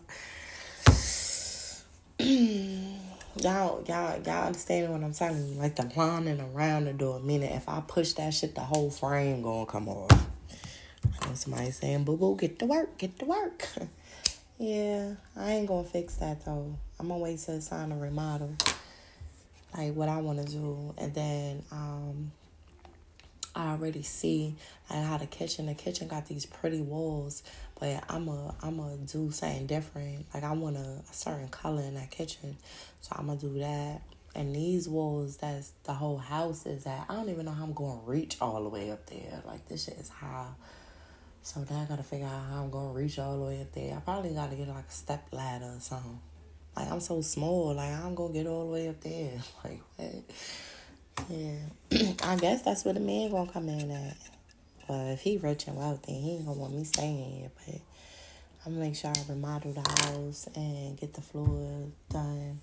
y'all, 3.38 3.84
y'all, 3.88 4.22
y'all 4.22 4.45
understand 4.45 4.91
what 4.91 5.01
I'm 5.01 5.11
telling 5.11 5.47
you? 5.47 5.55
Like 5.55 5.76
the 5.76 5.91
lining 5.95 6.39
around 6.39 6.86
the 6.86 6.93
door, 6.93 7.19
meaning 7.19 7.51
if 7.51 7.67
I 7.67 7.82
push 7.82 8.13
that 8.13 8.32
shit, 8.32 8.53
the 8.53 8.61
whole 8.61 8.91
frame 8.91 9.41
gonna 9.41 9.65
come 9.65 9.89
off. 9.89 10.28
I 11.03 11.28
know 11.28 11.34
somebody 11.34 11.72
saying, 11.72 12.03
"Boo 12.03 12.17
boo, 12.17 12.36
get 12.36 12.59
to 12.59 12.67
work, 12.67 12.95
get 12.99 13.17
to 13.19 13.26
work." 13.26 13.67
yeah, 14.59 15.15
I 15.36 15.53
ain't 15.53 15.67
gonna 15.67 15.84
fix 15.84 16.15
that 16.17 16.45
though. 16.45 16.76
I'm 16.99 17.07
gonna 17.07 17.19
wait 17.19 17.39
till 17.39 17.55
it's 17.55 17.69
time 17.69 17.89
to 17.89 17.95
remodel, 17.95 18.55
like 19.76 19.95
what 19.95 20.07
I 20.07 20.17
want 20.17 20.45
to 20.45 20.53
do, 20.53 20.93
and 20.99 21.11
then 21.15 21.63
um, 21.72 22.32
I 23.56 23.72
already 23.72 24.04
see 24.04 24.56
like 24.89 25.04
how 25.04 25.18
the 25.18 25.26
kitchen, 25.26 25.66
the 25.66 25.74
kitchen 25.74 26.08
got 26.08 26.28
these 26.28 26.45
pretty 26.45 26.82
walls, 26.82 27.43
but 27.80 28.04
I'm 28.10 28.28
a 28.28 28.56
I'm 28.62 28.80
a 28.80 28.97
do 28.97 29.32
something 29.32 29.68
different. 29.68 30.26
Like 30.34 30.43
I 30.43 30.52
want 30.54 30.78
a, 30.78 31.02
a 31.10 31.14
certain 31.14 31.49
color 31.49 31.82
in 31.82 31.95
that 31.95 32.12
kitchen, 32.12 32.58
so 33.02 33.16
I'm 33.18 33.28
gonna 33.28 33.39
do 33.39 33.60
that. 33.60 34.02
And 34.34 34.56
these 34.56 34.88
walls, 34.88 35.38
that's 35.38 35.74
the 35.84 35.93
whole 35.93 36.18
house 36.18 36.66
is 36.66 36.86
at. 36.86 37.06
I 37.10 37.16
don't 37.16 37.30
even 37.30 37.45
know 37.45 37.52
how 37.52 37.66
I'm 37.66 37.74
gonna 37.74 37.99
reach 38.06 38.38
all 38.39 38.64
the 38.64 38.70
way 38.70 38.91
up 38.91 39.06
there. 39.08 39.41
Like 39.45 39.68
this 39.68 39.86
shit 39.86 39.97
is 39.97 40.10
high. 40.10 40.47
So 41.43 41.66
now 41.70 41.82
I 41.82 41.86
gotta 41.86 42.04
figure 42.04 42.28
out 42.28 42.45
how 42.49 42.64
I'm 42.64 42.70
gonna 42.70 42.93
reach 42.93 43.20
all 43.20 43.38
the 43.38 43.45
way 43.45 43.62
up 43.62 43.72
there. 43.74 43.97
I 43.97 43.99
probably 43.99 44.34
gotta 44.34 44.56
get 44.56 44.70
like 44.70 44.88
a 44.88 44.91
step 44.91 45.28
ladder 45.32 45.66
or 45.66 45.80
something. 45.80 46.20
Like 46.76 46.89
I'm 46.89 47.02
so 47.02 47.22
small, 47.22 47.74
like 47.74 47.91
I'm 47.91 48.16
gonna 48.16 48.32
get 48.32 48.47
all 48.47 48.68
the 48.68 48.72
way 48.74 48.88
up 48.88 49.02
there. 49.02 49.34
Like 49.64 49.82
what? 49.97 50.24
Yeah. 51.30 51.57
I 52.24 52.36
guess 52.36 52.62
that's 52.62 52.86
where 52.86 52.93
the 52.93 52.99
man 52.99 53.32
gonna 53.32 53.51
come 53.51 53.70
in 53.70 53.91
at. 53.91 54.18
But 54.88 55.14
if 55.14 55.22
he 55.22 55.38
rich 55.38 55.68
and 55.68 55.78
wealthy, 55.78 56.14
he 56.14 56.32
ain't 56.36 56.45
gonna 56.45 56.59
want 56.59 56.76
me 56.76 56.84
staying 56.84 57.32
here. 57.32 57.51
But 57.66 57.76
I'm 58.66 58.74
gonna 58.74 58.86
make 58.86 58.95
sure 58.95 59.12
I 59.12 59.24
remodel 59.30 59.74
the 59.74 60.03
house 60.03 60.47
and 60.55 60.99
get 60.99 61.14
the 61.14 61.22
floor 61.22 61.88
done. 62.12 62.59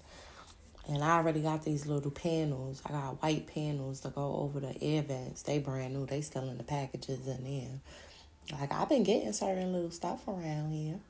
And 0.88 1.04
I 1.04 1.16
already 1.16 1.40
got 1.40 1.64
these 1.64 1.86
little 1.86 2.10
panels. 2.10 2.82
I 2.86 2.92
got 2.92 3.22
white 3.22 3.46
panels 3.46 4.00
to 4.00 4.08
go 4.08 4.36
over 4.36 4.60
the 4.60 4.82
air 4.82 5.02
vents. 5.02 5.42
They 5.42 5.58
brand 5.58 5.94
new. 5.94 6.06
They 6.06 6.22
still 6.22 6.48
in 6.48 6.56
the 6.56 6.64
packages 6.64 7.26
in 7.26 7.44
there. 7.44 8.58
Like 8.58 8.72
I've 8.72 8.88
been 8.88 9.02
getting 9.02 9.32
certain 9.32 9.72
little 9.72 9.90
stuff 9.90 10.26
around 10.26 10.72
here. 10.72 11.00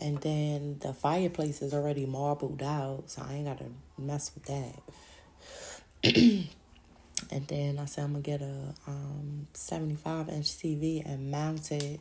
And 0.00 0.18
then 0.22 0.78
the 0.80 0.94
fireplace 0.94 1.60
is 1.60 1.74
already 1.74 2.06
marbled 2.06 2.62
out, 2.62 3.04
so 3.06 3.22
I 3.28 3.34
ain't 3.34 3.46
gotta 3.46 3.66
mess 3.98 4.32
with 4.34 4.44
that. 4.44 4.80
and 6.04 7.46
then 7.48 7.78
I 7.78 7.84
said 7.84 8.04
I'm 8.04 8.12
gonna 8.12 8.22
get 8.22 8.40
a 8.40 8.74
um 8.86 9.46
75 9.52 10.30
inch 10.30 10.46
TV 10.46 11.04
and 11.04 11.30
mount 11.30 11.70
it 11.72 12.00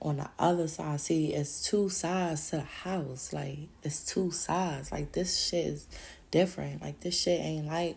on 0.00 0.18
the 0.18 0.28
other 0.38 0.68
side. 0.68 1.00
See, 1.00 1.32
it's 1.34 1.64
two 1.68 1.88
sides 1.88 2.50
to 2.50 2.56
the 2.56 2.62
house. 2.62 3.32
Like 3.32 3.58
it's 3.82 4.04
two 4.04 4.30
sides. 4.30 4.92
Like 4.92 5.12
this 5.12 5.48
shit 5.48 5.66
is 5.66 5.86
different. 6.30 6.82
Like 6.82 7.00
this 7.00 7.20
shit 7.20 7.40
ain't 7.40 7.66
like 7.66 7.96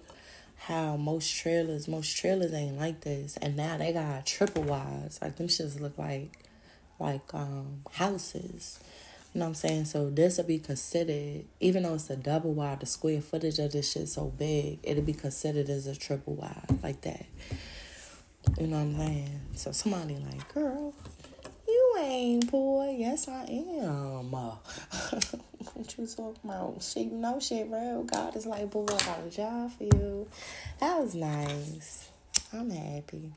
how 0.58 0.98
most 0.98 1.36
trailers, 1.36 1.88
most 1.88 2.18
trailers 2.18 2.54
ain't 2.54 2.80
like 2.80 3.02
this. 3.02 3.38
And 3.38 3.56
now 3.56 3.78
they 3.78 3.94
got 3.94 4.26
triple 4.26 4.64
wides. 4.64 5.20
Like 5.22 5.36
them 5.36 5.48
shits 5.48 5.80
look 5.80 5.98
like 5.98 6.32
like 7.00 7.34
um 7.34 7.84
houses. 7.92 8.80
You 9.36 9.40
know 9.40 9.48
what 9.48 9.50
I'm 9.50 9.56
saying? 9.56 9.86
So 9.86 10.10
this 10.10 10.38
will 10.38 10.46
be 10.46 10.60
considered, 10.60 11.44
even 11.60 11.84
though 11.84 11.96
it's 11.96 12.10
a 12.10 12.16
double 12.16 12.54
wide, 12.54 12.80
the 12.80 12.86
square 12.86 13.20
footage 13.20 13.60
of 13.60 13.74
this 13.74 13.92
shit 13.92 14.08
so 14.08 14.28
big, 14.28 14.80
it'll 14.82 15.04
be 15.04 15.12
considered 15.12 15.70
as 15.70 15.88
a 15.88 15.96
triple 15.96 16.36
wide, 16.36 16.80
like 16.82 17.02
that. 17.02 17.26
You 18.58 18.68
know 18.68 18.78
what 18.78 18.84
I'm 18.84 18.98
saying? 18.98 19.42
So 19.56 19.74
somebody 19.74 20.16
like, 20.16 20.54
girl, 20.54 20.94
you 21.68 21.96
ain't 22.00 22.50
poor. 22.50 22.90
Yes, 22.90 23.28
I 23.28 23.44
am. 23.44 24.32
what 24.32 25.98
you 25.98 26.08
talking 26.08 26.40
about? 26.42 26.94
You 26.96 27.06
know 27.12 27.38
shit 27.42 27.68
real. 27.70 28.04
God 28.04 28.38
is 28.38 28.46
like, 28.46 28.72
boy, 28.72 28.86
I 28.86 29.06
got 29.06 29.20
a 29.28 29.30
job 29.30 29.70
for 29.74 29.84
you. 29.84 30.30
That 30.80 30.98
was 30.98 31.14
nice. 31.14 32.08
I'm 32.54 32.70
happy. 32.70 33.34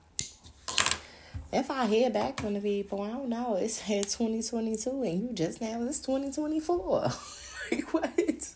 If 1.50 1.70
I 1.70 1.86
hear 1.86 2.10
back 2.10 2.40
from 2.40 2.54
the 2.54 2.60
people, 2.60 3.00
I 3.00 3.08
don't 3.08 3.30
know. 3.30 3.56
It 3.56 3.70
said 3.70 4.04
2022 4.04 5.02
and 5.02 5.22
you 5.22 5.34
just 5.34 5.62
now 5.62 5.82
it's 5.82 6.00
2024. 6.00 7.00
like, 7.70 7.94
what? 7.94 8.54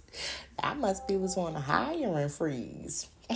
That 0.60 0.76
must 0.76 1.08
be 1.08 1.16
what's 1.16 1.38
on 1.38 1.56
a 1.56 1.60
hiring 1.60 2.28
freeze. 2.28 3.08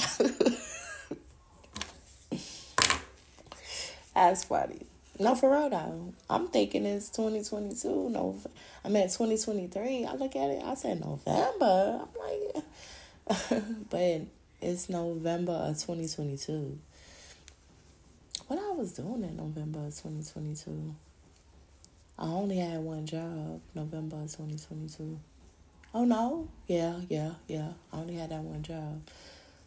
That's 4.15 4.45
funny. 4.45 4.87
No, 5.19 5.35
for 5.35 5.51
real 5.51 5.71
though. 5.71 6.13
I'm 6.29 6.49
thinking 6.49 6.85
it's 6.85 7.09
2022. 7.09 8.11
No, 8.11 8.39
I'm 8.85 8.95
at 8.97 9.05
2023. 9.05 10.05
I 10.05 10.15
look 10.17 10.37
at 10.37 10.51
it. 10.51 10.63
I 10.63 10.75
said 10.75 11.01
November. 11.01 12.03
I'm 12.03 12.09
like, 12.21 13.63
but 13.91 14.21
it's 14.61 14.91
November 14.91 15.53
of 15.53 15.79
2022 15.79 16.79
what 18.47 18.61
I 18.61 18.71
was 18.71 18.93
doing 18.93 19.25
in 19.25 19.37
November 19.37 19.81
of 19.81 19.95
2022. 19.95 20.95
I 22.19 22.25
only 22.25 22.59
had 22.59 22.79
one 22.79 23.05
job, 23.05 23.61
November 23.75 24.17
of 24.17 24.31
2022. 24.31 25.19
Oh 25.93 26.05
no, 26.05 26.49
yeah, 26.67 27.01
yeah, 27.09 27.33
yeah. 27.49 27.71
I 27.93 27.97
only 27.97 28.15
had 28.15 28.31
that 28.31 28.43
one 28.43 28.63
job. 28.63 29.03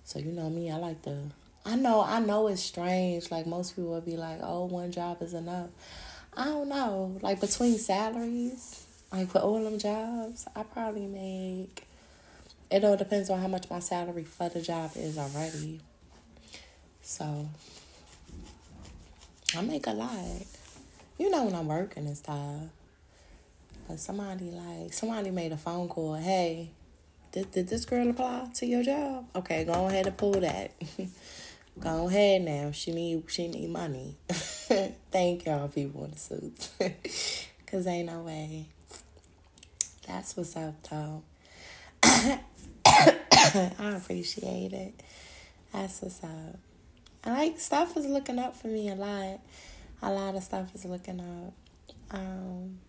So 0.06 0.20
you 0.20 0.32
know 0.32 0.50
me, 0.50 0.72
I 0.72 0.78
like 0.78 1.02
the. 1.02 1.24
I 1.66 1.76
know, 1.76 2.02
I 2.02 2.20
know 2.20 2.48
it's 2.48 2.62
strange. 2.64 3.30
Like 3.30 3.46
most 3.46 3.76
people 3.76 3.92
would 3.92 4.06
be 4.06 4.16
like, 4.16 4.40
"Oh, 4.42 4.66
one 4.66 4.92
job 4.92 5.22
is 5.22 5.34
enough." 5.34 5.70
I 6.38 6.46
don't 6.46 6.70
know. 6.70 7.18
Like 7.22 7.42
between 7.42 7.78
salaries, 7.78 8.86
like 9.12 9.30
for 9.30 9.40
all 9.40 9.62
them 9.62 9.78
jobs, 9.78 10.48
I 10.56 10.64
probably 10.64 11.08
make. 11.08 11.84
It 12.72 12.86
all 12.86 12.96
depends 12.96 13.30
on 13.30 13.42
how 13.42 13.48
much 13.48 13.70
my 13.70 13.80
salary 13.80 14.24
for 14.24 14.48
the 14.48 14.62
job 14.62 14.92
is 14.96 15.18
already. 15.18 15.82
So 17.02 17.50
I 19.56 19.62
make 19.62 19.88
a 19.88 19.92
lot. 19.92 20.14
you 21.18 21.30
know 21.30 21.46
when 21.46 21.56
I'm 21.56 21.68
working 21.68 22.06
and 22.06 22.16
stuff. 22.16 22.62
But 23.88 24.00
somebody 24.00 24.52
like 24.52 24.94
somebody 24.94 25.32
made 25.32 25.52
a 25.52 25.58
phone 25.58 25.90
call. 25.90 26.16
Hey, 26.16 26.70
did, 27.32 27.52
did 27.52 27.68
this 27.68 27.86
girl 27.86 28.08
apply 28.10 28.50
to 28.56 28.66
your 28.68 28.84
job? 28.84 29.26
Okay, 29.36 29.66
go 29.66 29.88
ahead 29.88 30.06
and 30.06 30.16
pull 30.16 30.34
that. 30.34 30.72
go 31.80 32.08
ahead 32.08 32.44
now. 32.44 32.70
She 32.72 32.92
need 32.92 33.24
she 33.28 33.48
need 33.48 33.72
money. 33.72 34.18
Thank 34.30 35.46
y'all 35.46 35.68
people 35.68 36.06
in 36.06 36.12
the 36.12 36.20
suits. 36.20 36.70
Cause 37.66 37.88
ain't 37.88 38.08
no 38.08 38.22
way. 38.22 38.68
That's 40.08 40.38
what's 40.38 40.56
up 40.56 40.76
though. 40.88 41.24
I 42.04 42.40
appreciate 43.80 44.74
it. 44.74 44.94
That's 45.74 46.02
what's 46.04 46.24
up. 46.24 46.69
I 47.24 47.32
like 47.32 47.60
stuff 47.60 47.98
is 47.98 48.06
looking 48.06 48.40
up 48.40 48.56
for 48.56 48.68
me 48.68 48.90
a 48.90 48.96
lot. 48.96 49.40
A 50.02 50.12
lot 50.12 50.36
of 50.36 50.44
stuff 50.44 50.74
is 50.74 50.86
looking 50.86 51.20
up. 51.20 51.54
Um 52.12 52.80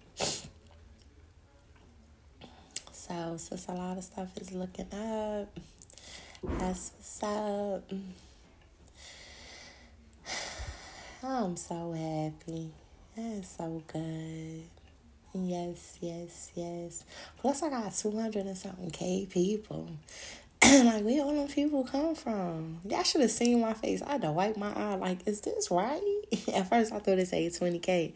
so 2.92 3.36
since 3.36 3.66
a 3.68 3.72
lot 3.72 3.98
of 3.98 4.04
stuff 4.04 4.36
is 4.38 4.52
looking 4.52 4.86
up, 4.92 5.48
that's 6.42 6.92
what's 6.96 7.22
up. 7.22 7.90
I'm 11.22 11.56
so 11.56 11.92
happy. 11.92 12.70
That's 13.16 13.56
so 13.56 13.82
good. 13.92 14.62
Yes, 15.34 15.98
yes, 16.00 16.50
yes. 16.54 17.04
Plus, 17.38 17.62
I 17.62 17.70
got 17.70 17.94
200 17.94 18.46
and 18.46 18.56
something 18.56 18.90
K 18.90 19.26
people. 19.30 19.88
like, 20.84 21.04
where 21.04 21.22
all 21.22 21.34
them 21.34 21.48
people 21.48 21.84
come 21.84 22.14
from? 22.14 22.80
Y'all 22.84 23.02
should 23.02 23.22
have 23.22 23.30
seen 23.30 23.60
my 23.60 23.72
face. 23.72 24.02
I 24.02 24.12
had 24.12 24.22
to 24.22 24.32
wipe 24.32 24.56
my 24.56 24.72
eye. 24.72 24.94
Like, 24.96 25.26
is 25.26 25.40
this 25.40 25.70
right? 25.70 26.00
At 26.54 26.68
first, 26.68 26.92
I 26.92 26.98
thought 26.98 27.18
it 27.18 27.28
said 27.28 27.50
20K. 27.52 28.12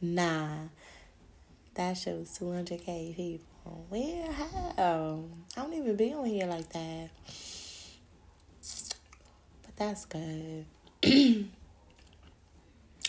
Nah. 0.00 0.48
That 1.74 1.96
shit 1.96 2.16
was 2.16 2.38
200K 2.38 3.16
people. 3.16 3.86
Where? 3.88 4.30
How? 4.32 5.24
I 5.56 5.62
don't 5.62 5.74
even 5.74 5.96
be 5.96 6.12
on 6.12 6.26
here 6.26 6.46
like 6.46 6.68
that. 6.70 7.10
But 9.62 9.76
that's 9.76 10.04
good. 10.04 10.66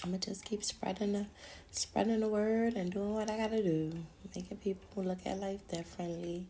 I'm 0.01 0.11
gonna 0.11 0.17
just 0.19 0.45
keep 0.45 0.63
spreading 0.63 1.13
the 1.13 1.25
spreading 1.71 2.21
the 2.21 2.27
word 2.27 2.73
and 2.73 2.91
doing 2.91 3.13
what 3.13 3.29
I 3.29 3.37
gotta 3.37 3.61
do, 3.61 3.91
making 4.35 4.57
people 4.57 5.03
look 5.03 5.19
at 5.25 5.39
life 5.39 5.67
differently. 5.67 6.45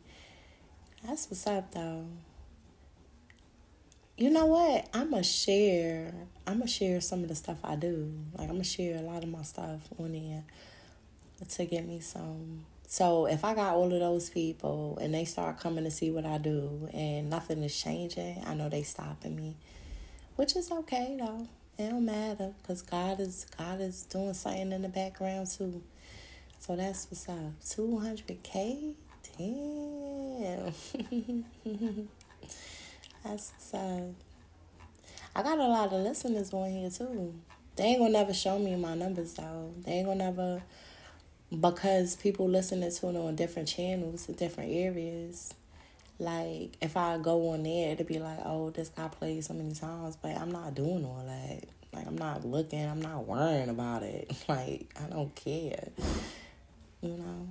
That's 1.06 1.30
what's 1.30 1.48
up, 1.48 1.72
though. 1.72 2.06
You 4.20 4.30
know 4.30 4.48
what? 4.48 4.86
I'm 4.94 5.12
gonna 5.12 5.24
share. 5.24 6.14
I'm 6.46 6.56
gonna 6.58 6.68
share 6.68 7.00
some 7.00 7.24
of 7.24 7.30
the 7.30 7.36
stuff 7.36 7.60
I 7.64 7.78
do. 7.78 8.12
Like 8.34 8.50
I'm 8.50 8.56
gonna 8.56 8.66
share 8.66 8.98
a 8.98 9.02
lot 9.02 9.24
of 9.24 9.30
my 9.30 9.44
stuff 9.44 9.80
on 9.98 10.12
there 10.12 10.44
to 11.48 11.66
get 11.66 11.88
me 11.88 12.02
some. 12.02 12.66
So 12.86 13.28
if 13.28 13.46
I 13.46 13.56
got 13.56 13.76
all 13.76 13.86
of 13.86 13.98
those 13.98 14.30
people 14.30 14.98
and 15.00 15.14
they 15.14 15.24
start 15.24 15.62
coming 15.62 15.86
to 15.86 15.92
see 15.92 16.12
what 16.12 16.26
I 16.26 16.38
do 16.38 16.90
and 16.94 17.30
nothing 17.30 17.64
is 17.64 17.82
changing, 17.82 18.44
I 18.46 18.56
know 18.56 18.68
they 18.68 18.84
stopping 18.84 19.38
me, 19.38 19.56
which 20.36 20.58
is 20.58 20.70
okay 20.70 21.16
though. 21.18 21.48
It 21.78 21.90
don't 21.90 22.04
matter 22.04 22.52
because 22.62 22.82
God 22.82 23.22
is 23.22 23.46
God 23.58 23.80
is 23.80 24.04
doing 24.04 24.34
something 24.34 24.74
in 24.74 24.82
the 24.82 24.90
background 24.90 25.48
too. 25.48 25.82
So 26.60 26.76
that's 26.76 27.08
what's 27.10 27.30
up. 27.30 27.54
Two 27.66 28.00
hundred 28.00 28.44
k. 28.44 28.96
Damn. 29.38 30.74
that's 33.24 33.52
what's. 33.60 34.16
I 35.36 35.44
got 35.44 35.60
a 35.60 35.68
lot 35.68 35.94
of 35.94 36.02
listeners 36.02 36.54
on 36.54 36.70
here 36.72 36.90
too. 36.90 37.34
They 37.76 37.84
ain't 37.86 38.00
gonna 38.00 38.12
never 38.12 38.34
show 38.34 38.60
me 38.60 38.76
my 38.76 38.96
numbers 38.96 39.34
though. 39.34 39.74
They 39.86 39.94
ain't 39.94 40.08
gonna 40.08 40.32
never 40.32 40.64
because 41.52 42.16
people 42.16 42.48
listening 42.48 42.92
to 42.92 43.10
it 43.10 43.16
on 43.16 43.36
different 43.36 43.68
channels 43.68 44.28
different 44.38 44.72
areas. 44.72 45.54
Like 46.20 46.76
if 46.82 46.98
I 46.98 47.18
go 47.18 47.50
on 47.50 47.64
there, 47.64 47.92
it'd 47.92 48.08
be 48.08 48.20
like, 48.20 48.40
oh, 48.44 48.70
this 48.72 48.90
guy 48.90 49.08
played 49.08 49.44
so 49.46 49.54
many 49.54 49.74
times, 49.74 50.18
but 50.22 50.36
I'm 50.38 50.52
not 50.52 50.76
doing 50.76 51.06
all 51.06 51.24
that. 51.26 51.64
Like 51.94 52.08
I'm 52.08 52.18
not 52.18 52.46
looking, 52.46 52.86
I'm 52.86 53.02
not 53.02 53.26
worrying 53.26 53.70
about 53.70 54.04
it. 54.04 54.32
Like 54.50 54.94
I 55.02 55.10
don't 55.10 55.34
care. 55.36 55.90
You 57.02 57.18
know. 57.18 57.48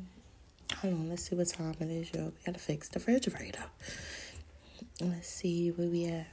Hold 0.83 0.95
on, 0.95 1.09
let's 1.09 1.29
see 1.29 1.35
what 1.35 1.49
time 1.49 1.75
it 1.81 1.91
is. 1.91 2.12
We 2.12 2.31
gotta 2.45 2.59
fix 2.59 2.89
the 2.89 2.99
refrigerator. 2.99 3.64
Let's 5.01 5.29
see 5.29 5.71
where 5.71 5.89
we 5.89 6.07
at. 6.07 6.27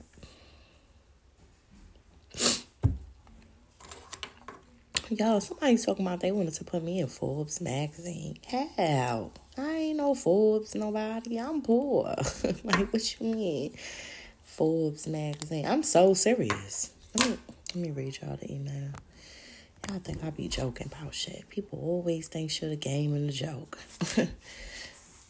Y'all, 5.12 5.40
somebody's 5.40 5.86
talking 5.86 6.04
about 6.04 6.20
they 6.22 6.32
wanted 6.32 6.56
to 6.56 6.64
put 6.64 6.84
me 6.84 7.00
in 7.00 7.06
Forbes 7.06 7.62
magazine. 7.62 8.40
How? 8.76 9.30
I 9.56 9.70
ain't 9.70 9.98
no 9.98 10.16
Forbes, 10.16 10.74
nobody. 10.74 11.38
I'm 11.38 11.62
poor. 11.62 12.06
like, 12.64 12.92
what 12.92 13.22
you 13.22 13.28
mean? 13.28 13.78
Forbes 14.44 15.06
magazine. 15.06 15.68
I'm 15.68 15.84
so 15.84 16.16
serious. 16.16 16.92
Let 17.20 17.30
me, 17.30 17.38
let 17.76 17.86
me 17.86 17.92
read 17.92 18.18
y'all 18.20 18.36
the 18.36 18.52
email. 18.52 18.90
Y'all 19.88 20.00
think 20.00 20.24
I 20.24 20.32
be 20.32 20.48
joking 20.48 20.92
about 20.92 21.14
shit. 21.14 21.48
People 21.50 21.80
always 21.84 22.28
think 22.28 22.50
shit 22.50 22.72
a 22.72 22.76
game 22.76 23.14
and 23.14 23.30
a 23.30 23.34
joke. 23.34 23.78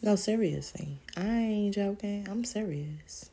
no, 0.02 0.16
seriously. 0.16 0.98
I 1.16 1.26
ain't 1.26 1.74
joking. 1.74 2.26
I'm 2.30 2.44
serious. 2.44 3.30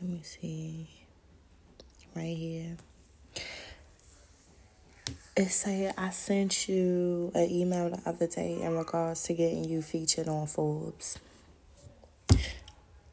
Let 0.00 0.10
me 0.10 0.20
see. 0.22 0.88
Right 2.14 2.36
here. 2.36 2.76
It 5.36 5.48
said 5.48 5.94
I 5.98 6.10
sent 6.10 6.68
you 6.68 7.32
an 7.34 7.50
email 7.50 7.90
the 7.90 8.00
other 8.08 8.28
day 8.28 8.60
in 8.60 8.76
regards 8.76 9.24
to 9.24 9.34
getting 9.34 9.64
you 9.64 9.82
featured 9.82 10.28
on 10.28 10.46
Forbes. 10.46 11.18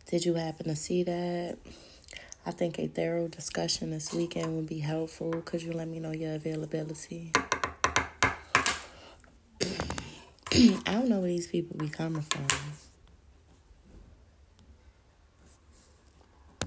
Did 0.05 0.26
you 0.26 0.36
happen 0.36 0.68
to 0.68 0.76
see 0.76 1.03
that? 1.03 1.57
I 2.45 2.51
think 2.51 2.78
a 2.78 2.88
thorough 2.88 3.28
discussion 3.28 3.91
this 3.91 4.14
weekend 4.14 4.55
would 4.55 4.68
be 4.68 4.80
helpful. 4.80 5.32
Could 5.45 5.64
you 5.64 5.72
let 5.74 5.88
me 5.88 5.99
know 5.99 6.12
your 6.12 6.36
availability? 6.36 7.32
I 10.86 10.93
don't 10.93 11.08
know 11.08 11.20
where 11.20 11.30
these 11.30 11.47
people 11.47 11.78
be 11.78 11.88
coming 11.88 12.22
from. 12.24 12.47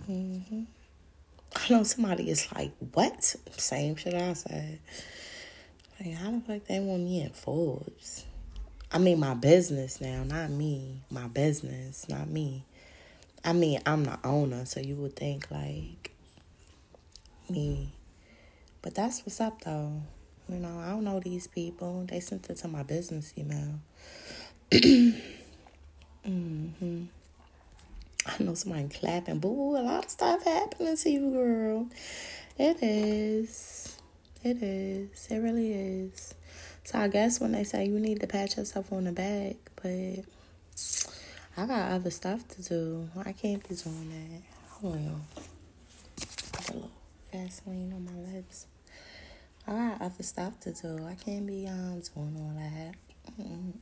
hmm 0.07 0.63
I 1.55 1.73
know 1.73 1.83
somebody 1.83 2.31
is 2.31 2.51
like, 2.55 2.73
what? 2.93 3.23
Same 3.57 3.97
shit 3.97 4.15
I 4.15 4.33
said. 4.33 4.79
Like, 6.01 6.15
how 6.15 6.31
the 6.31 6.41
fuck 6.41 6.65
they 6.65 6.81
want 6.81 7.03
me 7.05 7.21
in 7.21 7.31
Forbes? 7.31 8.25
I 8.91 8.99
mean, 8.99 9.21
my 9.21 9.35
business 9.35 10.01
now, 10.01 10.25
not 10.25 10.49
me. 10.49 11.03
My 11.11 11.27
business, 11.27 12.09
not 12.09 12.29
me. 12.29 12.65
I 13.45 13.53
mean, 13.53 13.81
I'm 13.85 14.05
the 14.05 14.19
owner, 14.25 14.65
so 14.65 14.81
you 14.81 14.97
would 14.97 15.15
think 15.15 15.51
like 15.51 16.13
me. 17.51 17.93
But 18.81 18.95
that's 18.95 19.21
what's 19.27 19.41
up, 19.41 19.63
though. 19.63 20.01
You 20.49 20.57
know, 20.57 20.79
I 20.79 20.91
don't 20.91 21.05
know 21.05 21.21
these 21.21 21.47
people. 21.47 22.05
They 22.07 22.21
sent 22.21 22.51
it 22.51 22.57
to 22.59 22.69
my 22.69 22.83
business 22.83 23.33
email. 23.39 23.81
hmm 26.25 27.05
I 28.27 28.43
know 28.43 28.55
somebody 28.55 28.89
clapping. 28.89 29.39
Boo, 29.39 29.77
a 29.77 29.81
lot 29.83 30.05
of 30.05 30.11
stuff 30.11 30.45
happening 30.45 30.97
to 30.97 31.11
you, 31.11 31.31
girl. 31.31 31.89
It 32.59 32.83
is. 32.83 33.99
It 34.43 34.63
is. 34.63 35.29
It 35.31 35.39
really 35.39 35.73
is. 35.73 36.35
So 36.85 36.99
I 36.99 37.09
guess 37.09 37.41
when 37.41 37.53
they 37.53 37.65
say 37.65 37.87
you 37.87 37.99
need 37.99 38.21
to 38.21 38.27
pat 38.27 38.57
yourself 38.57 38.93
on 38.93 39.05
the 39.05 39.13
back, 39.13 39.57
but 39.83 40.25
I 41.57 41.67
got 41.67 41.93
other 41.93 42.11
stuff 42.11 42.47
to 42.49 42.63
do. 42.63 43.09
I 43.25 43.33
can't 43.33 43.67
be 43.67 43.75
doing 43.75 44.11
that. 44.11 44.43
Hold 44.81 44.97
on. 44.97 45.23
Put 46.53 46.71
a 46.71 46.73
little 46.75 46.91
Vaseline 47.33 47.93
on 47.93 48.05
my 48.05 48.33
lips. 48.33 48.67
I 49.67 49.73
got 49.73 50.03
other 50.03 50.23
stuff 50.23 50.61
to 50.61 50.73
do. 50.73 51.07
I 51.07 51.15
can't 51.15 51.47
be 51.47 51.67
um 51.67 52.01
doing 52.15 52.37
all 52.37 52.55
that. 52.59 52.95
Mm-mm. 53.41 53.73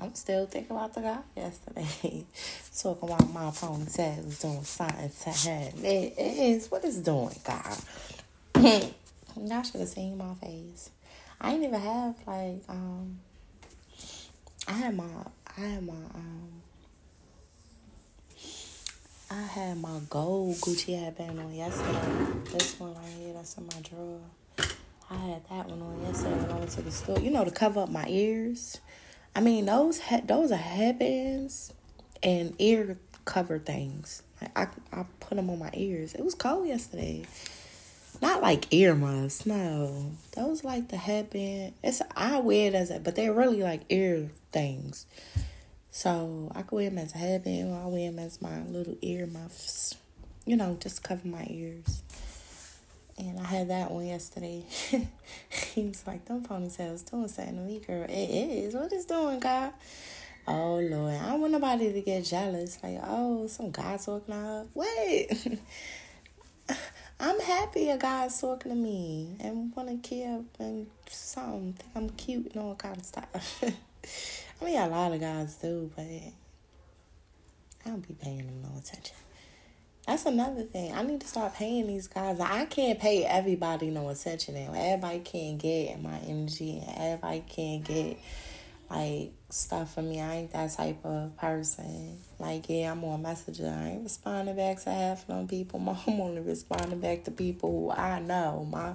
I'm 0.00 0.14
still 0.14 0.46
thinking 0.46 0.76
about 0.76 0.94
the 0.94 1.00
guy 1.00 1.18
yesterday. 1.36 2.24
Talking 2.80 3.08
about 3.08 3.32
my 3.32 3.50
ponytail 3.50 4.24
was 4.24 4.38
doing 4.38 4.62
something 4.62 5.10
to 5.24 5.30
him. 5.30 5.84
It 5.84 6.14
is 6.16 6.70
what 6.70 6.84
it's 6.84 6.98
doing, 6.98 7.34
God. 7.44 7.78
Y'all 9.36 9.62
should 9.62 9.80
have 9.80 9.88
seen 9.88 10.16
my 10.16 10.34
face. 10.34 10.90
I 11.40 11.52
didn't 11.52 11.64
even 11.66 11.80
have 11.80 12.14
like 12.26 12.62
um 12.68 13.18
I 14.68 14.72
had 14.72 14.96
my 14.96 15.04
I 15.56 15.60
had 15.60 15.86
my 15.86 15.94
um 16.14 16.62
I 19.30 19.42
had 19.42 19.76
my 19.78 20.00
gold 20.08 20.56
Gucci 20.56 20.98
headband 20.98 21.38
on 21.38 21.52
yesterday. 21.54 22.26
This 22.50 22.80
one 22.80 22.94
right 22.94 23.04
here, 23.18 23.34
that's 23.34 23.56
in 23.58 23.66
my 23.66 23.80
drawer. 23.82 24.20
I 25.10 25.16
had 25.16 25.42
that 25.50 25.68
one 25.68 25.82
on 25.82 26.02
yesterday 26.02 26.34
when 26.36 26.50
I 26.50 26.58
went 26.58 26.70
to 26.70 26.82
the 26.82 26.90
store. 26.90 27.18
You 27.18 27.30
know, 27.30 27.44
to 27.44 27.50
cover 27.50 27.80
up 27.80 27.90
my 27.90 28.06
ears. 28.08 28.80
I 29.36 29.40
mean, 29.40 29.66
those 29.66 30.00
he- 30.00 30.20
those 30.22 30.50
are 30.50 30.56
headbands 30.56 31.72
and 32.22 32.54
ear 32.58 32.98
cover 33.26 33.58
things. 33.58 34.22
I 34.56 34.68
I 34.92 35.04
put 35.20 35.36
them 35.36 35.50
on 35.50 35.58
my 35.58 35.70
ears. 35.74 36.14
It 36.14 36.24
was 36.24 36.34
cold 36.34 36.66
yesterday. 36.66 37.26
not 38.20 38.42
like 38.42 38.72
earmuffs. 38.72 39.46
No, 39.46 40.12
those 40.34 40.64
like 40.64 40.88
the 40.88 40.96
headband. 40.96 41.74
It's 41.84 42.00
I 42.16 42.40
wear 42.40 42.68
it 42.68 42.74
as 42.74 42.90
a, 42.90 42.98
but 42.98 43.14
they're 43.14 43.32
really 43.32 43.62
like 43.62 43.82
ear 43.90 44.30
things. 44.52 45.06
So 45.98 46.52
I 46.54 46.62
could 46.62 46.76
wear 46.76 46.90
them 46.90 46.98
as 46.98 47.12
a 47.12 47.18
headband, 47.18 47.72
or 47.72 47.82
I 47.82 47.86
wear 47.86 48.08
them 48.08 48.20
as 48.20 48.40
my 48.40 48.62
little 48.66 48.96
earmuffs. 49.02 49.96
You 50.46 50.56
know, 50.56 50.76
just 50.78 51.02
cover 51.02 51.26
my 51.26 51.44
ears. 51.50 52.04
And 53.18 53.40
I 53.40 53.42
had 53.42 53.70
that 53.70 53.90
one 53.90 54.06
yesterday. 54.06 54.62
he 55.48 55.82
was 55.82 56.06
like, 56.06 56.24
"Them 56.26 56.44
ponytails 56.44 57.10
doing 57.10 57.26
something 57.26 57.56
to 57.56 57.62
me, 57.62 57.80
girl. 57.80 58.04
It 58.04 58.12
is. 58.12 58.74
What 58.74 58.92
is 58.92 59.06
doing, 59.06 59.40
God?" 59.40 59.72
Oh 60.46 60.76
Lord, 60.76 61.14
I 61.14 61.30
don't 61.30 61.40
want 61.40 61.52
nobody 61.54 61.92
to 61.92 62.00
get 62.00 62.24
jealous. 62.24 62.78
Like, 62.80 63.00
oh, 63.02 63.48
some 63.48 63.72
guy 63.72 63.96
talking 63.96 64.34
to 64.34 64.40
her. 64.40 64.66
Wait. 64.74 65.58
I'm 67.18 67.40
happy 67.40 67.90
a 67.90 67.98
guy's 67.98 68.40
talking 68.40 68.70
to 68.70 68.76
me 68.76 69.36
and 69.40 69.74
want 69.74 69.88
to 69.88 70.08
care 70.08 70.42
and 70.60 70.86
something. 71.08 71.74
I'm 71.96 72.10
cute 72.10 72.52
and 72.54 72.62
all 72.62 72.76
kind 72.76 72.98
of 72.98 73.04
stuff. 73.04 73.64
I 74.60 74.64
mean, 74.64 74.78
a 74.78 74.88
lot 74.88 75.12
of 75.12 75.20
guys 75.20 75.54
do, 75.56 75.90
but 75.94 76.04
I 76.04 76.32
don't 77.84 78.06
be 78.06 78.14
paying 78.14 78.46
them 78.46 78.62
no 78.62 78.78
attention. 78.78 79.16
That's 80.06 80.24
another 80.24 80.62
thing. 80.62 80.94
I 80.94 81.02
need 81.02 81.20
to 81.20 81.28
start 81.28 81.54
paying 81.54 81.86
these 81.86 82.08
guys. 82.08 82.40
I 82.40 82.64
can't 82.64 82.98
pay 82.98 83.24
everybody 83.24 83.90
no 83.90 84.08
attention. 84.08 84.56
And 84.56 84.74
everybody 84.74 85.20
can't 85.20 85.58
get 85.58 86.02
my 86.02 86.18
energy. 86.26 86.82
And 86.86 86.96
everybody 86.98 87.44
can't 87.46 87.84
get 87.84 88.18
like 88.88 89.32
stuff 89.50 89.94
from 89.94 90.08
me. 90.08 90.20
I 90.20 90.34
ain't 90.36 90.52
that 90.52 90.72
type 90.72 91.04
of 91.04 91.36
person. 91.36 92.18
Like, 92.38 92.70
yeah, 92.70 92.92
I'm 92.92 93.04
on 93.04 93.20
Messenger. 93.20 93.68
I 93.68 93.88
ain't 93.88 94.04
responding 94.04 94.56
back 94.56 94.80
to 94.84 94.90
half 94.90 95.28
of 95.28 95.46
people. 95.46 95.78
I'm 96.06 96.20
only 96.20 96.40
responding 96.40 97.00
back 97.00 97.24
to 97.24 97.30
people 97.30 97.70
who 97.70 97.90
I 97.90 98.18
know. 98.20 98.66
My 98.70 98.94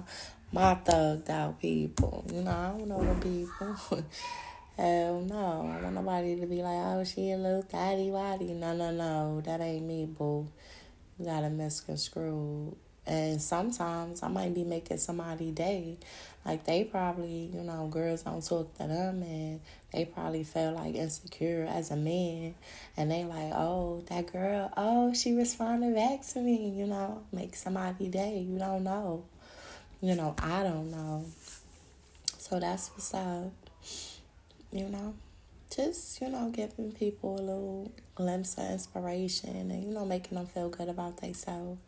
my 0.50 0.74
thugged 0.74 1.30
out 1.30 1.60
people. 1.60 2.24
You 2.32 2.42
know, 2.42 2.50
I 2.50 2.76
don't 2.76 2.88
know 2.88 3.04
them 3.04 3.20
people. 3.20 4.04
Hell 4.76 5.20
no. 5.20 5.72
I 5.72 5.82
want 5.82 5.94
nobody 5.94 6.40
to 6.40 6.46
be 6.46 6.62
like, 6.62 6.82
oh, 6.84 7.04
she 7.04 7.30
a 7.30 7.36
little 7.36 7.62
thotty 7.62 8.10
waddy. 8.10 8.54
No, 8.54 8.74
no, 8.74 8.90
no. 8.90 9.40
That 9.44 9.60
ain't 9.60 9.86
me, 9.86 10.06
boo. 10.06 10.48
You 11.18 11.26
gotta 11.26 11.48
misconstrue. 11.48 11.86
And 11.86 12.00
screw. 12.00 12.76
And 13.06 13.42
sometimes 13.42 14.22
I 14.22 14.28
might 14.28 14.54
be 14.54 14.64
making 14.64 14.98
somebody 14.98 15.50
day. 15.50 15.98
Like 16.44 16.64
they 16.64 16.84
probably, 16.84 17.50
you 17.54 17.62
know, 17.62 17.86
girls 17.86 18.22
don't 18.22 18.44
talk 18.44 18.74
to 18.78 18.86
them 18.86 19.22
and 19.22 19.60
they 19.92 20.04
probably 20.04 20.44
feel 20.44 20.72
like 20.72 20.94
insecure 20.94 21.66
as 21.68 21.90
a 21.90 21.96
man 21.96 22.54
and 22.96 23.10
they 23.10 23.24
like, 23.24 23.52
oh, 23.54 24.02
that 24.08 24.32
girl, 24.32 24.72
oh, 24.76 25.14
she 25.14 25.32
responded 25.32 25.94
back 25.94 26.26
to 26.28 26.40
me, 26.40 26.70
you 26.70 26.86
know, 26.86 27.22
make 27.32 27.54
somebody 27.54 28.08
day. 28.08 28.40
You 28.40 28.58
don't 28.58 28.84
know. 28.84 29.24
You 30.00 30.16
know, 30.16 30.34
I 30.38 30.62
don't 30.62 30.90
know. 30.90 31.24
So 32.38 32.60
that's 32.60 32.88
what's 32.88 33.14
up. 33.14 33.52
You 34.74 34.88
know? 34.88 35.14
Just, 35.74 36.20
you 36.20 36.28
know, 36.28 36.50
giving 36.50 36.92
people 36.92 37.36
a 37.36 37.40
little 37.40 37.92
glimpse 38.14 38.58
of 38.58 38.70
inspiration 38.70 39.70
and, 39.70 39.82
you 39.82 39.90
know, 39.90 40.04
making 40.04 40.36
them 40.36 40.46
feel 40.46 40.68
good 40.68 40.88
about 40.88 41.16
themselves 41.16 41.78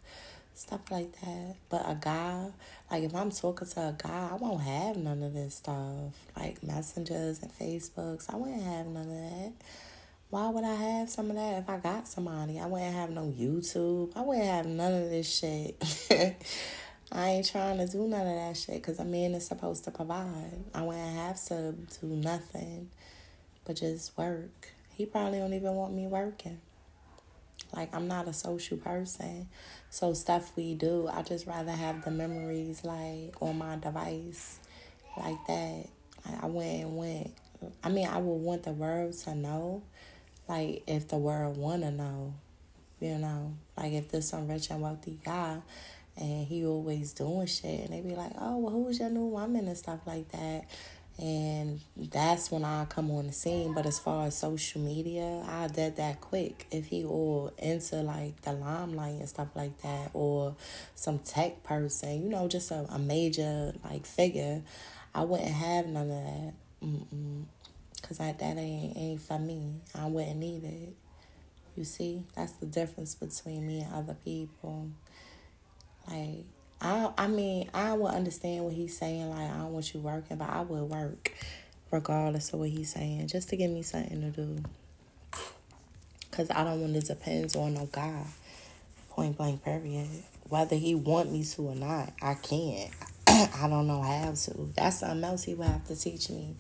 stuff 0.57 0.91
like 0.91 1.13
that. 1.21 1.57
But 1.69 1.83
a 1.87 1.95
guy, 2.01 2.47
like 2.91 3.05
if 3.05 3.15
I'm 3.15 3.31
talking 3.31 3.69
to 3.69 3.81
a 3.81 3.95
guy, 3.97 4.31
I 4.33 4.37
won't 4.37 4.63
have 4.63 4.97
none 4.97 5.23
of 5.23 5.35
this 5.35 5.57
stuff. 5.57 6.15
Like 6.37 6.63
messengers 6.63 7.43
and 7.43 7.53
Facebooks, 7.53 8.33
I 8.33 8.37
wouldn't 8.37 8.63
have 8.63 8.87
none 8.87 9.03
of 9.03 9.09
that. 9.09 9.53
Why 10.31 10.49
would 10.49 10.65
I 10.65 10.75
have 10.75 11.11
some 11.11 11.31
of 11.31 11.37
that 11.37 11.59
if 11.59 11.69
I 11.69 11.79
got 11.79 12.09
somebody? 12.09 12.59
I 12.59 12.67
wouldn't 12.67 12.95
have 12.95 13.11
no 13.11 13.33
YouTube. 13.39 14.13
I 14.17 14.23
wouldn't 14.23 14.47
have 14.47 14.67
none 14.67 14.93
of 14.93 15.11
this 15.11 15.39
shit. 15.39 15.77
I 17.13 17.29
ain't 17.29 17.49
trying 17.49 17.79
to 17.79 17.87
do 17.87 18.09
none 18.09 18.27
of 18.27 18.35
that 18.35 18.57
shit 18.57 18.77
because 18.77 18.99
a 18.99 19.05
man 19.05 19.35
is 19.35 19.47
supposed 19.47 19.85
to 19.85 19.91
provide. 19.93 20.65
I 20.75 20.83
wouldn't 20.83 21.17
have 21.17 21.43
to 21.47 21.75
do 22.01 22.07
nothing 22.07 22.91
but 23.65 23.77
just 23.77 24.17
work. 24.19 24.73
He 24.95 25.07
probably 25.07 25.39
don't 25.39 25.53
even 25.53 25.75
want 25.75 25.95
me 25.95 26.07
working. 26.07 26.61
Like 27.75 27.95
I'm 27.95 28.09
not 28.09 28.27
a 28.27 28.33
social 28.33 28.77
person. 28.77 29.49
So 29.89 30.15
stuff 30.15 30.53
we 30.57 30.75
do, 30.75 31.09
I 31.13 31.23
just 31.23 31.47
rather 31.47 31.71
have 31.71 32.05
the 32.05 32.11
memories 32.11 32.85
like 32.85 33.41
on 33.41 33.59
my 33.59 33.77
device 33.77 34.59
like 35.17 35.47
that. 35.47 35.87
I 36.43 36.47
went 36.47 36.83
and 36.83 36.97
went. 36.97 37.35
I 37.85 37.89
mean, 37.89 38.09
I 38.09 38.19
would 38.19 38.43
want 38.43 38.65
the 38.65 38.73
world 38.73 39.13
to 39.13 39.35
know, 39.35 39.83
like 40.49 40.83
if 40.87 41.09
the 41.09 41.17
world 41.17 41.57
wanna 41.57 41.91
know, 41.91 42.35
you 43.01 43.17
know, 43.19 43.55
like 43.77 43.93
if 43.93 44.11
there's 44.11 44.29
some 44.29 44.49
rich 44.49 44.71
and 44.71 44.81
wealthy 44.81 45.19
guy 45.25 45.59
and 46.17 46.47
he 46.47 46.65
always 46.65 47.13
doing 47.13 47.47
shit 47.47 47.81
and 47.81 47.93
they 47.93 48.01
be 48.01 48.15
like, 48.15 48.33
oh, 48.41 48.59
well, 48.59 48.73
who's 48.73 48.99
your 48.99 49.11
new 49.11 49.27
woman 49.27 49.69
and 49.69 49.77
stuff 49.77 50.01
like 50.07 50.29
that 50.33 50.65
and 51.19 51.81
that's 51.97 52.51
when 52.51 52.63
I 52.65 52.85
come 52.85 53.11
on 53.11 53.29
the 53.29 53.33
scene. 53.33 53.73
But 53.73 53.87
as 53.87 53.99
far 53.99 54.27
as 54.27 54.37
social 54.37 54.83
media, 54.83 55.45
I 55.49 55.69
did 55.69 55.97
that 55.97 56.21
quick. 56.21 56.67
If 56.71 56.87
he 56.87 57.05
all 57.05 57.53
into 57.59 57.97
like 58.03 58.43
the 58.43 58.53
limelight 58.53 59.21
and 59.21 59.29
stuff 59.29 59.49
like 59.55 59.81
that, 59.83 60.11
or 60.13 60.57
some 60.95 61.19
tech 61.21 61.63
person, 61.63 62.23
you 62.23 62.29
know, 62.29 62.49
just 62.49 62.71
a, 62.71 62.87
a 62.91 62.99
major 62.99 63.73
like 63.85 64.05
figure, 64.05 64.63
I 65.15 65.23
wouldn't 65.23 65.49
have 65.49 65.87
none 65.87 66.11
of 66.11 66.25
that. 66.25 66.53
Mm-mm. 66.85 67.45
Cause 68.03 68.21
I, 68.21 68.33
that 68.33 68.59
ain't 68.59 68.97
ain't 68.97 69.23
for 69.23 69.39
me. 69.39 69.81
I 69.95 70.07
wouldn't 70.07 70.37
need 70.37 70.65
it. 70.65 70.95
You 71.77 71.85
see, 71.85 72.25
that's 72.35 72.53
the 72.53 72.67
difference 72.67 73.15
between 73.15 73.67
me 73.67 73.81
and 73.81 73.93
other 73.93 74.17
people. 74.23 74.91
Like 76.09 76.45
I 76.81 77.11
I 77.17 77.27
mean, 77.27 77.71
I 77.75 77.93
would 77.93 78.13
understand 78.13 78.65
what 78.65 78.75
he's 78.75 78.97
saying, 78.97 79.31
like 79.31 79.51
I 79.51 79.59
don't 79.59 79.73
want 79.73 79.93
you 79.93 80.01
working, 80.01 80.37
but 80.37 80.49
I 80.49 80.61
would 80.63 80.83
work 80.83 81.33
regardless 81.91 82.53
of 82.53 82.61
what 82.61 82.71
he's 82.71 82.93
saying, 82.93 83.29
just 83.29 83.49
to 83.51 83.57
give 83.57 83.71
me 83.71 83.83
something 83.83 84.21
to 84.21 84.31
do. 84.31 84.63
Cause 86.31 86.51
I 86.51 86.65
don't 86.65 86.81
want 86.81 86.95
to 86.95 87.01
depend 87.01 87.57
on 87.57 87.75
no 87.75 87.87
guy. 87.87 88.25
Point 89.11 89.39
blank 89.39 89.65
period. 89.65 90.09
Whether 90.49 90.77
he 90.77 90.95
want 90.95 91.33
me 91.33 91.45
to 91.45 91.63
or 91.63 91.75
not, 91.75 92.13
I 92.21 92.35
can't. 92.35 92.91
I 93.27 93.69
don't 93.69 93.87
know 93.87 94.03
how 94.03 94.33
to. 94.35 94.73
That's 94.77 95.01
something 95.01 95.25
else 95.25 95.45
he 95.45 95.55
would 95.55 95.67
have 95.67 95.87
to 95.87 95.97
teach 95.97 96.29
me. 96.29 96.57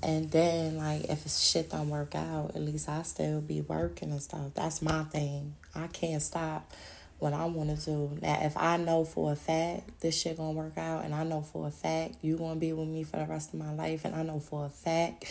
And 0.00 0.30
then, 0.30 0.76
like, 0.76 1.04
if 1.04 1.28
shit 1.28 1.70
don't 1.70 1.88
work 1.88 2.14
out, 2.14 2.52
at 2.54 2.62
least 2.62 2.88
I 2.88 3.02
still 3.02 3.40
be 3.40 3.62
working 3.62 4.10
and 4.12 4.22
stuff. 4.22 4.52
That's 4.54 4.80
my 4.80 5.02
thing. 5.04 5.54
I 5.74 5.88
can't 5.88 6.22
stop 6.22 6.70
what 7.18 7.32
I 7.32 7.44
want 7.46 7.78
to 7.78 7.84
do. 7.84 8.18
Now, 8.20 8.38
if 8.42 8.56
I 8.56 8.76
know 8.76 9.04
for 9.04 9.32
a 9.32 9.36
fact 9.36 10.00
this 10.00 10.20
shit 10.20 10.36
gonna 10.36 10.52
work 10.52 10.76
out, 10.76 11.04
and 11.04 11.14
I 11.14 11.24
know 11.24 11.42
for 11.42 11.66
a 11.66 11.70
fact 11.70 12.16
you 12.22 12.36
gonna 12.36 12.60
be 12.60 12.72
with 12.72 12.88
me 12.88 13.04
for 13.04 13.18
the 13.18 13.26
rest 13.26 13.54
of 13.54 13.60
my 13.60 13.72
life, 13.72 14.04
and 14.04 14.14
I 14.14 14.22
know 14.22 14.40
for 14.40 14.66
a 14.66 14.68
fact 14.68 15.24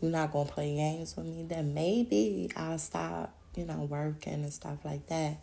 you're 0.00 0.10
not 0.10 0.32
gonna 0.32 0.48
play 0.48 0.74
games 0.74 1.16
with 1.16 1.26
me, 1.26 1.44
then 1.48 1.74
maybe 1.74 2.50
I'll 2.56 2.78
stop, 2.78 3.34
you 3.56 3.64
know, 3.64 3.86
working 3.88 4.34
and 4.34 4.52
stuff 4.52 4.84
like 4.84 5.06
that. 5.08 5.38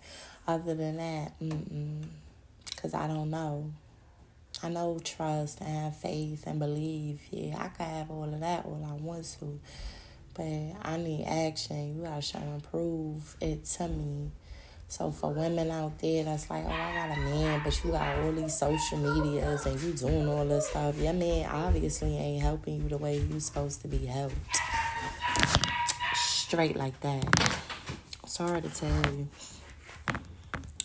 Other 0.47 0.73
than 0.73 0.97
that, 0.97 1.33
because 1.39 2.93
I 2.93 3.07
don't 3.07 3.29
know. 3.29 3.71
I 4.63 4.69
know 4.69 4.99
trust 5.03 5.61
and 5.61 5.69
have 5.69 5.95
faith 5.97 6.45
and 6.47 6.59
believe. 6.59 7.21
Yeah, 7.29 7.55
I 7.57 7.67
can 7.69 7.85
have 7.85 8.11
all 8.11 8.23
of 8.23 8.39
that 8.39 8.65
all 8.65 8.83
I 8.83 8.93
want 8.93 9.23
to. 9.39 9.59
But 10.33 10.87
I 10.87 10.97
need 10.97 11.25
action. 11.25 11.95
You 11.97 12.03
gotta 12.03 12.21
show 12.21 12.39
and 12.39 12.63
prove 12.63 13.37
it 13.39 13.65
to 13.65 13.87
me 13.87 14.31
so 14.89 15.11
for 15.11 15.29
women 15.31 15.69
out 15.69 15.99
there 15.99 16.23
that's 16.23 16.49
like, 16.49 16.65
oh, 16.65 16.71
I 16.71 16.93
got 16.95 17.15
a 17.15 17.21
man, 17.21 17.61
but 17.63 17.79
you 17.83 17.91
got 17.91 18.17
all 18.17 18.31
these 18.31 18.57
social 18.57 18.97
medias 18.97 19.63
and 19.67 19.79
you 19.79 19.93
doing 19.93 20.27
all 20.27 20.43
this 20.45 20.67
stuff. 20.67 20.97
Your 20.97 21.13
man 21.13 21.47
obviously 21.47 22.17
ain't 22.17 22.41
helping 22.41 22.81
you 22.81 22.89
the 22.89 22.97
way 22.97 23.19
you 23.19 23.39
supposed 23.39 23.83
to 23.83 23.87
be 23.87 24.07
helped. 24.07 24.35
Straight 26.15 26.75
like 26.75 26.99
that. 27.01 27.23
Sorry 28.25 28.61
to 28.61 28.69
tell 28.69 29.13
you. 29.13 29.27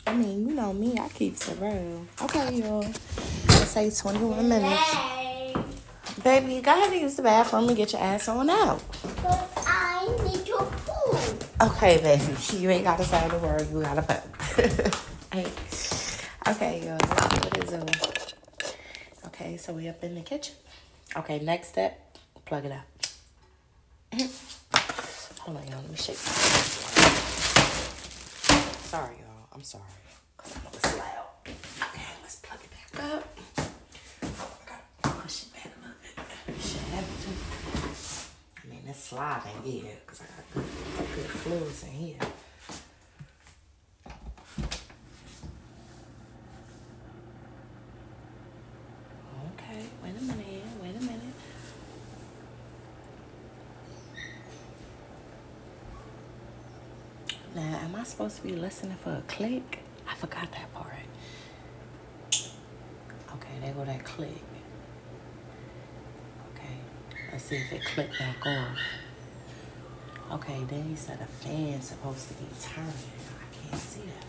I 0.06 0.14
mean, 0.14 0.50
you 0.50 0.54
know 0.54 0.74
me, 0.74 0.98
I 0.98 1.08
keep 1.08 1.36
it 1.36 1.56
real. 1.58 2.06
Okay, 2.20 2.56
y'all. 2.56 2.82
Let's 2.82 3.70
say 3.70 3.90
21 3.90 4.46
minutes. 4.46 4.96
Baby, 6.22 6.56
you 6.56 6.60
go 6.60 6.72
ahead 6.72 6.92
and 6.92 7.00
use 7.00 7.16
the 7.16 7.22
bathroom 7.22 7.68
and 7.68 7.76
get 7.76 7.94
your 7.94 8.02
ass 8.02 8.28
on 8.28 8.50
out. 8.50 8.82
But 9.22 9.50
I 9.56 10.06
need 10.24 10.46
your 10.46 10.62
food. 10.62 11.53
Okay, 11.64 11.96
baby. 12.02 12.36
You 12.58 12.68
ain't 12.68 12.84
gotta 12.84 13.04
say 13.04 13.26
the 13.26 13.38
word. 13.38 13.66
You 13.70 13.80
gotta 13.80 14.02
put. 14.02 14.20
hey. 15.32 15.46
Okay, 16.46 16.84
y'all. 16.84 16.98
What 16.98 17.64
is 17.64 17.72
it? 17.72 18.74
Okay, 19.28 19.56
so 19.56 19.72
we 19.72 19.88
up 19.88 20.04
in 20.04 20.14
the 20.14 20.20
kitchen. 20.20 20.56
Okay, 21.16 21.38
next 21.38 21.68
step, 21.68 22.18
plug 22.44 22.66
it 22.66 22.72
up. 22.72 22.84
Hold 25.40 25.56
on, 25.56 25.66
y'all. 25.68 25.80
Let 25.80 25.90
me 25.90 25.96
shake. 25.96 26.16
Sorry, 28.86 29.14
y'all. 29.16 29.48
I'm 29.54 29.62
sorry. 29.62 29.84
Cause 30.36 30.56
I 30.56 30.60
know 30.64 30.70
it's 30.74 30.98
loud. 30.98 31.26
Okay, 31.46 32.02
let's 32.22 32.36
plug 32.36 32.58
it 32.62 32.70
back 32.92 33.04
up. 33.04 33.38
It's 38.86 39.02
sliding, 39.04 39.50
yeah, 39.64 39.90
because 40.04 40.20
I 40.20 40.24
got 40.54 40.64
good 41.14 41.26
floors 41.26 41.84
in 41.84 41.90
here. 41.90 42.18
Okay, 49.54 49.82
wait 50.02 50.14
a 50.16 50.22
minute, 50.22 50.62
wait 50.82 50.96
a 50.96 51.00
minute. 51.00 51.34
Now, 57.54 57.78
am 57.82 57.96
I 57.96 58.04
supposed 58.04 58.36
to 58.36 58.42
be 58.42 58.50
listening 58.50 58.96
for 58.96 59.10
a 59.10 59.22
click? 59.26 59.78
I 60.06 60.14
forgot 60.14 60.52
that 60.52 60.74
part. 60.74 60.92
Okay, 63.34 63.60
there 63.62 63.72
go 63.72 63.84
that 63.86 64.04
click. 64.04 64.42
Let's 67.34 67.46
see 67.46 67.56
if 67.56 67.72
it 67.72 67.84
clicked 67.84 68.16
back 68.16 68.46
off. 68.46 68.78
Okay, 70.34 70.62
then 70.70 70.84
he 70.84 70.94
said 70.94 71.18
a 71.20 71.26
fan's 71.26 71.88
supposed 71.88 72.28
to 72.28 72.34
be 72.34 72.44
turning. 72.62 72.92
I 72.92 73.70
can't 73.70 73.82
see 73.82 74.02
that. 74.02 74.24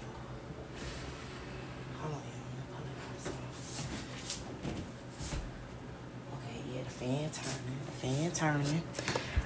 Hold 2.01 2.15
on, 2.15 2.21
pull 2.73 2.83
it. 2.83 3.35
Okay, 6.33 6.59
yeah, 6.73 6.83
the 6.83 6.89
fan 6.89 7.29
turning. 7.29 7.77
The 7.85 7.91
fan 7.91 8.31
turning. 8.31 8.83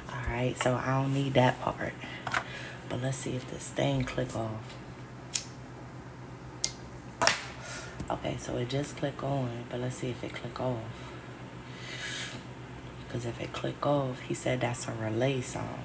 All 0.10 0.34
right, 0.34 0.58
so 0.58 0.76
I 0.76 1.02
don't 1.02 1.14
need 1.14 1.34
that 1.34 1.60
part. 1.60 1.94
But 2.88 3.02
let's 3.02 3.18
see 3.18 3.36
if 3.36 3.52
this 3.52 3.68
thing 3.68 4.06
click 4.06 4.34
off. 4.38 4.78
Okay, 8.10 8.38
so 8.40 8.56
it 8.56 8.70
just 8.70 8.96
click 8.96 9.22
on, 9.22 9.66
but 9.70 9.82
let's 9.82 9.98
see 9.98 10.12
if 10.12 10.24
it 10.24 10.32
click 10.34 10.62
off. 10.62 11.09
Because 13.10 13.26
if 13.26 13.42
it 13.42 13.52
click 13.54 13.84
off, 13.88 14.20
he 14.20 14.36
said 14.36 14.62
that's 14.62 14.88
a 14.88 14.92
relay 14.92 15.42
song. 15.42 15.82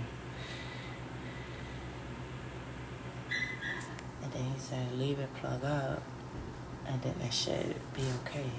And 4.22 4.30
then 4.30 4.44
he 4.44 4.58
said 4.58 4.92
leave 4.98 5.18
it 5.18 5.34
plug 5.40 5.64
up, 5.64 6.02
and 6.86 7.00
then 7.00 7.14
it 7.24 7.32
should 7.32 7.76
be 7.94 8.02
okay. 8.26 8.50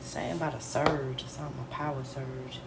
Saying 0.00 0.32
about 0.32 0.56
a 0.56 0.60
surge 0.60 1.22
or 1.24 1.28
something, 1.28 1.64
a 1.70 1.72
power 1.72 2.02
surge. 2.02 2.58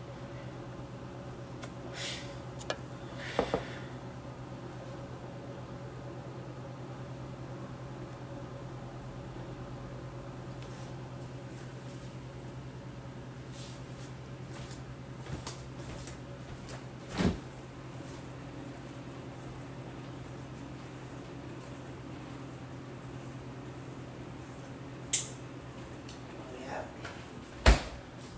Yep. 26.61 26.87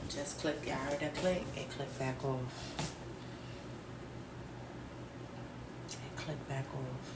Just 0.10 0.40
click, 0.40 0.66
y'all 0.66 0.76
heard 0.76 1.00
that 1.00 1.16
click? 1.78 2.00
Back 2.00 2.26
off. 2.26 2.94
Clicked 6.16 6.50
back 6.50 6.66
off. 6.74 7.14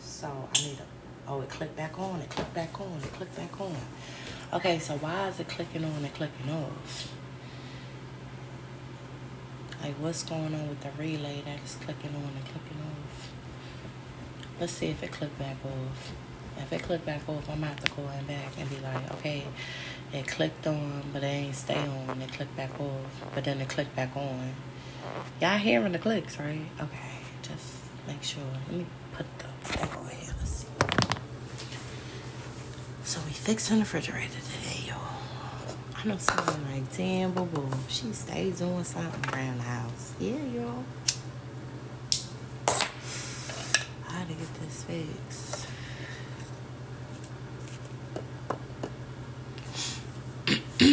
So 0.00 0.26
I 0.26 0.58
need 0.62 0.78
a, 0.78 1.30
oh, 1.30 1.40
it 1.42 1.48
clicked 1.50 1.76
back 1.76 1.98
on, 1.98 2.20
it 2.20 2.30
clicked 2.30 2.54
back 2.54 2.80
on, 2.80 2.96
it 2.96 3.12
clicked 3.12 3.36
back 3.36 3.60
on. 3.60 3.76
Okay, 4.52 4.78
so 4.78 4.94
why 4.94 5.28
is 5.28 5.38
it 5.38 5.48
clicking 5.48 5.84
on 5.84 6.04
and 6.04 6.14
clicking 6.14 6.50
off? 6.50 7.12
Like 9.82 9.94
what's 10.00 10.22
going 10.22 10.54
on 10.54 10.68
with 10.68 10.80
the 10.80 10.90
relay 10.98 11.42
that 11.44 11.60
is 11.62 11.76
clicking 11.76 12.14
on 12.14 12.22
and 12.34 12.44
clicking 12.44 12.80
off? 12.80 13.30
Let's 14.58 14.72
see 14.72 14.86
if 14.86 15.02
it 15.02 15.12
clicked 15.12 15.38
back 15.38 15.56
off. 15.64 16.12
If 16.58 16.72
it 16.72 16.82
clicked 16.82 17.04
back 17.04 17.28
off, 17.28 17.48
I'm 17.50 17.60
gonna 17.60 17.66
have 17.66 17.84
to 17.84 17.90
go 17.92 18.02
in 18.18 18.24
back 18.24 18.52
and 18.58 18.70
be 18.70 18.78
like, 18.78 19.12
okay, 19.16 19.44
it 20.12 20.26
clicked 20.26 20.66
on, 20.66 21.02
but 21.12 21.22
it 21.22 21.26
ain't 21.26 21.54
stay 21.54 21.76
on. 21.76 22.20
It 22.22 22.32
clicked 22.32 22.56
back 22.56 22.80
off, 22.80 23.24
but 23.34 23.44
then 23.44 23.60
it 23.60 23.68
clicked 23.68 23.94
back 23.94 24.16
on. 24.16 24.54
Y'all 25.40 25.58
hearing 25.58 25.92
the 25.92 25.98
clicks, 25.98 26.38
right? 26.38 26.66
Okay, 26.80 27.18
just 27.42 27.74
make 28.06 28.22
sure. 28.22 28.42
Let 28.68 28.78
me 28.78 28.86
put 29.12 29.26
the 29.38 29.46
back 29.76 29.96
over 29.98 30.08
here. 30.08 30.34
Let's 30.38 30.50
see. 30.50 30.66
So 33.04 33.20
we 33.26 33.32
fixing 33.32 33.76
the 33.76 33.82
refrigerator 33.82 34.28
today, 34.32 34.88
y'all. 34.88 35.00
I 35.96 36.06
know 36.08 36.16
someone 36.18 36.64
like, 36.72 36.96
damn, 36.96 37.32
boo 37.32 37.44
boo. 37.46 37.68
She 37.88 38.12
stays 38.12 38.58
doing 38.58 38.84
something 38.84 39.34
around 39.34 39.58
the 39.58 39.64
house. 39.64 40.12
Yeah, 40.20 40.36
y'all. 40.54 40.84
I 44.08 44.12
had 44.20 44.28
to 44.28 44.34
get 44.34 44.54
this 44.60 44.82
fixed. 44.84 45.66
Let 50.78 50.90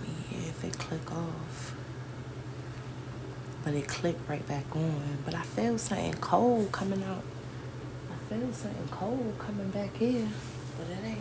me 0.00 0.08
hear 0.30 0.48
if 0.48 0.64
it 0.64 0.78
click 0.78 1.12
off. 1.12 1.74
But 3.62 3.74
it 3.74 3.88
clicked 3.88 4.28
right 4.28 4.46
back 4.46 4.64
on. 4.74 5.18
But 5.24 5.34
I 5.34 5.42
feel 5.42 5.78
something 5.78 6.13
cold 6.24 6.72
coming 6.72 7.02
out. 7.04 7.22
I 8.10 8.16
feel 8.30 8.50
something 8.50 8.88
cold 8.90 9.34
coming 9.38 9.68
back 9.68 9.94
here. 9.96 10.26
But 10.78 10.88
it 10.88 11.06
ain't. 11.06 11.18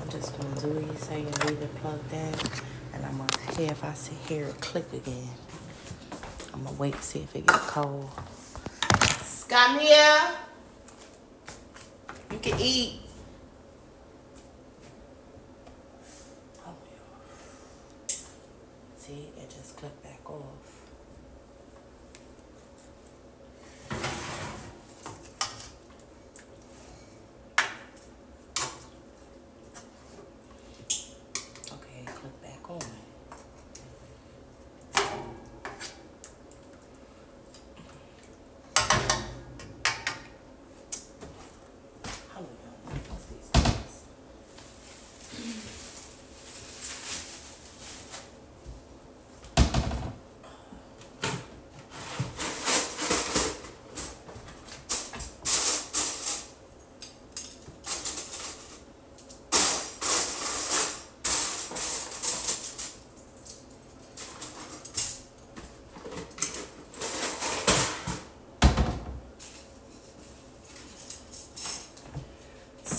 What 0.00 0.14
you 1.18 1.24
leave 1.46 1.62
it 1.62 1.74
plugged 1.76 2.12
in. 2.12 2.34
And 2.94 3.04
I'm 3.04 3.18
gonna 3.18 3.52
see 3.52 3.64
if 3.64 3.84
I 3.84 3.92
see 3.94 4.14
hear 4.26 4.46
it 4.46 4.60
click 4.60 4.92
again. 4.92 5.28
I'm 6.58 6.64
gonna 6.64 6.76
wait 6.76 6.94
to 6.94 7.02
see 7.02 7.20
if 7.20 7.36
it 7.36 7.46
get 7.46 7.56
cold. 7.56 8.10
Here. 9.78 10.34
You 12.32 12.38
can 12.38 12.60
eat. 12.60 13.00
Oh, 16.66 16.74
yeah. 16.84 18.14
See, 18.96 19.28
it 19.38 19.48
just 19.48 19.76
clicked 19.76 20.02
back 20.02 20.28
off. 20.28 20.42
Okay, 31.72 32.04
click 32.04 32.42
back 32.42 32.70
on. 32.70 32.78
Hold 42.34 42.46
on, 42.46 42.98
what's 43.08 43.24
these 43.26 43.48
things? 43.52 44.04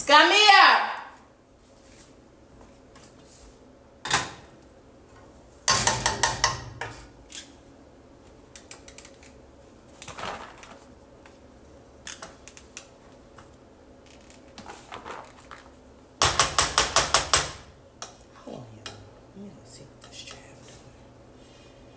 Come 0.10 0.32
here. 0.32 0.39
Hold 18.34 18.55
on, 18.55 18.66
y'all. 18.74 18.95
Let 19.36 19.43
me 19.43 19.49
go 19.49 19.62
see 19.64 19.84
what 19.84 20.10
this 20.10 20.24
child 20.24 20.39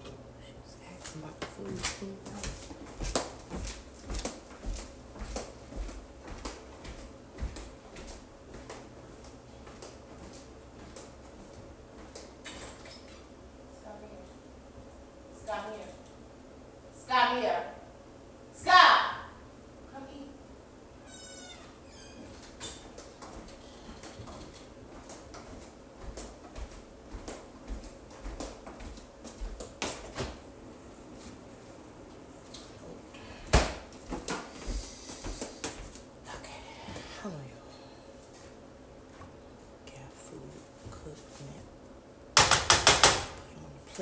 doing. 0.05 0.19
She's 0.67 0.77
asking 1.01 1.23
about 1.23 1.41
the 1.41 1.47
food. 1.47 1.79
food. 1.81 2.19
Scott 15.45 15.65
here. 15.75 15.87
Scott 16.95 17.39
here. 17.43 17.63
Scott! 18.55 19.01
Come 19.93 20.05
eat. 20.15 20.29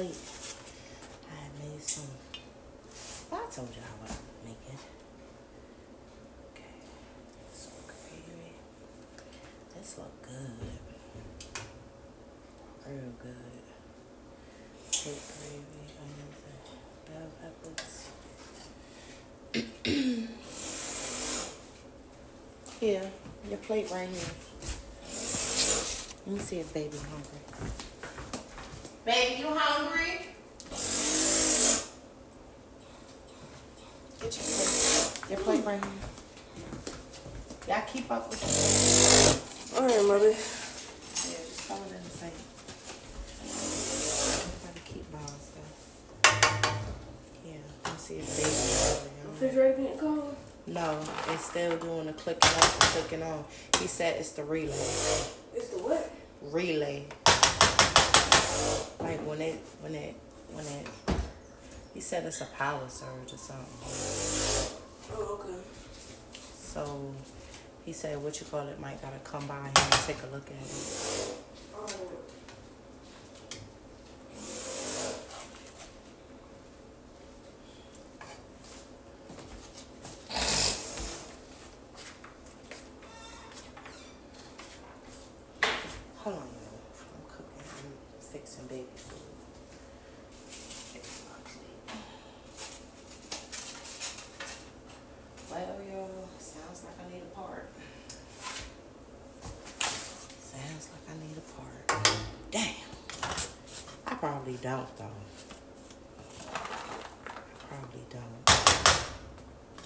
Plate. 0.01 0.16
I 1.28 1.32
made 1.62 1.82
some. 1.82 2.05
Well, 3.30 3.42
I 3.46 3.51
told 3.55 3.68
you 3.68 3.82
I 3.82 3.84
would 4.01 4.16
make 4.46 4.64
it. 4.72 4.80
Okay. 6.51 6.74
So 7.53 7.68
gravy. 7.86 8.53
This 9.74 9.98
look 9.98 10.22
good. 10.22 10.72
Real 12.88 13.12
good. 13.22 13.64
Cake 14.90 15.24
gravy, 15.36 15.84
onions, 16.01 16.40
and 16.48 16.62
bell 17.07 17.28
peppers. 17.42 17.94
Here, 22.80 23.11
your 23.51 23.59
plate 23.59 23.90
right 23.90 24.09
here. 24.09 24.34
Let 26.26 26.34
me 26.34 26.38
see 26.38 26.61
if 26.61 26.72
baby 26.72 26.96
hungry. 26.96 27.99
Baby, 29.05 29.40
you 29.40 29.46
hungry? 29.48 30.26
Get 34.20 34.36
your 34.36 34.44
plate. 34.44 35.30
Your 35.30 35.38
plate 35.38 35.64
right 35.64 35.82
here. 35.82 35.92
Y'all 37.66 37.82
keep 37.86 38.11
up 38.11 38.28
with 38.28 38.42
it. 38.42 39.78
All 39.78 39.86
right, 39.86 40.07
mother. 40.07 40.28
Yeah, 40.28 40.34
just 40.36 41.62
throw 41.62 41.76
it 41.76 41.92
in 41.96 42.03
the 42.05 42.11
sink. 42.11 42.34
Gotta 44.66 44.80
keep 44.84 45.11
balls 45.11 45.51
though. 45.55 45.72
Yeah, 47.46 47.53
me 47.55 47.96
see 47.96 48.16
if 48.16 48.26
baby 48.36 48.51
hungry. 48.84 49.48
Refrigerator. 49.48 50.36
No, 50.66 51.01
it's 51.28 51.46
still 51.46 51.76
doing 51.78 52.07
the 52.07 52.12
clicking 52.12 52.51
off 52.51 52.74
and 52.74 53.09
clicking 53.09 53.22
on. 53.26 53.44
He 53.80 53.86
said 53.86 54.16
it's 54.20 54.32
the 54.32 54.44
relay. 54.44 54.68
It's 55.55 55.68
the 55.70 55.78
what? 55.78 56.11
Relay. 56.42 57.07
When 59.31 59.41
it, 59.43 59.61
when 59.81 59.95
it, 59.95 60.16
when 60.53 60.66
it, 60.66 60.89
he 61.95 62.01
said 62.01 62.24
it's 62.26 62.41
a 62.41 62.47
power 62.47 62.89
surge 62.89 63.33
or 63.33 63.37
something. 63.37 63.64
Oh, 65.12 65.39
okay. 65.39 65.62
So 66.59 67.14
he 67.85 67.93
said 67.93 68.20
what 68.20 68.41
you 68.41 68.47
call 68.47 68.66
it 68.66 68.81
might 68.81 69.01
gotta 69.01 69.20
come 69.20 69.47
by 69.47 69.55
here 69.55 69.72
and 69.76 69.93
take 70.05 70.16
a 70.24 70.26
look 70.35 70.47
at 70.47 70.57
it. 70.57 71.35
All 71.76 71.83
right. 71.83 71.95
Hold 86.16 86.37
on, 86.37 86.43
y'all. 86.43 86.81
I'm 87.14 87.22
cooking. 87.31 87.64
I'm 87.64 87.93
fixing 88.20 88.66
baby 88.66 88.85
food. 88.95 89.18
Fix 90.93 91.22
my 91.26 91.37
plate. 91.49 91.89
Well, 95.51 95.81
y'all, 95.91 96.28
sounds 96.39 96.85
like 96.85 96.99
I 97.01 97.05
need 97.11 97.22
a 97.22 97.35
part. 97.35 97.68
Sounds 99.81 100.89
like 100.93 101.05
I 101.09 101.14
need 101.26 101.37
a 101.39 101.47
part. 101.59 101.87
Damn. 102.51 102.74
I 104.07 104.14
probably 104.16 104.59
don't, 104.61 104.99
though. 104.99 105.20
I 106.53 107.64
probably 107.66 108.05
don't. 108.11 108.45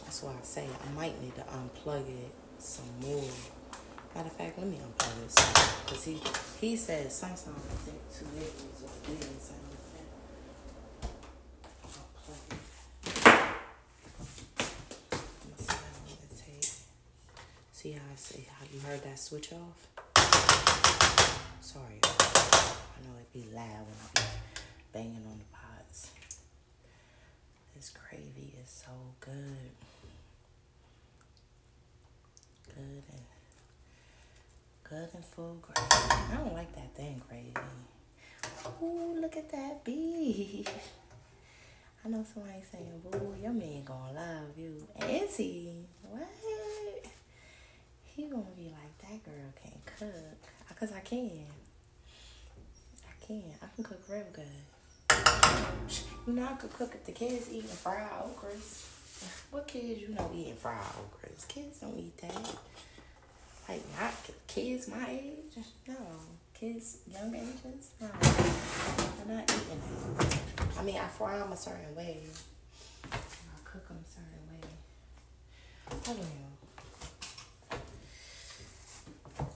That's 0.05 0.21
why 0.25 0.33
I 0.33 0.43
say 0.43 0.67
I 0.67 0.93
might 0.97 1.23
need 1.23 1.37
to 1.37 1.43
unplug 1.43 2.09
it 2.09 2.33
some 2.59 2.91
more. 3.01 3.23
Matter 4.15 4.29
of 4.29 4.33
fact, 4.35 4.59
let 4.59 4.67
me 4.69 4.79
unplug 4.79 5.25
this 5.25 5.35
because 5.85 6.05
he 6.05 6.21
he 6.61 6.74
I 6.87 6.93
see 17.73 17.93
how 17.93 18.01
I 18.13 18.17
say 18.17 18.47
you 18.73 18.81
heard 18.81 19.03
that 19.03 19.19
switch 19.19 19.51
off? 19.53 19.89
Sorry, 21.63 22.01
I 22.03 23.01
know 23.03 23.17
it 23.19 23.33
be 23.33 23.47
loud 23.55 23.65
when 23.65 23.99
I 24.05 24.21
be 24.21 24.23
banging 24.93 25.25
on 25.27 25.39
the 25.39 25.45
pots. 25.57 26.11
This 27.75 27.91
gravy 27.91 28.53
is 28.63 28.69
so 28.69 28.93
good. 29.21 29.73
Good 32.75 33.05
and 33.11 33.34
gravy. 34.95 35.89
I 36.31 36.37
don't 36.37 36.55
like 36.55 36.75
that 36.75 36.95
thing 36.95 37.21
gravy. 37.29 37.55
Ooh, 38.83 39.19
look 39.21 39.37
at 39.37 39.51
that 39.51 39.85
beef. 39.85 40.69
I 42.05 42.09
know 42.09 42.25
somebody 42.33 42.63
saying, 42.71 43.03
"Boo, 43.11 43.35
your 43.41 43.53
man 43.53 43.85
gonna 43.85 44.13
love 44.13 44.59
you." 44.59 44.87
Is 45.01 45.37
he? 45.37 45.87
What? 46.03 46.29
He 48.03 48.25
gonna 48.25 48.45
be 48.57 48.71
like 48.71 48.99
that 48.99 49.25
girl 49.25 49.53
can't 49.61 49.85
cook, 49.99 50.79
cause 50.79 50.93
I 50.93 51.01
can. 51.01 51.47
I 53.09 53.27
can. 53.27 53.43
I 53.63 53.67
can 53.75 53.85
cook 53.85 54.03
real 54.09 54.27
good. 54.33 54.47
You 56.27 56.33
know 56.33 56.45
I 56.45 56.55
could 56.55 56.73
cook 56.73 56.93
if 56.95 57.05
the 57.05 57.13
kids 57.13 57.49
eating 57.51 57.69
fried 57.69 58.09
okras. 58.23 58.91
What 59.51 59.67
kids 59.67 60.01
you 60.01 60.09
know 60.09 60.31
eating 60.35 60.57
fried 60.57 60.79
okras? 60.79 61.47
Kids 61.49 61.81
don't 61.81 61.99
eat 61.99 62.17
that. 62.19 62.57
Like 63.69 63.83
not 64.01 64.15
kids 64.47 64.89
my 64.89 65.07
age. 65.09 65.57
No. 65.89 65.95
Kids 66.53 66.99
young 67.11 67.35
ages. 67.35 67.91
No. 68.01 68.09
They're 69.27 69.37
not 69.37 69.51
eating. 69.51 69.83
I 70.79 70.83
mean 70.83 70.97
I 70.97 71.09
fry 71.09 71.39
them 71.39 71.53
a 71.53 71.57
certain 71.57 71.95
way. 71.97 72.19
I 73.13 73.17
cook 73.65 73.87
them 73.89 73.99
a 74.03 74.09
certain 74.09 74.47
way. 74.51 74.61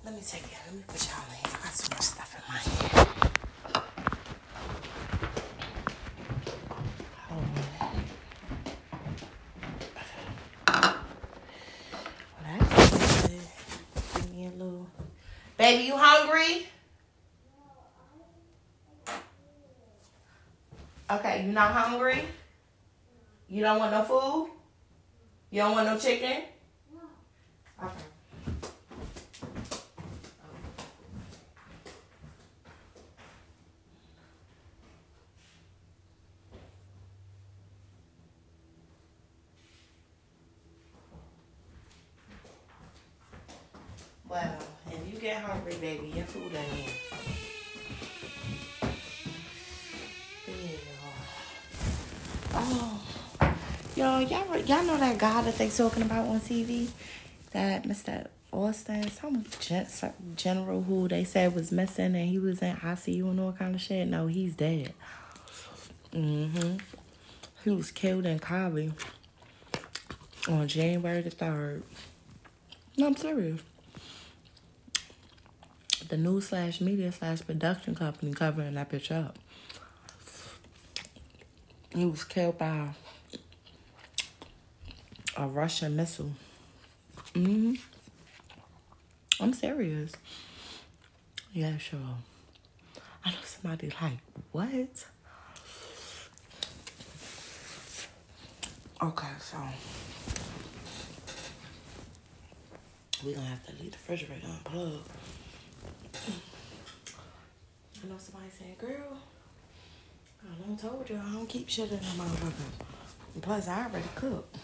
Let 0.04 0.14
me 0.14 0.20
take 0.26 0.42
it. 0.44 0.58
Let 0.66 0.74
me 0.74 0.82
put 0.86 1.06
y'all 1.08 1.30
in. 1.30 1.44
I 1.44 1.46
got 1.64 1.74
so 1.74 1.88
much 1.90 2.02
stuff 2.02 2.34
in 2.34 2.42
my 2.48 2.58
hand. 2.58 3.08
Hold 7.28 7.42
on. 7.42 7.48
Well, 12.34 12.58
that's 12.58 13.22
good. 13.22 13.40
Give 14.14 14.30
me 14.32 14.46
a 14.46 14.50
little. 14.50 14.86
Baby, 15.68 15.84
you 15.84 15.98
hungry? 15.98 16.66
Okay, 21.10 21.44
you 21.44 21.52
not 21.52 21.72
hungry? 21.72 22.24
You 23.50 23.64
don't 23.64 23.78
want 23.78 23.92
no 23.92 24.02
food? 24.02 24.50
You 25.50 25.60
don't 25.60 25.72
want 25.72 25.86
no 25.88 25.98
chicken? 25.98 26.44
Know 54.98 55.06
that 55.06 55.18
guy 55.18 55.42
that 55.42 55.56
they 55.58 55.68
talking 55.68 56.02
about 56.02 56.26
on 56.28 56.40
TV? 56.40 56.88
That 57.52 57.84
Mr. 57.84 58.26
Austin, 58.52 59.10
some, 59.10 59.44
gen- 59.60 59.86
some 59.86 60.12
general 60.36 60.82
who 60.82 61.08
they 61.08 61.24
said 61.24 61.54
was 61.54 61.70
missing 61.72 62.14
and 62.16 62.28
he 62.28 62.38
was 62.38 62.60
in 62.62 62.76
ICU 62.76 63.22
and 63.22 63.40
all 63.40 63.52
kind 63.52 63.74
of 63.74 63.80
shit. 63.80 64.08
No, 64.08 64.26
he's 64.26 64.54
dead. 64.54 64.92
Mm-hmm. 66.12 66.76
He 67.64 67.70
was 67.70 67.90
killed 67.90 68.26
in 68.26 68.38
Cali 68.38 68.92
on 70.48 70.68
January 70.68 71.22
the 71.22 71.30
3rd. 71.30 71.82
No, 72.96 73.06
I'm 73.06 73.16
serious 73.16 73.60
the 76.08 76.16
news 76.16 76.48
slash 76.48 76.80
media 76.80 77.12
slash 77.12 77.44
production 77.44 77.94
company 77.94 78.32
covering 78.32 78.74
that 78.74 78.90
bitch 78.90 79.10
up. 79.10 79.38
He 81.94 82.04
was 82.04 82.24
killed 82.24 82.56
by 82.56 82.90
a 85.38 85.46
Russian 85.46 85.94
missile. 85.94 86.32
hmm 87.32 87.74
I'm 89.40 89.52
serious. 89.52 90.12
Yeah, 91.52 91.78
sure. 91.78 92.00
I 93.24 93.30
know 93.30 93.36
somebody 93.44 93.92
like, 94.02 94.18
what? 94.50 95.06
Okay, 99.00 99.28
so 99.38 99.58
we're 103.24 103.34
gonna 103.36 103.46
have 103.46 103.64
to 103.66 103.72
leave 103.80 103.92
the 103.92 103.96
refrigerator 103.96 104.48
unplugged. 104.48 105.08
I 108.02 108.08
know 108.08 108.16
somebody 108.18 108.50
saying, 108.58 108.74
girl, 108.80 109.18
I 110.42 110.74
told 110.74 111.08
you 111.08 111.16
I 111.16 111.32
don't 111.32 111.48
keep 111.48 111.68
shit 111.68 111.90
in 111.92 111.98
the 111.98 112.04
motherfucker. 112.04 113.40
Plus, 113.40 113.68
I 113.68 113.84
already 113.84 114.04
cooked. 114.16 114.56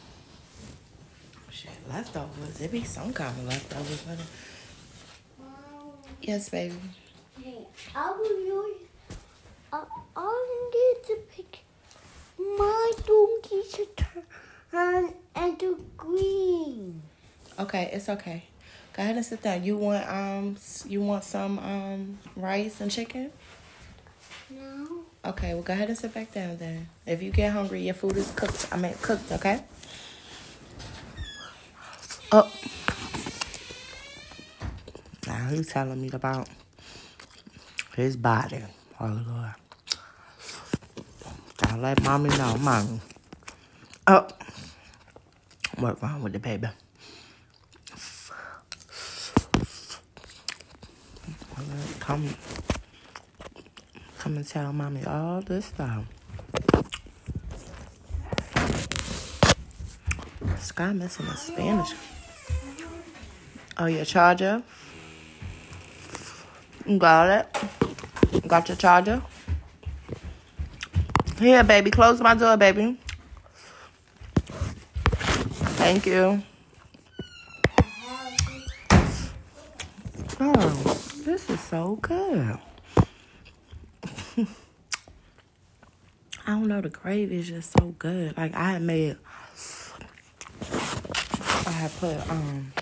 Shit, 1.55 1.71
leftovers. 1.89 2.61
It 2.61 2.73
be 2.73 2.83
some 2.83 3.13
kind 3.13 3.31
of 3.39 3.47
leftovers, 3.47 4.03
but 4.03 4.19
yes, 6.21 6.49
baby. 6.49 6.75
I 7.95 8.11
will 8.11 8.41
use. 8.41 8.81
I, 9.73 9.85
I 10.17 10.71
need 10.75 11.07
to 11.07 11.17
pick 11.31 11.59
my 12.37 12.93
donkey 13.07 13.63
to 13.73 13.87
turn 14.73 15.15
and 15.37 15.57
do 15.57 15.85
green. 15.97 17.03
Okay, 17.57 17.89
it's 17.93 18.09
okay. 18.09 18.43
Go 18.93 19.05
ahead 19.05 19.15
and 19.15 19.25
sit 19.25 19.43
down. 19.43 19.63
You 19.63 19.77
want 19.77 20.09
um, 20.09 20.57
you 20.89 21.03
want 21.03 21.23
some 21.23 21.61
um 21.61 22.19
rice 22.35 22.81
and 22.81 22.91
chicken? 22.91 23.31
No. 24.51 25.05
Okay, 25.25 25.55
well 25.55 25.63
go 25.63 25.73
ahead 25.73 25.89
and 25.89 25.97
sit 25.97 26.13
back 26.13 26.35
down 26.35 26.57
then. 26.57 26.89
If 27.07 27.23
you 27.23 27.31
get 27.31 27.53
hungry, 27.53 27.83
your 27.83 27.95
food 27.95 28.17
is 28.17 28.33
cooked. 28.33 28.67
I 28.73 28.77
mean 28.77 28.95
cooked, 29.01 29.31
okay? 29.31 29.63
Oh. 32.37 32.51
Now 35.29 35.51
he's 35.51 35.69
telling 35.69 36.03
me 36.03 36.11
about 36.13 36.49
his 37.95 38.17
body. 38.17 38.61
Oh 38.99 39.23
Lord. 39.25 39.55
Gotta 41.59 41.81
let 41.81 42.03
mommy 42.03 42.31
know, 42.31 42.57
mommy. 42.57 43.01
Oh. 44.09 44.27
What's 45.79 46.03
wrong 46.03 46.25
with 46.25 46.33
the 46.33 46.41
baby? 46.41 46.67
Come 52.01 52.35
Come 54.19 54.37
and 54.39 54.49
tell 54.49 54.73
mommy 54.73 55.05
all 55.05 55.41
this 55.41 55.67
stuff. 55.67 56.05
Sky 60.59 60.93
missing 60.93 61.27
a 61.27 61.37
Spanish. 61.37 61.95
Oh, 63.77 63.87
your 63.87 64.05
charger? 64.05 64.63
Got 66.99 67.31
it. 67.31 68.47
Got 68.47 68.69
your 68.69 68.77
charger? 68.77 69.23
Here, 71.39 71.65
baby. 71.65 71.91
Close 71.91 72.21
my 72.21 72.35
door, 72.35 72.57
baby. 72.57 72.97
Thank 75.77 76.07
you. 76.07 76.43
Oh, 80.41 81.01
this 81.25 81.51
is 81.51 81.61
so 81.61 81.99
good. 82.01 82.59
I 86.47 86.51
don't 86.51 86.69
know, 86.69 86.81
the 86.81 86.91
gravy 86.91 87.39
is 87.39 87.49
just 87.49 87.73
so 87.79 87.95
good. 87.99 88.37
Like 88.37 88.55
I 88.55 88.73
had 88.73 88.83
made 88.83 89.17
I 91.67 91.71
had 91.71 91.91
put 91.99 92.31
um 92.31 92.73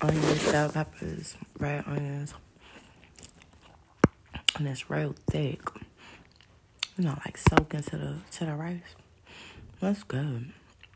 onions, 0.00 0.50
bell 0.50 0.68
peppers, 0.70 1.36
red 1.58 1.84
onions. 1.86 2.34
And 4.56 4.68
it's 4.68 4.90
real 4.90 5.14
thick. 5.30 5.60
You 6.98 7.04
know, 7.04 7.18
like 7.24 7.38
soak 7.38 7.74
into 7.74 7.96
the 7.96 8.16
to 8.32 8.44
the 8.44 8.54
rice. 8.54 8.94
That's 9.80 10.02
good. 10.02 10.52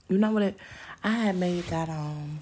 You 0.09 0.19
know 0.19 0.33
what 0.33 0.43
it 0.43 0.57
I 1.03 1.11
had 1.11 1.37
made 1.37 1.65
that 1.65 1.89
um 1.89 2.41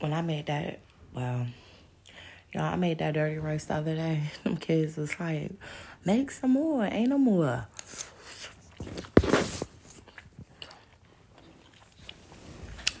when 0.00 0.12
I 0.12 0.20
made 0.20 0.46
that 0.46 0.80
well 1.14 1.46
know, 2.58 2.64
I 2.64 2.76
made 2.76 2.98
that 2.98 3.14
dirty 3.14 3.38
rice 3.38 3.64
the 3.66 3.74
other 3.74 3.94
day. 3.94 4.22
Them 4.44 4.56
kids 4.56 4.96
was 4.96 5.18
like, 5.18 5.52
make 6.04 6.30
some 6.30 6.52
more. 6.52 6.84
Ain't 6.84 7.10
no 7.10 7.18
more. 7.18 7.66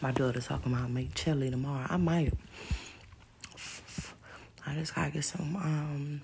My 0.00 0.12
daughter's 0.12 0.46
talking 0.46 0.72
about 0.72 0.90
make 0.90 1.14
chili 1.14 1.50
tomorrow. 1.50 1.86
I 1.88 1.96
might. 1.96 2.32
I 4.66 4.74
just 4.74 4.94
gotta 4.94 5.10
get 5.10 5.24
some 5.24 5.56
um 5.56 6.20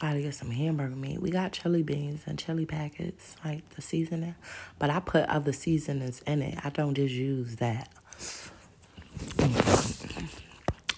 I 0.00 0.08
gotta 0.08 0.22
get 0.22 0.34
some 0.34 0.50
hamburger 0.50 0.96
meat. 0.96 1.20
We 1.20 1.30
got 1.30 1.52
chili 1.52 1.82
beans 1.82 2.22
and 2.24 2.38
chili 2.38 2.64
packets, 2.64 3.36
like 3.44 3.68
the 3.70 3.82
seasoning. 3.82 4.34
But 4.78 4.88
I 4.88 5.00
put 5.00 5.28
other 5.28 5.52
seasonings 5.52 6.22
in 6.26 6.40
it. 6.40 6.58
I 6.64 6.70
don't 6.70 6.94
just 6.94 7.12
use 7.12 7.56
that. 7.56 7.90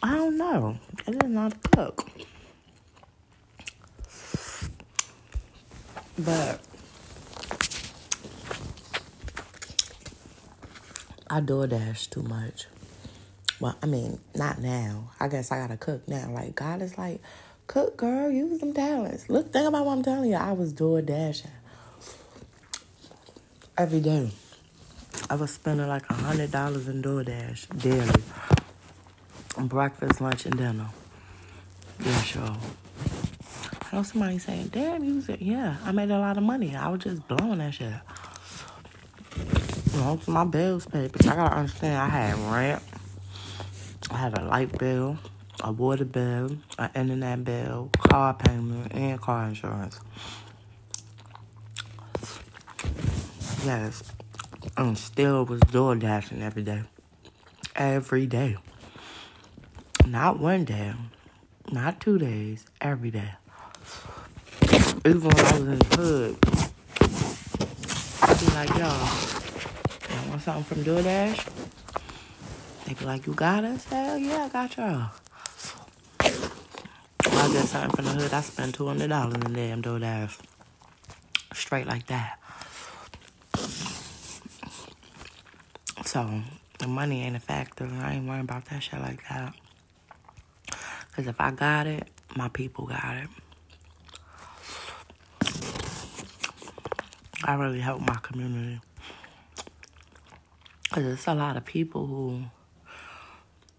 I 0.04 0.14
don't 0.14 0.38
know. 0.38 0.78
I 1.08 1.26
how 1.34 1.48
to 1.48 1.56
cook. 1.74 2.08
But 6.18 6.60
I 11.32 11.40
DoorDash 11.40 12.10
too 12.10 12.22
much. 12.22 12.66
Well, 13.58 13.74
I 13.82 13.86
mean, 13.86 14.20
not 14.34 14.60
now. 14.60 15.12
I 15.18 15.28
guess 15.28 15.50
I 15.50 15.56
gotta 15.56 15.78
cook 15.78 16.06
now. 16.06 16.30
Like 16.30 16.54
God 16.54 16.82
is 16.82 16.98
like, 16.98 17.22
cook, 17.66 17.96
girl, 17.96 18.30
use 18.30 18.60
them 18.60 18.74
talents. 18.74 19.30
Look, 19.30 19.50
think 19.50 19.66
about 19.66 19.86
what 19.86 19.92
I'm 19.92 20.02
telling 20.02 20.28
you. 20.28 20.36
I 20.36 20.52
was 20.52 20.74
DoorDashing 20.74 21.48
every 23.78 24.00
day. 24.00 24.30
I 25.30 25.36
was 25.36 25.54
spending 25.54 25.88
like 25.88 26.04
a 26.10 26.12
hundred 26.12 26.50
dollars 26.50 26.86
in 26.86 27.02
DoorDash 27.02 27.80
daily. 27.80 28.22
Breakfast, 29.68 30.20
lunch, 30.20 30.44
and 30.44 30.58
dinner. 30.58 30.90
Yeah, 32.04 32.20
sure. 32.20 32.56
I 33.90 33.96
know 33.96 34.02
somebody 34.02 34.38
saying, 34.38 34.68
damn, 34.68 35.02
you 35.02 35.14
was. 35.14 35.30
Yeah, 35.40 35.78
I 35.82 35.92
made 35.92 36.10
a 36.10 36.18
lot 36.18 36.36
of 36.36 36.42
money. 36.42 36.76
I 36.76 36.90
was 36.90 37.00
just 37.00 37.26
blowing 37.26 37.56
that 37.56 37.72
shit. 37.72 37.94
You 39.92 39.98
know, 39.98 40.20
my 40.26 40.44
bills 40.44 40.86
paid, 40.86 41.12
but 41.12 41.26
I 41.26 41.36
gotta 41.36 41.54
understand 41.54 41.96
I 41.96 42.08
had 42.08 42.38
rent. 42.50 42.82
I 44.10 44.16
had 44.16 44.38
a 44.38 44.44
light 44.44 44.78
bill, 44.78 45.18
a 45.62 45.70
water 45.70 46.06
bill, 46.06 46.56
an 46.78 46.90
internet 46.94 47.44
bill, 47.44 47.90
car 47.98 48.32
payment, 48.32 48.92
and 48.94 49.20
car 49.20 49.48
insurance. 49.48 50.00
Yes. 53.66 54.02
And 54.78 54.96
still 54.96 55.44
was 55.44 55.60
door 55.60 55.94
dashing 55.94 56.42
every 56.42 56.62
day. 56.62 56.84
Every 57.76 58.26
day. 58.26 58.56
Not 60.06 60.38
one 60.38 60.64
day, 60.64 60.94
not 61.70 62.00
two 62.00 62.18
days, 62.18 62.64
every 62.80 63.10
day. 63.10 63.32
Even 65.04 65.20
when 65.20 65.38
I 65.38 65.52
was 65.52 65.60
in 65.60 65.78
the 65.78 65.96
hood, 65.96 66.36
I'd 68.22 68.40
be 68.40 68.46
like, 68.54 68.68
y'all, 68.78 69.31
something 70.42 70.64
from 70.64 70.84
DoorDash? 70.84 71.46
They 72.86 72.94
be 72.94 73.04
like, 73.04 73.26
you 73.26 73.34
got 73.34 73.64
us? 73.64 73.84
Hell 73.84 74.18
yeah, 74.18 74.44
I 74.44 74.48
got 74.48 74.76
y'all. 74.76 75.10
I 76.20 77.52
get 77.52 77.66
something 77.66 77.90
from 77.90 78.04
the 78.06 78.22
hood, 78.22 78.32
I 78.32 78.40
spend 78.40 78.74
$200 78.74 79.46
in 79.46 79.52
damn 79.52 79.82
DoorDash. 79.82 80.38
Straight 81.54 81.86
like 81.86 82.06
that. 82.08 82.38
So, 86.04 86.42
the 86.78 86.88
money 86.88 87.22
ain't 87.22 87.36
a 87.36 87.40
factor. 87.40 87.88
I 88.02 88.14
ain't 88.14 88.26
worrying 88.26 88.42
about 88.42 88.64
that 88.66 88.82
shit 88.82 89.00
like 89.00 89.22
that. 89.28 89.54
Because 91.08 91.28
if 91.28 91.40
I 91.40 91.52
got 91.52 91.86
it, 91.86 92.08
my 92.36 92.48
people 92.48 92.86
got 92.86 93.16
it. 93.16 93.28
I 97.44 97.54
really 97.54 97.80
help 97.80 98.00
my 98.00 98.16
community. 98.22 98.80
Because 100.92 101.04
there's 101.04 101.26
a 101.26 101.34
lot 101.34 101.56
of 101.56 101.64
people 101.64 102.06
who, 102.06 102.42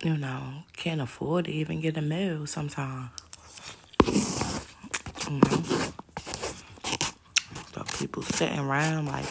you 0.03 0.17
know, 0.17 0.63
can't 0.75 0.99
afford 0.99 1.45
to 1.45 1.51
even 1.51 1.79
get 1.79 1.95
a 1.95 2.01
meal 2.01 2.47
sometimes. 2.47 3.11
You 5.29 5.39
know? 5.39 5.63
So 7.71 7.83
people 7.99 8.23
sitting 8.23 8.57
around 8.57 9.05
like, 9.05 9.27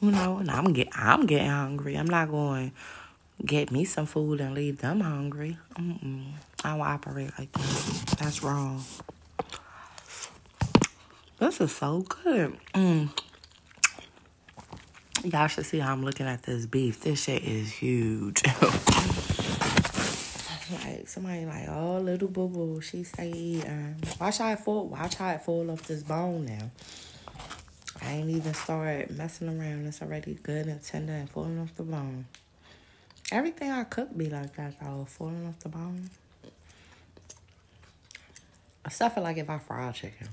you 0.00 0.10
know, 0.10 0.38
and 0.38 0.50
I'm 0.50 0.72
get 0.72 0.88
I'm 0.96 1.26
getting 1.26 1.48
hungry. 1.48 1.94
I'm 1.94 2.08
not 2.08 2.28
going 2.28 2.72
get 3.46 3.70
me 3.70 3.84
some 3.84 4.06
food 4.06 4.40
and 4.40 4.52
leave 4.52 4.78
them 4.78 4.98
hungry. 4.98 5.58
Mm-mm. 5.76 6.24
I 6.64 6.76
don't 6.76 6.80
operate 6.80 7.30
like 7.38 7.52
that. 7.52 8.16
That's 8.18 8.42
wrong. 8.42 8.82
This 11.38 11.60
is 11.60 11.70
so 11.70 12.00
good. 12.00 12.58
Mm. 12.74 13.10
Y'all 15.24 15.48
should 15.48 15.66
see 15.66 15.78
how 15.78 15.92
I'm 15.92 16.02
looking 16.02 16.26
at 16.26 16.44
this 16.44 16.64
beef. 16.64 17.02
This 17.02 17.24
shit 17.24 17.42
is 17.42 17.70
huge. 17.70 18.42
like 20.84 21.06
somebody 21.08 21.44
like, 21.44 21.68
oh 21.68 21.98
little 21.98 22.28
boo 22.28 22.48
boo, 22.48 22.80
she 22.80 23.04
say, 23.04 23.62
um, 23.66 23.96
watch 24.18 24.38
how 24.38 24.56
fall, 24.56 24.86
watch 24.88 25.16
how 25.16 25.36
fall 25.36 25.70
off 25.70 25.82
this 25.82 26.02
bone 26.02 26.46
now. 26.46 26.70
I 28.00 28.12
ain't 28.12 28.30
even 28.30 28.54
started 28.54 29.10
messing 29.10 29.48
around. 29.48 29.86
It's 29.86 30.00
already 30.00 30.38
good 30.42 30.66
and 30.66 30.82
tender 30.82 31.12
and 31.12 31.28
falling 31.28 31.58
off 31.58 31.74
the 31.74 31.82
bone. 31.82 32.24
Everything 33.30 33.70
I 33.70 33.84
cook 33.84 34.16
be 34.16 34.30
like 34.30 34.56
that 34.56 34.80
though, 34.80 35.06
falling 35.06 35.46
off 35.46 35.60
the 35.60 35.68
bone. 35.68 36.08
Stuff 38.88 39.18
it 39.18 39.20
like 39.20 39.36
if 39.36 39.50
I 39.50 39.58
fry 39.58 39.92
chicken. 39.92 40.28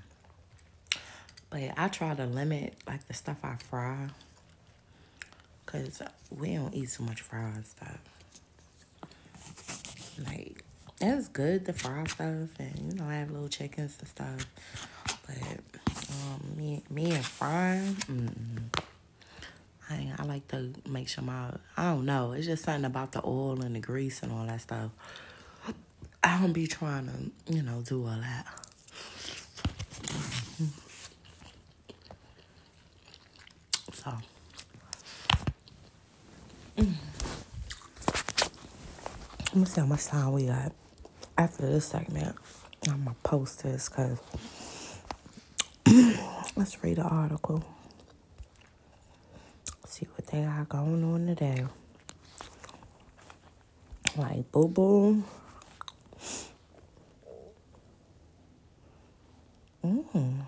But 1.50 1.74
I 1.76 1.90
try 1.90 2.16
to 2.16 2.26
limit 2.26 2.76
like 2.88 3.06
the 3.08 3.14
stuff 3.14 3.38
I 3.44 3.56
fry. 3.56 4.10
Cause 5.68 6.02
we 6.32 6.56
don't 6.56 6.74
eat 6.74 6.90
so 6.90 7.04
much 7.04 7.22
fried 7.22 7.68
stuff. 7.68 8.00
Like 10.26 10.64
it's 11.00 11.28
good 11.28 11.66
to 11.66 11.74
fry 11.74 12.06
stuff 12.06 12.50
and 12.60 12.92
you 12.94 12.98
know 12.98 13.06
I 13.06 13.16
have 13.16 13.30
little 13.30 13.50
chickens 13.50 13.98
and 14.00 14.08
stuff. 14.08 14.46
But 15.28 15.60
um, 16.12 16.58
me, 16.58 16.84
me 16.90 17.12
and 17.12 17.24
mm-mm. 17.24 18.82
I, 19.90 20.14
I 20.18 20.24
like 20.24 20.48
to 20.50 20.74
make 20.90 21.08
sure 21.10 21.24
my 21.24 21.52
I 21.76 21.92
don't 21.94 22.06
know. 22.06 22.32
It's 22.32 22.48
just 22.48 22.64
something 22.64 22.86
about 22.86 23.12
the 23.12 23.22
oil 23.26 23.62
and 23.62 23.76
the 23.76 23.80
grease 23.80 24.24
and 24.24 24.32
all 24.32 24.46
that 24.46 24.62
stuff. 24.62 24.92
I 26.24 26.40
don't 26.42 26.54
be 26.54 26.68
trying 26.68 27.08
to, 27.08 27.54
you 27.54 27.62
know, 27.62 27.82
do 27.86 28.06
all 28.06 28.18
that. 28.20 28.48
Mm. 36.78 36.94
let 39.46 39.56
me 39.56 39.66
see 39.66 39.82
how 39.82 39.88
much 39.88 40.06
time 40.06 40.32
we 40.34 40.46
got 40.46 40.72
after 41.38 41.66
this 41.66 41.86
segment. 41.86 42.36
I'm 42.88 43.04
gonna 43.04 43.16
post 43.24 43.64
this 43.64 43.90
because 43.90 44.20
let's 46.56 46.84
read 46.84 46.98
the 46.98 47.04
article. 47.04 47.64
See 49.86 50.08
what 50.16 50.28
they 50.28 50.42
got 50.42 50.70
going 50.70 51.04
on 51.04 51.28
today. 51.28 51.66
Like 54.16 54.52
boo 54.52 54.68
boo. 54.68 55.24
Mm. 59.84 60.46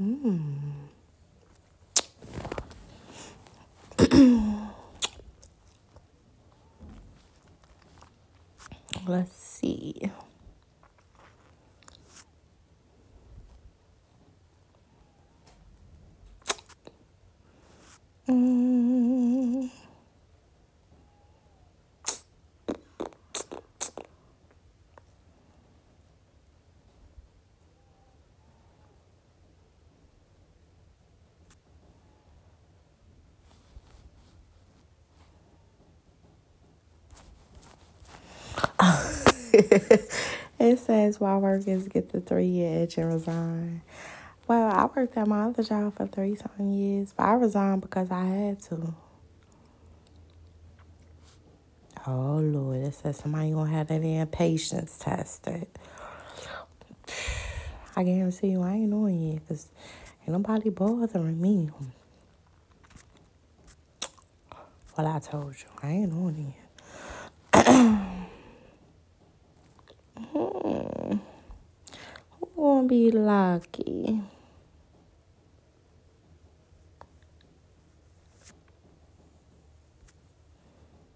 Mm. 0.00 0.60
Let's 9.08 9.32
see. 9.36 10.12
Mm. 18.28 19.77
it 40.58 40.78
says 40.78 41.20
why 41.20 41.36
workers 41.36 41.88
get 41.88 42.10
the 42.12 42.20
three 42.20 42.46
year 42.46 42.84
itch 42.84 42.98
and 42.98 43.12
resign. 43.12 43.82
Well, 44.46 44.70
I 44.70 44.86
worked 44.86 45.16
at 45.16 45.26
my 45.28 45.44
other 45.44 45.62
job 45.62 45.94
for 45.94 46.06
three 46.06 46.34
something 46.36 46.72
years, 46.72 47.12
but 47.16 47.24
I 47.24 47.34
resigned 47.34 47.82
because 47.82 48.10
I 48.10 48.24
had 48.24 48.60
to. 48.64 48.94
Oh 52.06 52.38
Lord, 52.38 52.78
it 52.78 52.94
says 52.94 53.18
somebody 53.18 53.50
gonna 53.50 53.70
have 53.70 53.88
that 53.88 54.02
impatience 54.02 54.98
tested. 54.98 55.66
I 57.96 58.04
guarantee 58.04 58.48
you 58.48 58.62
I 58.62 58.74
ain't 58.74 58.90
doing 58.90 59.32
it 59.34 59.40
because 59.40 59.68
ain't 60.22 60.30
nobody 60.30 60.70
bothering 60.70 61.40
me. 61.40 61.70
Well, 64.96 65.06
I 65.06 65.18
told 65.20 65.54
you, 65.58 65.66
I 65.82 65.90
ain't 65.90 66.10
doing 66.12 66.54
it. 66.56 66.67
Hmm. 70.18 71.18
Who 72.40 72.46
gonna 72.56 72.88
be 72.88 73.10
lucky? 73.12 74.20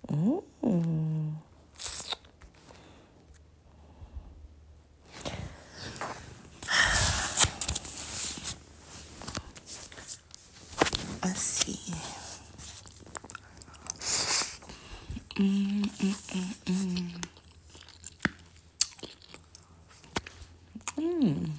Mm. 0.09 1.33
Let's 11.23 11.41
see. 11.41 11.79
Mm, 15.39 15.83
mm, 15.83 16.15
mm, 16.35 16.55
mm. 16.67 17.32
Mm. 21.23 21.51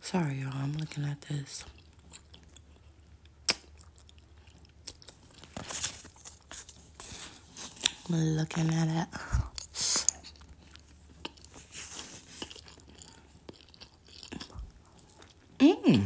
Sorry, 0.00 0.34
y'all. 0.36 0.52
I'm 0.54 0.74
looking 0.74 1.04
at 1.04 1.20
this. 1.22 1.64
I'm 8.08 8.36
looking 8.36 8.70
at 8.72 8.88
it. 8.88 9.08
Mm. 15.58 16.04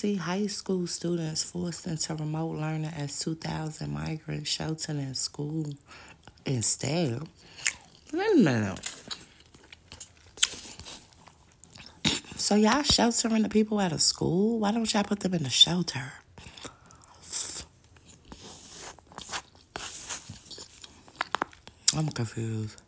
NYC 0.00 0.18
high 0.18 0.46
school 0.46 0.86
students 0.86 1.42
forced 1.42 1.86
into 1.86 2.14
remote 2.14 2.56
learning 2.56 2.90
as 2.96 3.18
2,000 3.20 3.92
migrants 3.92 4.48
sheltered 4.48 4.96
in 4.96 5.14
school 5.14 5.66
instead. 6.46 7.20
Wait 8.12 8.32
a 8.32 8.36
minute. 8.36 8.80
So 12.36 12.54
y'all 12.54 12.82
sheltering 12.82 13.42
the 13.42 13.48
people 13.48 13.78
out 13.78 13.92
of 13.92 14.00
school? 14.00 14.58
Why 14.60 14.72
don't 14.72 14.92
y'all 14.92 15.04
put 15.04 15.20
them 15.20 15.34
in 15.34 15.44
a 15.44 15.50
shelter? 15.50 16.12
I'm 21.94 22.08
confused. 22.08 22.80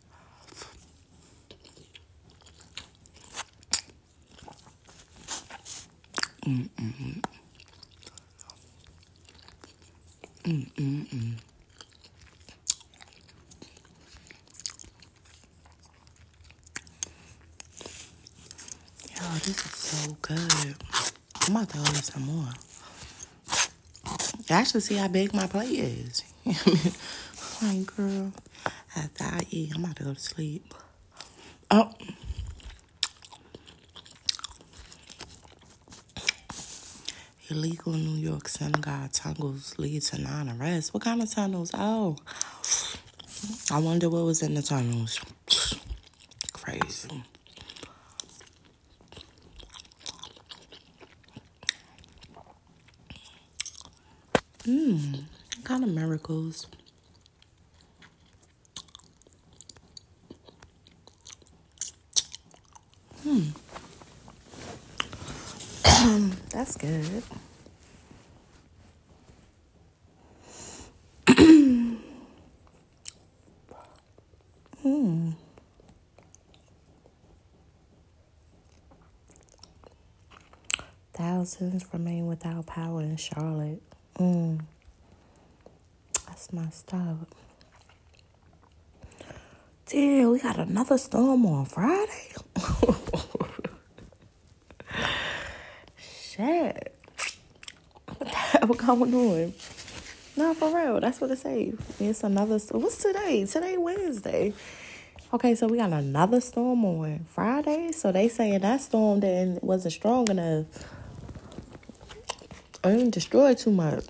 Mm-mm. 6.45 7.23
Mm-mm-mm. 10.43 11.37
Yo, 19.09 19.23
this 19.39 19.47
is 19.47 19.71
so 19.71 20.17
good. 20.21 20.75
I'm 21.47 21.55
about 21.55 21.69
to 21.69 21.79
order 21.79 21.93
some 21.93 22.23
more. 22.23 22.49
Y'all 24.63 24.69
should 24.69 24.83
see 24.83 24.95
how 24.95 25.09
big 25.09 25.33
my 25.33 25.45
plate 25.45 25.77
is. 25.77 26.23
like, 27.61 27.85
girl, 27.97 28.31
after 28.95 29.25
I 29.25 29.41
eat, 29.49 29.73
I'm 29.75 29.83
about 29.83 29.97
to 29.97 30.03
go 30.05 30.13
to 30.13 30.19
sleep. 30.21 30.73
Oh. 31.69 31.91
Illegal 37.49 37.91
New 37.91 38.15
York 38.15 38.47
synagogue 38.47 39.11
tunnels 39.11 39.77
lead 39.77 40.01
to 40.03 40.21
nine 40.21 40.49
arrests. 40.57 40.93
What 40.93 41.03
kind 41.03 41.21
of 41.21 41.29
tunnels? 41.29 41.71
Oh, 41.73 42.15
I 43.69 43.79
wonder 43.79 44.09
what 44.09 44.23
was 44.23 44.41
in 44.41 44.53
the 44.53 44.61
tunnels. 44.61 45.19
Hmm. 63.23 63.49
Um, 65.85 66.31
that's 66.49 66.77
good. 66.77 67.23
hmm. 74.81 75.31
Thousands 81.13 81.85
remain 81.93 82.27
without 82.27 82.65
power 82.65 83.01
in 83.01 83.17
Charlotte. 83.17 83.81
Mm. 84.17 84.61
Messed 86.53 86.93
up. 86.93 87.33
Damn, 89.87 90.29
we 90.29 90.39
got 90.39 90.59
another 90.59 90.99
storm 90.99 91.47
on 91.47 91.65
Friday. 91.65 92.31
Shit. 95.97 96.95
What 98.05 98.19
the 98.19 98.25
hell 98.25 98.67
going 98.67 99.15
on? 99.15 99.53
No, 100.37 100.53
for 100.53 100.75
real. 100.75 100.99
That's 100.99 101.19
what 101.19 101.31
it 101.31 101.39
say. 101.39 101.73
It's 101.99 102.23
another. 102.23 102.59
What's 102.59 102.97
today? 102.97 103.45
Today 103.45 103.77
Wednesday. 103.77 104.53
Okay, 105.33 105.55
so 105.55 105.65
we 105.65 105.77
got 105.77 105.91
another 105.91 106.39
storm 106.39 106.85
on 106.85 107.25
Friday. 107.27 107.93
So 107.93 108.11
they 108.11 108.27
saying 108.27 108.59
that 108.59 108.79
storm 108.81 109.21
then 109.21 109.57
wasn't 109.63 109.95
strong 109.95 110.29
enough. 110.29 110.67
I 112.83 112.91
didn't 112.91 113.09
destroy 113.09 113.55
too 113.55 113.71
much. 113.71 114.05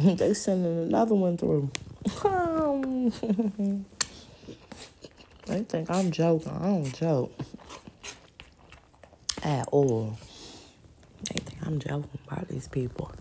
they 0.16 0.32
sending 0.32 0.78
another 0.84 1.14
one 1.14 1.36
through. 1.36 1.70
they 5.44 5.62
think 5.64 5.90
I'm 5.90 6.10
joking. 6.10 6.52
I 6.52 6.66
don't 6.68 6.94
joke 6.94 7.30
at 9.42 9.68
all. 9.68 10.16
They 11.24 11.40
think 11.40 11.66
I'm 11.66 11.78
joking 11.78 12.18
about 12.26 12.48
these 12.48 12.66
people. 12.66 13.12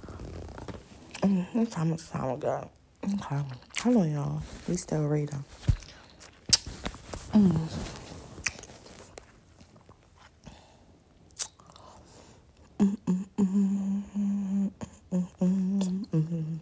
Mm, 1.21 1.53
what 1.53 1.69
time 1.69 1.91
is 1.91 2.07
time 2.07 2.29
ago? 2.29 2.69
Okay. 3.03 3.41
Hold 3.83 3.97
on, 3.97 4.11
y'all. 4.13 4.41
We 4.69 4.77
still 4.77 5.03
reading. 5.03 5.43
Mm, 7.33 7.67
mm, 12.79 12.97
mm, 13.05 13.25
mm, 13.37 14.03
mm, 15.11 15.27
mm, 15.41 16.05
mm. 16.13 16.59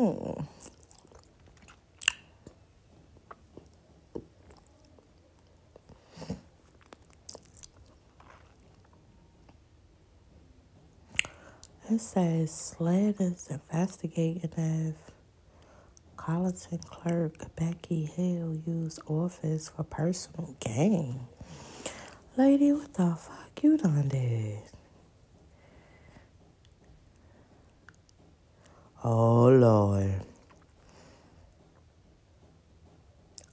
Mm. 0.00 0.46
It 11.90 11.98
says 12.10 12.74
is 12.80 13.46
investigating 13.50 14.40
if 14.42 14.94
Colleton 16.16 16.78
clerk 16.78 17.54
Becky 17.54 18.04
Hill 18.04 18.56
used 18.66 19.00
office 19.06 19.68
for 19.68 19.84
personal 19.84 20.56
gain. 20.58 21.20
Lady, 22.36 22.72
what 22.72 22.92
the 22.94 23.14
fuck 23.14 23.62
you 23.62 23.76
done 23.76 24.08
did? 24.08 24.58
Oh 29.04 29.46
Lord. 29.46 30.22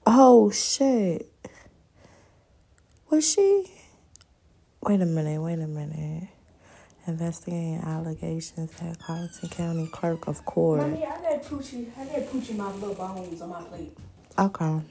Oh 0.07 0.49
shit. 0.49 1.31
Was 3.11 3.31
she? 3.31 3.71
Wait 4.81 4.99
a 4.99 5.05
minute, 5.05 5.41
wait 5.43 5.59
a 5.59 5.67
minute. 5.67 6.29
Investigating 7.07 7.77
allegations 7.85 8.69
that 8.81 8.99
Colleton 8.99 9.47
County 9.49 9.88
Clerk 9.88 10.27
of 10.27 10.43
Court. 10.43 10.81
Mommy, 10.81 11.05
I 11.05 11.21
got 11.21 11.41
Poochie. 11.41 11.88
I 11.97 12.03
got 12.05 12.27
Poochie 12.27 12.55
my 12.57 12.69
little 12.73 12.95
bones 12.95 13.41
on 13.41 13.49
my 13.49 13.61
plate. 13.63 13.97
Okay. 14.38 14.81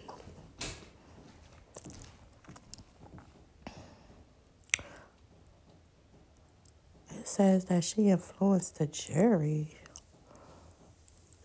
It 7.11 7.29
says 7.29 7.67
that 7.67 7.85
she 7.85 8.09
influenced 8.09 8.79
the 8.79 8.87
jury. 8.87 9.69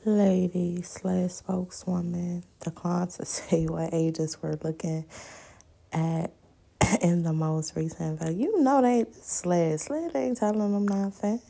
Lady 0.05 0.81
slash 0.81 1.31
spokeswoman 1.31 2.43
declined 2.63 3.11
to 3.11 3.25
say 3.27 3.65
what 3.65 3.93
agents 3.93 4.41
were 4.41 4.57
looking 4.63 5.05
at 5.91 6.31
in 7.01 7.23
the 7.23 7.33
most 7.33 7.75
recent 7.75 8.19
video. 8.19 8.33
You 8.33 8.61
know 8.61 8.81
they 8.81 9.05
SLED. 9.11 9.79
SLED 9.79 10.15
ain't 10.15 10.37
telling 10.37 10.73
them 10.73 10.87
nothing. 10.87 11.41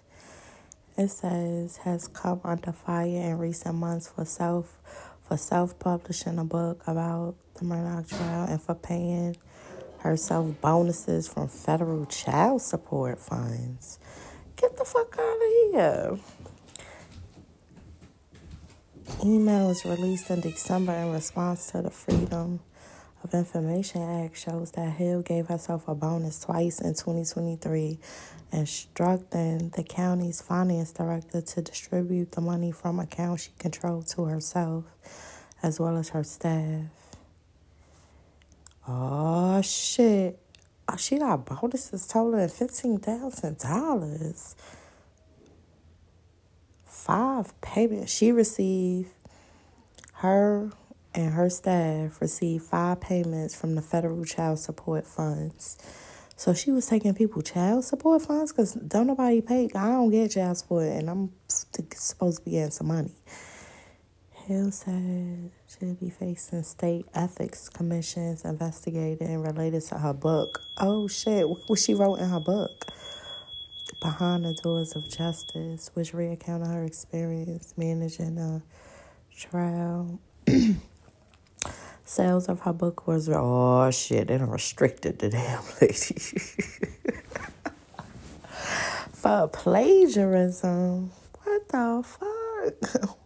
It 0.97 1.09
says 1.09 1.77
has 1.77 2.07
come 2.07 2.41
under 2.43 2.71
fire 2.71 3.05
in 3.05 3.37
recent 3.37 3.75
months 3.75 4.09
for 4.09 4.25
self 4.25 4.77
for 5.21 5.37
self 5.37 5.77
publishing 5.79 6.37
a 6.37 6.43
book 6.43 6.83
about 6.87 7.35
the 7.55 7.65
Murdaugh 7.65 8.07
trial 8.07 8.47
and 8.49 8.61
for 8.61 8.75
paying 8.75 9.37
herself 9.99 10.59
bonuses 10.61 11.27
from 11.27 11.47
federal 11.47 12.05
child 12.07 12.61
support 12.61 13.19
funds. 13.19 13.99
Get 14.57 14.77
the 14.77 14.85
fuck 14.85 15.17
out 15.17 15.35
of 15.35 15.71
here. 15.71 16.19
Emails 19.19 19.85
released 19.85 20.29
in 20.29 20.41
December 20.41 20.93
in 20.93 21.11
response 21.11 21.71
to 21.71 21.81
the 21.81 21.91
Freedom 21.91 22.59
of 23.23 23.33
Information 23.33 24.01
Act 24.01 24.37
shows 24.37 24.71
that 24.71 24.93
Hill 24.93 25.21
gave 25.21 25.47
herself 25.47 25.87
a 25.87 25.95
bonus 25.95 26.39
twice 26.39 26.79
in 26.79 26.93
2023, 26.93 27.99
instructing 28.51 29.69
the 29.69 29.83
county's 29.83 30.41
finance 30.41 30.91
director 30.91 31.41
to 31.41 31.61
distribute 31.61 32.33
the 32.33 32.41
money 32.41 32.71
from 32.71 32.99
accounts 32.99 33.43
she 33.43 33.51
controlled 33.59 34.07
to 34.07 34.25
herself 34.25 34.85
as 35.63 35.79
well 35.79 35.97
as 35.97 36.09
her 36.09 36.23
staff. 36.23 36.85
Oh 38.87 39.61
shit. 39.61 40.39
She 40.97 41.19
got 41.19 41.45
bonuses 41.45 42.07
totaling 42.07 42.49
$15,000. 42.49 44.55
Five 46.83 47.61
payments. 47.61 48.11
She 48.11 48.31
received 48.31 49.09
her 50.15 50.71
and 51.13 51.33
her 51.33 51.49
staff 51.49 52.21
received 52.21 52.63
five 52.63 53.01
payments 53.01 53.55
from 53.59 53.75
the 53.75 53.81
federal 53.81 54.23
child 54.23 54.59
support 54.59 55.05
funds. 55.05 55.77
So 56.37 56.53
she 56.53 56.71
was 56.71 56.87
taking 56.87 57.13
people 57.13 57.41
child 57.41 57.85
support 57.85 58.23
funds 58.23 58.51
because 58.51 58.73
don't 58.73 59.07
nobody 59.07 59.41
pay. 59.41 59.69
I 59.75 59.89
don't 59.89 60.09
get 60.09 60.31
child 60.31 60.57
support, 60.57 60.85
and 60.85 61.09
I'm 61.09 61.31
supposed 61.47 62.39
to 62.39 62.45
be 62.45 62.51
getting 62.51 62.71
some 62.71 62.87
money. 62.87 63.13
Hill 64.47 64.71
said 64.71 65.51
she'll 65.67 65.93
be 65.93 66.09
facing 66.09 66.63
state 66.63 67.05
ethics 67.13 67.69
commissions 67.69 68.43
investigating 68.43 69.41
related 69.41 69.83
to 69.83 69.99
her 69.99 70.13
book. 70.13 70.59
Oh 70.79 71.07
shit! 71.07 71.47
What 71.47 71.77
she 71.77 71.93
wrote 71.93 72.15
in 72.15 72.29
her 72.29 72.39
book? 72.39 72.71
Behind 74.01 74.45
the 74.45 74.57
Doors 74.63 74.95
of 74.95 75.07
Justice, 75.15 75.91
which 75.93 76.13
recounted 76.13 76.69
her 76.69 76.83
experience 76.85 77.75
managing 77.77 78.39
a 78.39 78.63
trial. 79.37 80.19
Sales 82.11 82.49
of 82.49 82.59
her 82.59 82.73
book 82.73 83.07
was 83.07 83.29
oh 83.29 83.89
shit, 83.89 84.27
they 84.27 84.37
done 84.37 84.49
restricted 84.49 85.19
the 85.19 85.29
damn 85.29 85.63
lady 85.81 86.19
for 89.13 89.47
plagiarism. 89.47 91.09
What 91.43 91.69
the 91.69 92.03
fuck? 92.05 93.17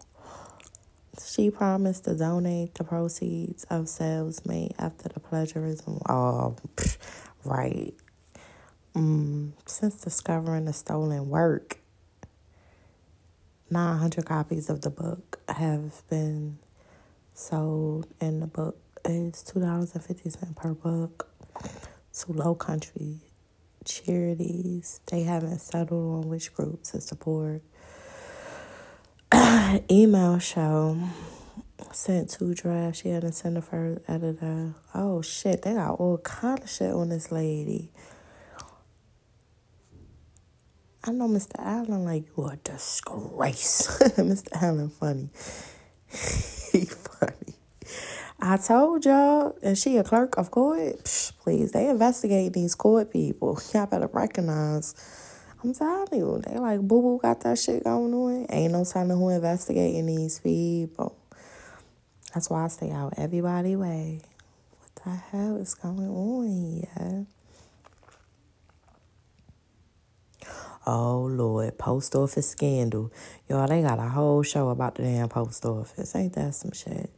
she 1.26 1.50
promised 1.50 2.04
to 2.04 2.14
donate 2.14 2.76
the 2.76 2.84
proceeds 2.84 3.64
of 3.72 3.90
sales 3.90 4.46
made 4.46 4.76
after 4.78 5.10
the 5.10 5.20
plagiarism. 5.20 6.00
Oh, 6.08 6.56
pff, 6.76 6.98
right. 7.44 7.96
Mm, 8.94 9.54
since 9.66 9.96
discovering 9.96 10.66
the 10.66 10.74
stolen 10.74 11.28
work, 11.30 11.80
900 13.72 14.28
copies 14.28 14.70
of 14.70 14.82
the 14.82 14.92
book 14.92 15.40
have 15.50 16.08
been 16.08 16.60
sold, 17.36 18.08
and 18.20 18.42
the 18.42 18.48
book 18.48 18.78
is 19.04 19.44
$2.50 19.44 20.56
per 20.56 20.74
book 20.74 21.30
to 22.14 22.32
Low 22.32 22.56
Country 22.56 23.20
charities. 23.86 25.00
They 25.08 25.24
haven't 25.24 25.60
settled 25.60 26.24
on 26.24 26.30
which 26.30 26.54
group 26.54 26.84
to 26.86 27.02
support. 27.02 27.62
Email 29.92 30.40
show 30.40 30.98
sent 31.92 32.30
two 32.30 32.54
drafts. 32.54 33.02
She 33.02 33.10
had 33.10 33.22
to 33.22 33.32
send 33.32 33.58
the 33.58 33.62
first 33.62 34.02
editor. 34.08 34.74
Oh 34.94 35.22
shit, 35.22 35.62
they 35.62 35.74
got 35.74 36.00
all 36.00 36.18
kind 36.20 36.60
of 36.60 36.70
shit 36.70 36.92
on 36.92 37.10
this 37.10 37.32
lady. 37.32 37.92
I 41.08 41.12
know 41.12 41.28
Mr. 41.28 41.54
Allen 41.60 42.04
like 42.04 42.26
you 42.36 42.46
a 42.48 42.56
disgrace. 42.56 44.00
Mr. 44.18 44.48
Allen 44.60 44.90
funny. 44.90 45.30
I 48.48 48.58
told 48.58 49.06
y'all, 49.06 49.58
and 49.64 49.76
she 49.76 49.98
a 49.98 50.04
clerk 50.04 50.38
of 50.38 50.52
court. 50.52 51.04
Psh, 51.04 51.36
please, 51.40 51.72
they 51.72 51.90
investigate 51.90 52.54
these 52.54 52.76
court 52.76 53.12
people. 53.12 53.60
Y'all 53.74 53.88
better 53.88 54.08
recognize. 54.14 54.94
I'm 55.64 55.74
telling 55.74 56.20
you, 56.20 56.44
they 56.46 56.60
like 56.60 56.80
boo 56.82 57.02
boo 57.02 57.20
got 57.20 57.42
that 57.42 57.58
shit 57.58 57.84
going 57.84 58.14
on. 58.14 58.46
Ain't 58.52 58.74
no 58.74 58.86
telling 58.86 59.18
who 59.18 59.30
investigating 59.30 60.06
these 60.06 60.38
people. 60.38 61.18
That's 62.36 62.48
why 62.48 62.66
I 62.66 62.68
stay 62.68 62.92
out 62.92 63.16
everybody 63.18 63.76
way. 63.76 64.22
What 64.80 65.04
the 65.04 65.10
hell 65.10 65.58
is 65.58 65.74
going 65.74 66.08
on 66.08 66.46
here? 66.48 67.26
Oh 70.88 71.22
Lord, 71.22 71.80
post 71.80 72.14
office 72.14 72.50
scandal. 72.52 73.12
Y'all, 73.50 73.68
they 73.68 73.82
got 73.82 73.98
a 73.98 74.08
whole 74.08 74.44
show 74.44 74.70
about 74.70 74.94
the 74.94 75.02
damn 75.02 75.30
post 75.30 75.66
office. 75.66 76.16
Ain't 76.16 76.34
that 76.34 76.54
some 76.54 76.74
shit? 76.74 77.10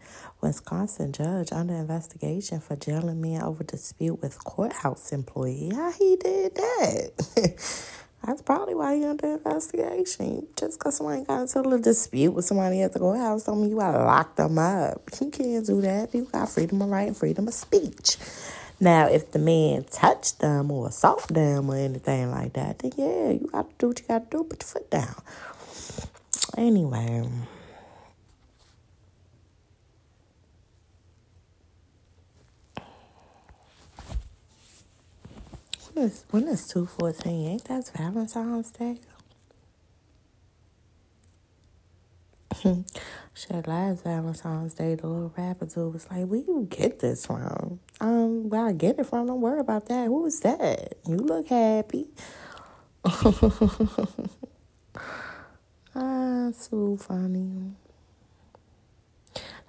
Wisconsin 0.41 1.11
judge 1.11 1.51
under 1.51 1.73
investigation 1.73 2.59
for 2.59 2.75
jailing 2.75 3.21
man 3.21 3.41
over 3.41 3.63
dispute 3.63 4.21
with 4.21 4.43
courthouse 4.43 5.11
employee. 5.11 5.71
How 5.73 5.91
he 5.91 6.15
did 6.15 6.55
that? 6.55 7.11
That's 8.25 8.41
probably 8.41 8.75
why 8.75 8.95
he 8.95 9.05
under 9.05 9.33
investigation. 9.33 10.47
Just 10.57 10.79
because 10.79 10.97
somebody 10.97 11.23
got 11.23 11.41
into 11.41 11.59
a 11.59 11.61
little 11.61 11.79
dispute 11.79 12.31
with 12.31 12.45
somebody 12.45 12.81
at 12.81 12.93
the 12.93 12.99
courthouse 12.99 13.45
don't 13.45 13.61
mean 13.61 13.69
you 13.69 13.77
gotta 13.77 14.03
lock 14.03 14.35
them 14.35 14.57
up. 14.59 15.01
You 15.21 15.31
can't 15.31 15.65
do 15.65 15.81
that. 15.81 16.11
People 16.11 16.29
got 16.31 16.49
freedom 16.49 16.81
of 16.81 16.89
right 16.89 17.07
and 17.07 17.17
freedom 17.17 17.47
of 17.47 17.53
speech. 17.53 18.17
Now, 18.79 19.07
if 19.07 19.31
the 19.31 19.39
man 19.39 19.85
touched 19.85 20.39
them 20.39 20.69
or 20.69 20.87
assault 20.89 21.27
them 21.29 21.69
or 21.71 21.77
anything 21.77 22.29
like 22.29 22.53
that, 22.53 22.79
then 22.79 22.91
yeah, 22.95 23.31
you 23.31 23.49
gotta 23.51 23.69
do 23.79 23.87
what 23.87 23.99
you 23.99 24.05
gotta 24.07 24.25
do. 24.29 24.43
Put 24.43 24.61
your 24.61 24.67
foot 24.67 24.89
down. 24.91 25.15
Anyway. 26.57 27.27
Is, 35.97 36.25
when 36.31 36.47
is 36.47 36.67
214? 36.67 37.47
Ain't 37.47 37.63
that 37.65 37.89
Valentine's 37.95 38.71
Day? 38.71 38.99
Shit, 43.33 43.67
last 43.67 44.03
Valentine's 44.03 44.73
Day, 44.73 44.95
the 44.95 45.07
little 45.07 45.33
rapper 45.37 45.65
dude 45.65 45.93
was 45.93 46.09
like, 46.09 46.25
Where 46.25 46.39
you 46.39 46.67
get 46.69 46.99
this 46.99 47.25
from? 47.25 47.79
Um, 47.99 48.49
where 48.49 48.67
I 48.67 48.73
get 48.73 48.99
it 48.99 49.05
from, 49.05 49.27
don't 49.27 49.41
worry 49.41 49.59
about 49.59 49.87
that. 49.87 50.07
Who 50.07 50.25
is 50.25 50.39
that? 50.41 50.95
You 51.07 51.17
look 51.17 51.47
happy. 51.49 52.07
ah, 55.95 56.49
so 56.51 56.97
funny. 56.97 57.73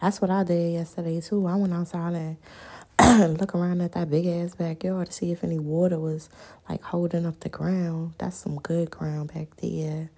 That's 0.00 0.20
what 0.20 0.30
I 0.30 0.44
did 0.44 0.72
yesterday 0.74 1.20
too. 1.20 1.46
I 1.46 1.56
went 1.56 1.74
outside 1.74 2.14
and 2.14 2.36
look 3.40 3.54
around 3.54 3.80
at 3.80 3.92
that 3.92 4.10
big 4.10 4.26
ass 4.26 4.54
backyard 4.54 5.06
to 5.06 5.12
see 5.12 5.32
if 5.32 5.42
any 5.42 5.58
water 5.58 5.98
was 5.98 6.28
like 6.68 6.82
holding 6.82 7.24
up 7.24 7.40
the 7.40 7.48
ground. 7.48 8.12
That's 8.18 8.36
some 8.36 8.56
good 8.56 8.90
ground 8.90 9.32
back 9.32 9.48
there. 9.62 10.10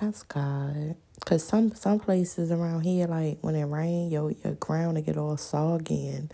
That's 0.00 0.22
God. 0.22 0.96
Cause 1.26 1.46
some 1.46 1.74
some 1.74 1.98
places 1.98 2.50
around 2.50 2.82
here, 2.82 3.06
like 3.06 3.38
when 3.42 3.54
it 3.54 3.64
rain, 3.64 4.10
your 4.10 4.30
your 4.44 4.54
ground 4.54 4.96
will 4.96 5.02
get 5.02 5.18
all 5.18 5.36
soggy 5.36 6.08
and 6.08 6.32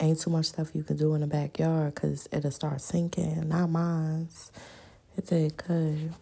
ain't 0.00 0.20
too 0.20 0.30
much 0.30 0.46
stuff 0.46 0.74
you 0.74 0.82
can 0.82 0.96
do 0.96 1.14
in 1.14 1.22
the 1.22 1.26
backyard 1.26 1.94
because 1.94 2.28
it'll 2.30 2.50
start 2.50 2.80
sinking. 2.82 3.48
Not 3.48 3.70
mine's. 3.70 4.52
It 5.16 5.26
did 5.28 5.56
good. 5.56 6.12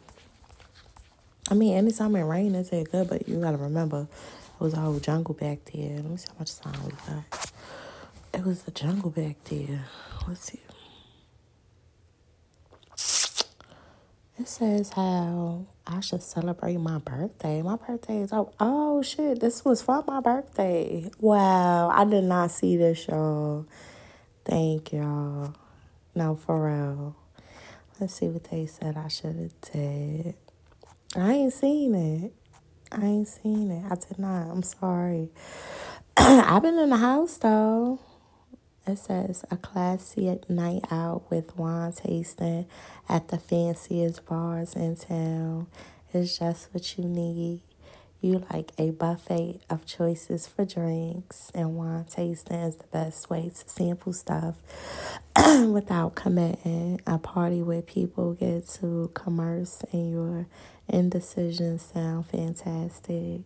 I 1.51 1.55
mean, 1.55 1.77
anytime 1.77 2.15
it 2.15 2.23
rain, 2.23 2.55
it 2.55 2.71
did 2.71 2.91
good, 2.91 3.09
but 3.09 3.29
you 3.29 3.41
gotta 3.41 3.57
remember, 3.57 4.07
it 4.61 4.63
was 4.63 4.75
a 4.75 4.77
whole 4.77 5.01
jungle 5.01 5.35
back 5.35 5.59
there. 5.73 5.97
Let 5.97 6.05
me 6.05 6.17
see 6.17 6.29
how 6.29 6.39
much 6.39 6.57
time 6.59 6.75
we 6.85 6.93
got. 7.09 7.53
It 8.35 8.45
was 8.45 8.65
the 8.65 8.73
jungle 8.73 9.11
back 9.11 9.37
there. 9.45 9.87
Let's 10.29 10.53
see. 10.53 10.61
It 14.39 14.49
says 14.49 14.91
how 14.91 15.67
I 15.87 16.01
should 16.01 16.23
celebrate 16.23 16.79
my 16.79 16.99
birthday. 16.99 17.63
My 17.63 17.77
birthday 17.77 18.19
is 18.23 18.33
oh 18.33 18.53
oh 18.61 19.03
shit, 19.03 19.41
this 19.41 19.65
was 19.65 19.83
for 19.83 20.05
my 20.07 20.21
birthday. 20.21 21.11
Wow, 21.21 21.91
I 21.91 22.05
did 22.05 22.25
not 22.25 22.51
see 22.51 22.77
this, 22.77 23.09
y'all. 23.09 23.67
Thank 24.45 24.93
y'all. 24.93 25.55
No, 26.15 26.37
for 26.37 26.67
real. 26.69 27.17
Let's 28.01 28.15
see 28.17 28.29
what 28.29 28.45
they 28.51 28.67
said 28.67 28.97
I 28.97 29.09
should 29.09 29.37
have 29.37 29.61
did. 29.73 30.35
I 31.17 31.33
ain't 31.33 31.53
seen 31.55 31.95
it. 31.95 32.33
I 32.93 33.05
ain't 33.05 33.29
seen 33.29 33.71
it. 33.71 33.85
I 33.91 33.97
did 33.97 34.19
not. 34.19 34.51
I'm 34.51 34.65
sorry. 34.65 35.31
I've 36.19 36.63
been 36.63 36.79
in 36.79 36.91
the 36.91 36.99
house 36.99 37.39
though. 37.39 38.01
It 38.87 38.99
says 38.99 39.47
a 39.51 39.57
classy 39.57 40.39
night 40.47 40.85
out 40.91 41.31
with 41.31 41.57
wine 41.57 41.93
tasting 41.93 42.67
at 43.09 43.29
the 43.29 43.39
fanciest 43.39 44.27
bars 44.27 44.75
in 44.75 44.97
town 44.97 45.69
is 46.13 46.39
just 46.39 46.69
what 46.73 46.99
you 46.99 47.05
need. 47.05 47.63
You 48.21 48.45
like 48.53 48.73
a 48.77 48.91
buffet 48.91 49.61
of 49.71 49.87
choices 49.87 50.47
for 50.47 50.67
drinks, 50.67 51.51
and 51.55 51.77
wine 51.77 52.05
tasting 52.11 52.57
is 52.57 52.77
the 52.77 52.87
best 52.89 53.31
way 53.31 53.51
to 53.51 53.69
sample 53.71 54.13
stuff 54.13 54.57
without 55.67 56.15
committing. 56.15 57.01
A 57.07 57.17
party 57.17 57.63
where 57.63 57.83
people 57.83 58.35
get 58.35 58.69
to 58.81 59.11
commerce 59.15 59.83
and 59.93 60.11
your 60.11 60.47
indecision 60.89 61.79
sound 61.79 62.27
fantastic. 62.27 63.41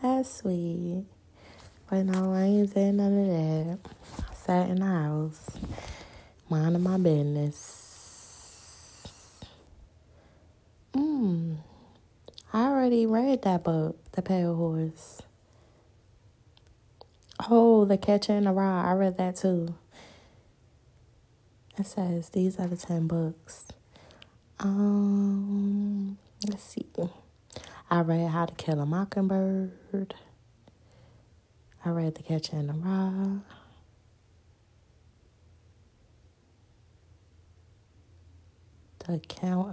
That's 0.00 0.32
sweet. 0.32 1.04
But 1.90 2.04
no, 2.04 2.32
I 2.32 2.42
ain't 2.42 2.72
saying 2.72 2.96
none 2.96 3.18
of 3.18 3.26
that. 3.26 4.33
Sat 4.44 4.68
in 4.68 4.80
the 4.80 4.84
house, 4.84 5.56
minding 6.50 6.82
my 6.82 6.98
business. 6.98 8.60
Mm. 10.92 11.56
I 12.52 12.66
already 12.66 13.06
read 13.06 13.40
that 13.42 13.64
book, 13.64 13.96
The 14.12 14.20
Pale 14.20 14.54
Horse. 14.54 15.22
Oh, 17.48 17.86
The 17.86 17.96
Catcher 17.96 18.34
in 18.34 18.44
the 18.44 18.52
Rye. 18.52 18.90
I 18.90 18.92
read 18.92 19.16
that 19.16 19.36
too. 19.36 19.76
It 21.78 21.86
says 21.86 22.28
these 22.28 22.58
are 22.58 22.66
the 22.66 22.76
ten 22.76 23.06
books. 23.06 23.64
Um, 24.60 26.18
let's 26.46 26.62
see. 26.64 26.84
I 27.90 28.00
read 28.02 28.28
How 28.28 28.44
to 28.44 28.54
Kill 28.54 28.78
a 28.80 28.84
Mockingbird. 28.84 30.14
I 31.82 31.88
read 31.88 32.14
The 32.14 32.22
Catcher 32.22 32.56
in 32.56 32.66
the 32.66 32.74
Rye. 32.74 33.38
The 39.06 39.20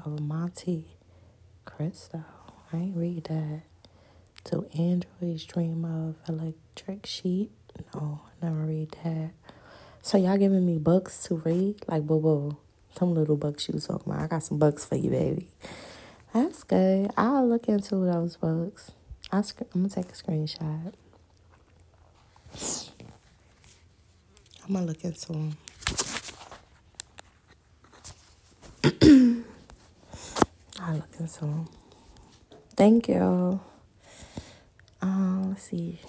of 0.05 0.19
Monte 0.19 0.87
Cristo. 1.63 2.25
I 2.73 2.77
ain't 2.77 2.97
read 2.97 3.23
that. 3.25 3.61
Do 4.43 4.67
androids 4.77 5.45
dream 5.45 5.85
of 5.85 6.15
electric 6.27 7.05
sheep? 7.05 7.53
No, 7.95 8.23
never 8.41 8.65
read 8.65 8.91
that. 9.05 9.31
So 10.01 10.17
y'all 10.17 10.37
giving 10.37 10.65
me 10.65 10.79
books 10.79 11.23
to 11.23 11.35
read? 11.35 11.77
Like 11.87 12.05
boo 12.05 12.19
boo. 12.19 12.57
Some 12.97 13.13
little 13.13 13.37
books 13.37 13.69
you 13.69 13.79
talking 13.79 14.11
about. 14.11 14.21
I 14.21 14.27
got 14.27 14.43
some 14.43 14.59
books 14.59 14.83
for 14.83 14.95
you, 14.95 15.09
baby. 15.09 15.47
That's 16.33 16.63
good. 16.63 17.11
I'll 17.15 17.47
look 17.47 17.69
into 17.69 17.95
those 17.95 18.35
books. 18.35 18.91
Sc- 19.43 19.61
I'm 19.73 19.83
gonna 19.83 19.89
take 19.89 20.09
a 20.09 20.13
screenshot. 20.13 20.91
I'm 24.67 24.73
gonna 24.73 24.85
look 24.87 25.05
into 25.05 25.31
them. 25.31 25.57
Them. 31.27 31.67
Thank 32.75 33.09
you. 33.09 33.59
Um, 35.01 35.49
let's 35.49 35.63
see. 35.63 35.99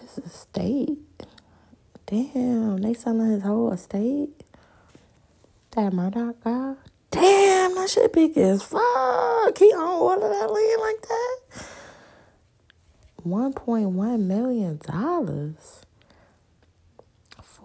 His 0.00 0.18
estate. 0.18 0.98
Damn, 2.06 2.78
they 2.78 2.94
selling 2.94 3.30
his 3.32 3.42
whole 3.42 3.72
estate. 3.72 4.44
That 5.72 5.92
Murdaugh 5.92 6.34
guy. 6.42 6.74
Damn, 7.10 7.74
that 7.76 7.90
shit 7.90 8.12
big 8.12 8.36
as 8.38 8.62
fuck. 8.62 9.58
He 9.58 9.72
own 9.74 9.80
all 9.80 10.14
of 10.14 10.20
that 10.20 10.52
land 10.52 10.82
like 10.82 11.02
that. 11.02 11.38
One 13.24 13.54
point 13.54 13.90
one 13.90 14.28
million 14.28 14.80
dollars. 14.86 15.82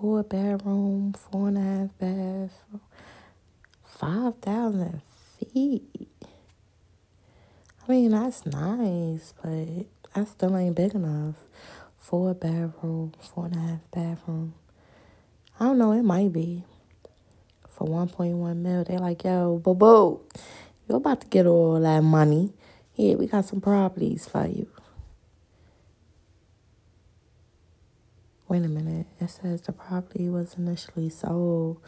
Four 0.02 0.24
bedroom, 0.24 1.14
four 1.14 1.50
and 1.50 1.60
a 1.60 1.62
half 1.62 2.00
bath, 2.00 2.64
five 3.86 4.36
thousand 4.38 5.02
feet. 5.40 6.10
I 7.88 7.92
mean 7.92 8.12
that's 8.12 8.46
nice, 8.48 9.34
but 9.44 9.86
that 10.16 10.28
still 10.30 10.58
ain't 10.58 10.76
big 10.76 10.96
enough. 10.96 11.36
Four 12.00 12.34
bedroom, 12.34 13.14
four 13.22 13.46
and 13.46 13.56
a 13.56 13.60
half 13.60 13.80
bathroom. 13.92 14.56
I 15.60 15.66
don't 15.66 15.78
know, 15.78 15.94
it 15.94 16.04
might 16.04 16.34
be. 16.34 16.64
For 17.70 17.86
one 17.88 18.10
point 18.10 18.36
one 18.38 18.64
mil. 18.64 18.84
They 18.84 18.98
like, 18.98 19.24
yo, 19.24 19.60
boo 19.64 19.76
boo, 19.76 20.22
you're 20.90 20.98
about 20.98 21.22
to 21.22 21.28
get 21.28 21.48
all 21.48 21.80
that 21.80 22.02
money. 22.04 22.54
Here, 22.94 23.18
we 23.18 23.28
got 23.28 23.46
some 23.46 23.62
properties 23.62 24.28
for 24.28 24.48
you. 24.48 24.68
Wait 28.52 28.66
a 28.66 28.68
minute. 28.68 29.08
It 29.22 29.30
says 29.30 29.62
the 29.62 29.72
property 29.72 30.28
was 30.30 30.56
initially 30.56 31.10
sold. 31.10 31.80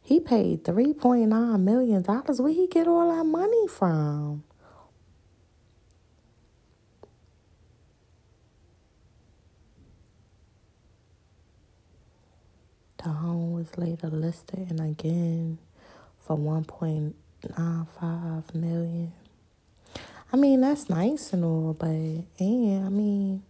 He 0.00 0.20
paid 0.20 0.64
three 0.64 0.94
point 0.94 1.30
nine 1.30 1.64
million 1.64 2.02
dollars. 2.02 2.40
Where 2.40 2.52
he 2.52 2.68
get 2.68 2.86
all 2.86 3.12
that 3.16 3.24
money 3.24 3.66
from? 3.66 4.44
The 12.98 13.08
home 13.10 13.52
was 13.52 13.76
later 13.76 14.08
listed 14.08 14.70
and 14.70 14.80
again 14.80 15.58
for 16.20 16.36
1.95 16.38 18.54
million. 18.54 19.12
I 20.32 20.36
mean, 20.36 20.60
that's 20.62 20.88
nice 20.90 21.32
and 21.32 21.44
all, 21.44 21.74
but 21.74 21.88
and 21.88 22.86
I 22.86 22.90
mean, 22.90 23.42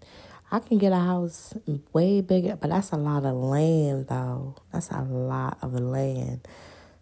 I 0.51 0.61
can 0.61 0.79
get 0.79 0.93
a 0.93 0.97
house 0.97 1.55
way 1.93 2.21
bigger, 2.21 2.57
but 2.57 2.71
that's 2.71 2.93
a 2.93 2.97
lot 2.97 3.25
of 3.25 3.35
land 3.35 4.07
though. 4.09 4.57
That's 4.73 4.91
a 4.91 5.03
lot 5.03 5.59
of 5.63 5.75
land. 5.75 6.47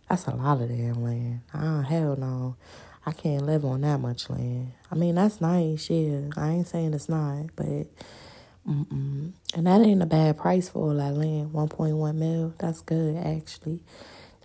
That's 0.08 0.26
a 0.26 0.34
lot 0.34 0.62
of 0.62 0.68
damn 0.68 1.02
land. 1.02 1.40
Oh 1.52 1.80
hell 1.82 2.16
no. 2.16 2.56
I 3.06 3.12
can't 3.12 3.44
live 3.44 3.66
on 3.66 3.82
that 3.82 4.00
much 4.00 4.30
land. 4.30 4.72
I 4.90 4.94
mean, 4.94 5.16
that's 5.16 5.40
nice, 5.40 5.90
yeah. 5.90 6.20
I 6.38 6.50
ain't 6.50 6.68
saying 6.68 6.94
it's 6.94 7.08
not, 7.08 7.54
but 7.54 7.86
mm-mm. 8.66 9.32
And 9.54 9.66
that 9.66 9.82
ain't 9.82 10.02
a 10.02 10.06
bad 10.06 10.38
price 10.38 10.70
for 10.70 10.88
all 10.88 10.94
that 10.94 11.12
land. 11.12 11.50
1.1 11.52 12.14
mil. 12.14 12.54
That's 12.58 12.80
good, 12.80 13.16
actually. 13.18 13.80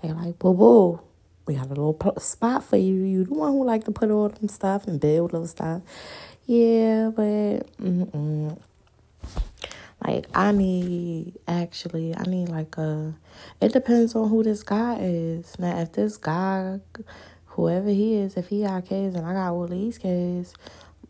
They 0.02 0.12
like, 0.12 0.40
boo 0.40 0.54
boo, 0.54 1.00
we 1.46 1.56
got 1.56 1.68
a 1.68 1.70
little 1.70 1.98
spot 2.20 2.66
for 2.66 2.76
you. 2.76 2.96
You 3.04 3.24
the 3.24 3.34
one 3.34 3.54
who 3.54 3.64
like 3.64 3.86
to 3.86 3.92
put 3.92 4.12
all 4.12 4.28
them 4.28 4.50
stuff 4.50 4.88
and 4.88 5.00
build 5.00 5.32
little 5.32 5.48
stuff. 5.48 5.82
Yeah, 6.46 7.12
but 7.16 7.76
mm-mm. 7.82 8.60
Like 10.06 10.28
I 10.34 10.52
need 10.52 11.34
actually 11.48 12.16
I 12.16 12.24
need 12.24 12.50
like 12.50 12.78
a 12.78 13.14
it 13.60 13.74
depends 13.74 14.16
on 14.16 14.30
who 14.30 14.44
this 14.44 14.64
guy 14.64 14.98
is. 15.02 15.58
Now 15.60 15.80
if 15.80 15.92
this 15.92 16.18
guy 16.18 16.80
whoever 17.48 17.90
he 17.90 18.16
is, 18.16 18.38
if 18.38 18.48
he 18.48 18.64
got 18.64 18.86
kids 18.86 19.16
and 19.16 19.26
I 19.26 19.34
got 19.34 19.52
all 19.52 19.68
these 19.68 19.98
kids, 19.98 20.54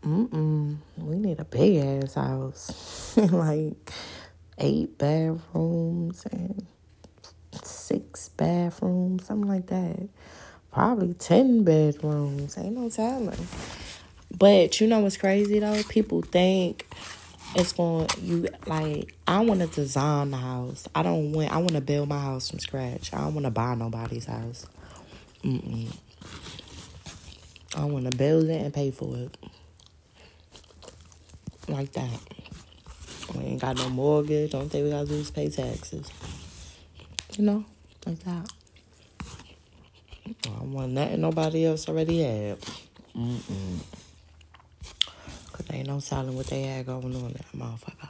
mm 0.02 0.78
we 0.98 1.18
need 1.18 1.40
a 1.40 1.46
big 1.46 1.78
ass 2.04 2.16
house. 2.16 3.16
like 3.18 3.92
eight 4.58 4.98
bedrooms 4.98 6.26
and 6.32 6.66
six 7.64 8.30
bathrooms, 8.30 9.26
something 9.26 9.50
like 9.50 9.68
that. 9.68 10.10
Probably 10.72 11.14
ten 11.14 11.64
bedrooms. 11.64 12.58
Ain't 12.58 12.76
no 12.76 12.90
telling. 12.90 13.48
But 14.36 14.80
you 14.80 14.88
know 14.88 15.00
what's 15.00 15.18
crazy 15.18 15.60
though? 15.60 15.82
People 15.84 16.22
think 16.22 16.88
it's 17.56 17.74
going 17.74 18.08
to, 18.08 18.22
you 18.22 18.48
like 18.68 19.14
I 19.28 19.40
want 19.42 19.62
to 19.62 19.68
design 19.68 20.32
the 20.32 20.38
house. 20.38 20.88
I 20.94 21.04
don't 21.04 21.32
want 21.32 21.52
I 21.52 21.58
want 21.58 21.74
to 21.74 21.82
build 21.82 22.10
my 22.10 22.20
house 22.20 22.50
from 22.50 22.60
scratch. 22.60 23.14
I 23.14 23.22
don't 23.22 23.34
want 23.34 23.46
to 23.46 23.52
buy 23.52 23.76
nobody's 23.76 24.26
house. 24.26 24.68
Mm-mm. 25.44 25.96
I 27.76 27.86
want 27.86 28.12
to 28.12 28.18
build 28.18 28.46
it 28.46 28.62
and 28.62 28.74
pay 28.74 28.92
for 28.92 29.16
it. 29.16 29.38
Like 31.68 31.92
that. 31.94 32.20
We 33.36 33.44
ain't 33.44 33.62
got 33.62 33.78
no 33.78 33.90
mortgage. 33.90 34.52
Don't 34.52 34.70
think 34.70 34.86
we 34.86 34.92
gotta 34.92 35.08
do 35.08 35.16
is 35.16 35.32
pay 35.32 35.50
taxes. 35.50 36.10
You 37.38 37.46
know, 37.46 37.66
like 38.06 38.20
that. 38.20 38.52
I 40.28 40.34
don't 40.44 40.74
want 40.74 40.92
nothing 40.94 41.22
nobody 41.22 41.66
else 41.66 41.88
already 41.88 42.22
had. 42.22 42.60
Mm-mm. 43.16 43.80
Cause 45.70 45.78
ain't 45.78 45.88
no 45.88 46.00
telling 46.00 46.36
what 46.36 46.48
they 46.48 46.64
had 46.64 46.88
going 46.88 47.04
on 47.04 47.14
in 47.14 47.34
that 47.34 47.52
motherfucker. 47.56 48.10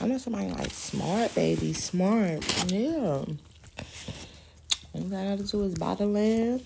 I 0.00 0.06
know 0.06 0.18
somebody 0.18 0.48
like 0.50 0.70
smart, 0.70 1.34
baby, 1.34 1.72
smart. 1.72 2.72
Yeah. 2.72 3.24
All 4.92 5.06
I 5.06 5.36
gotta 5.36 5.42
do 5.42 5.62
is 5.64 5.74
buy 5.74 5.96
the 5.96 6.06
land, 6.06 6.64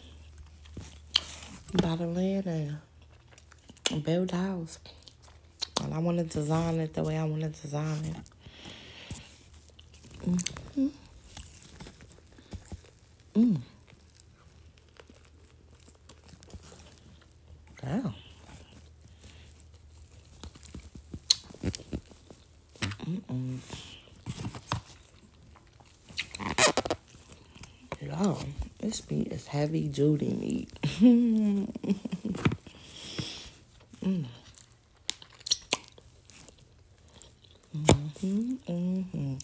buy 1.81 1.97
the 1.97 2.07
land, 2.07 2.79
and 3.91 4.05
build 4.05 4.33
a 4.33 4.37
house. 4.37 4.79
And 5.83 5.95
I 5.95 5.99
want 5.99 6.19
to 6.19 6.25
design 6.25 6.81
it 6.81 6.93
the 6.93 7.05
way 7.05 7.17
I 7.17 7.25
want 7.25 7.43
to 7.43 7.49
design 7.49 8.05
it. 8.05 8.17
Mm-hmm. 10.27 10.89
Mm. 13.37 13.61
Damn. 17.89 18.13
Mm-mm. 23.09 23.59
Yo, 28.03 28.39
this 28.79 29.11
meat 29.11 29.33
is 29.33 29.47
heavy 29.47 29.89
duty 29.89 30.35
meat. 30.35 30.69
mm. 31.01 31.69
Mm-hmm, 37.75 38.55
mm-hmm. 38.67 39.35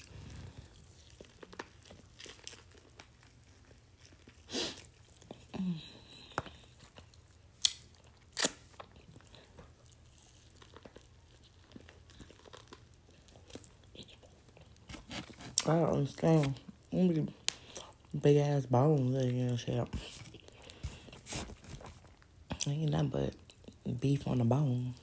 I 15.67 15.81
don't 15.81 15.93
understand. 15.93 16.55
Them 16.93 17.29
Big 18.23 18.37
ass 18.37 18.67
bones 18.67 19.15
and 19.17 19.59
shit. 19.59 19.89
Ain't 22.67 22.91
nothing 22.91 23.09
but 23.09 23.35
beef 24.01 24.27
on 24.27 24.39
the 24.39 24.45
bone. 24.45 24.95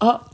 Oh. 0.00 0.24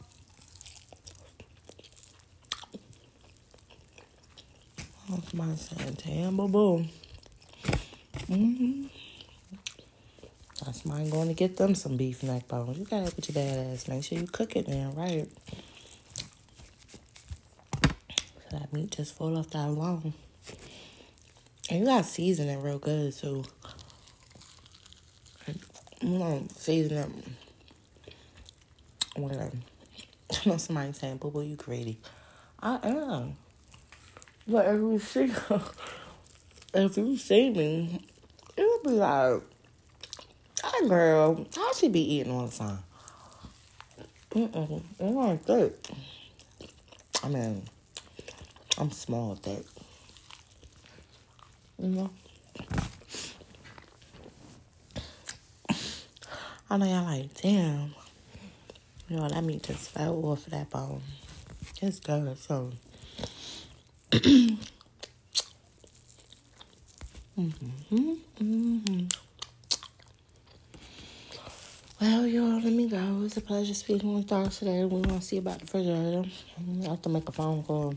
Somebody 5.29 5.57
saying, 5.57 5.99
damn, 6.05 6.37
boo 6.37 6.49
boo. 6.49 6.85
Mm-hmm. 8.29 8.87
That's 10.65 10.85
mine 10.87 11.11
going 11.11 11.29
to 11.29 11.35
get 11.35 11.57
them 11.57 11.75
some 11.75 11.97
beef 11.97 12.23
neck 12.23 12.47
bones. 12.47 12.79
You 12.79 12.85
gotta 12.85 13.11
put 13.11 13.29
your 13.29 13.35
bad 13.35 13.73
ass. 13.73 13.89
Make 13.89 14.05
sure 14.05 14.19
you 14.19 14.27
cook 14.27 14.55
it 14.57 14.67
then, 14.67 14.95
right? 14.95 15.29
So 17.83 18.51
that 18.53 18.63
meat 18.75 18.91
just 18.91 19.15
fall 19.15 19.39
off 19.39 19.51
that 19.51 19.75
bone. 19.75 20.13
And 21.71 21.81
you 21.81 21.87
gotta 21.87 22.05
season 22.05 22.49
it 22.49 22.59
real 22.63 22.79
good 22.79 23.13
too. 23.13 23.45
You 26.03 26.19
know, 26.19 26.47
season 26.57 26.99
it. 26.99 28.11
Whatever. 29.17 29.45
Um, 29.45 29.63
I 30.33 30.49
know 30.49 30.57
somebody 30.57 30.93
saying, 30.93 31.19
"Boo 31.19 31.31
boo, 31.31 31.43
you 31.43 31.57
greedy." 31.57 31.99
I 32.61 32.79
am. 32.83 33.37
But 34.47 34.67
if 34.67 34.75
you 34.75 34.99
see, 34.99 35.33
if 36.75 36.97
you 36.97 37.17
see 37.17 37.51
me, 37.51 38.01
it'll 38.57 38.83
be 38.83 38.91
like, 38.91 39.41
"That 40.63 40.89
girl, 40.89 41.47
how 41.55 41.73
she 41.73 41.89
be 41.89 42.17
eating 42.17 42.33
all 42.33 42.47
the 42.47 42.57
time?" 42.57 42.79
Mm-mm. 44.35 44.83
It 44.99 45.49
ain't. 45.49 45.91
I 47.23 47.29
mean, 47.29 47.63
I'm 48.77 48.91
small, 48.91 49.37
thick. 49.37 49.65
You 51.79 51.89
know? 51.89 52.11
I 56.69 56.77
know 56.77 56.87
y'all 56.87 57.05
like, 57.05 57.33
damn. 57.41 57.95
You 59.09 59.17
know, 59.17 59.29
that 59.29 59.45
meat 59.45 59.63
just 59.63 59.91
fell 59.91 60.25
off 60.27 60.47
of 60.47 60.53
that 60.53 60.71
bone. 60.71 61.03
It's 61.81 62.01
good, 62.01 62.37
so. 62.39 62.73
mm-hmm. 64.11 64.57
Well, 72.01 72.27
y'all, 72.27 72.61
let 72.61 72.73
me 72.73 72.89
go. 72.89 72.97
It 72.97 73.21
was 73.21 73.37
a 73.37 73.41
pleasure 73.41 73.75
speaking 73.75 74.15
with 74.15 74.31
y'all 74.31 74.49
today. 74.49 74.81
We 74.85 75.01
want 75.01 75.09
to 75.09 75.23
see 75.23 75.39
about 75.39 75.61
the 75.61 75.65
refrigerator. 75.67 76.25
I 76.83 76.89
have 76.89 77.03
to 77.03 77.09
make 77.09 77.29
a 77.29 77.33
phone 77.33 77.63
call. 77.63 77.95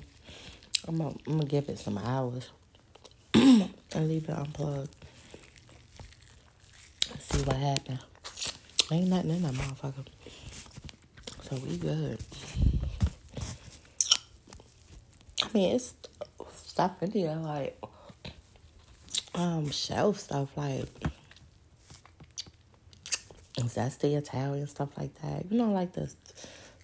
I'm 0.87 0.97
gonna, 0.97 1.15
I'm 1.27 1.33
gonna 1.33 1.45
give 1.45 1.67
it 1.69 1.79
some 1.79 1.97
hours 1.97 2.49
and 3.33 3.69
leave 3.95 4.29
it 4.29 4.29
unplugged. 4.29 4.95
See 7.19 7.41
what 7.43 7.57
happens. 7.57 7.99
Ain't 8.91 9.09
nothing 9.09 9.31
in 9.31 9.43
that 9.43 9.53
motherfucker. 9.53 10.05
So 11.41 11.55
we 11.57 11.77
good. 11.77 12.19
I 15.43 15.47
mean, 15.53 15.75
it's 15.75 15.93
stuff 16.53 17.01
in 17.01 17.11
here 17.11 17.35
like 17.35 17.81
um 19.35 19.69
shelf 19.69 20.19
stuff 20.19 20.49
like 20.55 20.87
zesty 23.57 24.15
Italian 24.17 24.67
stuff 24.67 24.89
like 24.97 25.13
that. 25.21 25.51
You 25.51 25.57
know, 25.57 25.71
like 25.71 25.93
the 25.93 26.13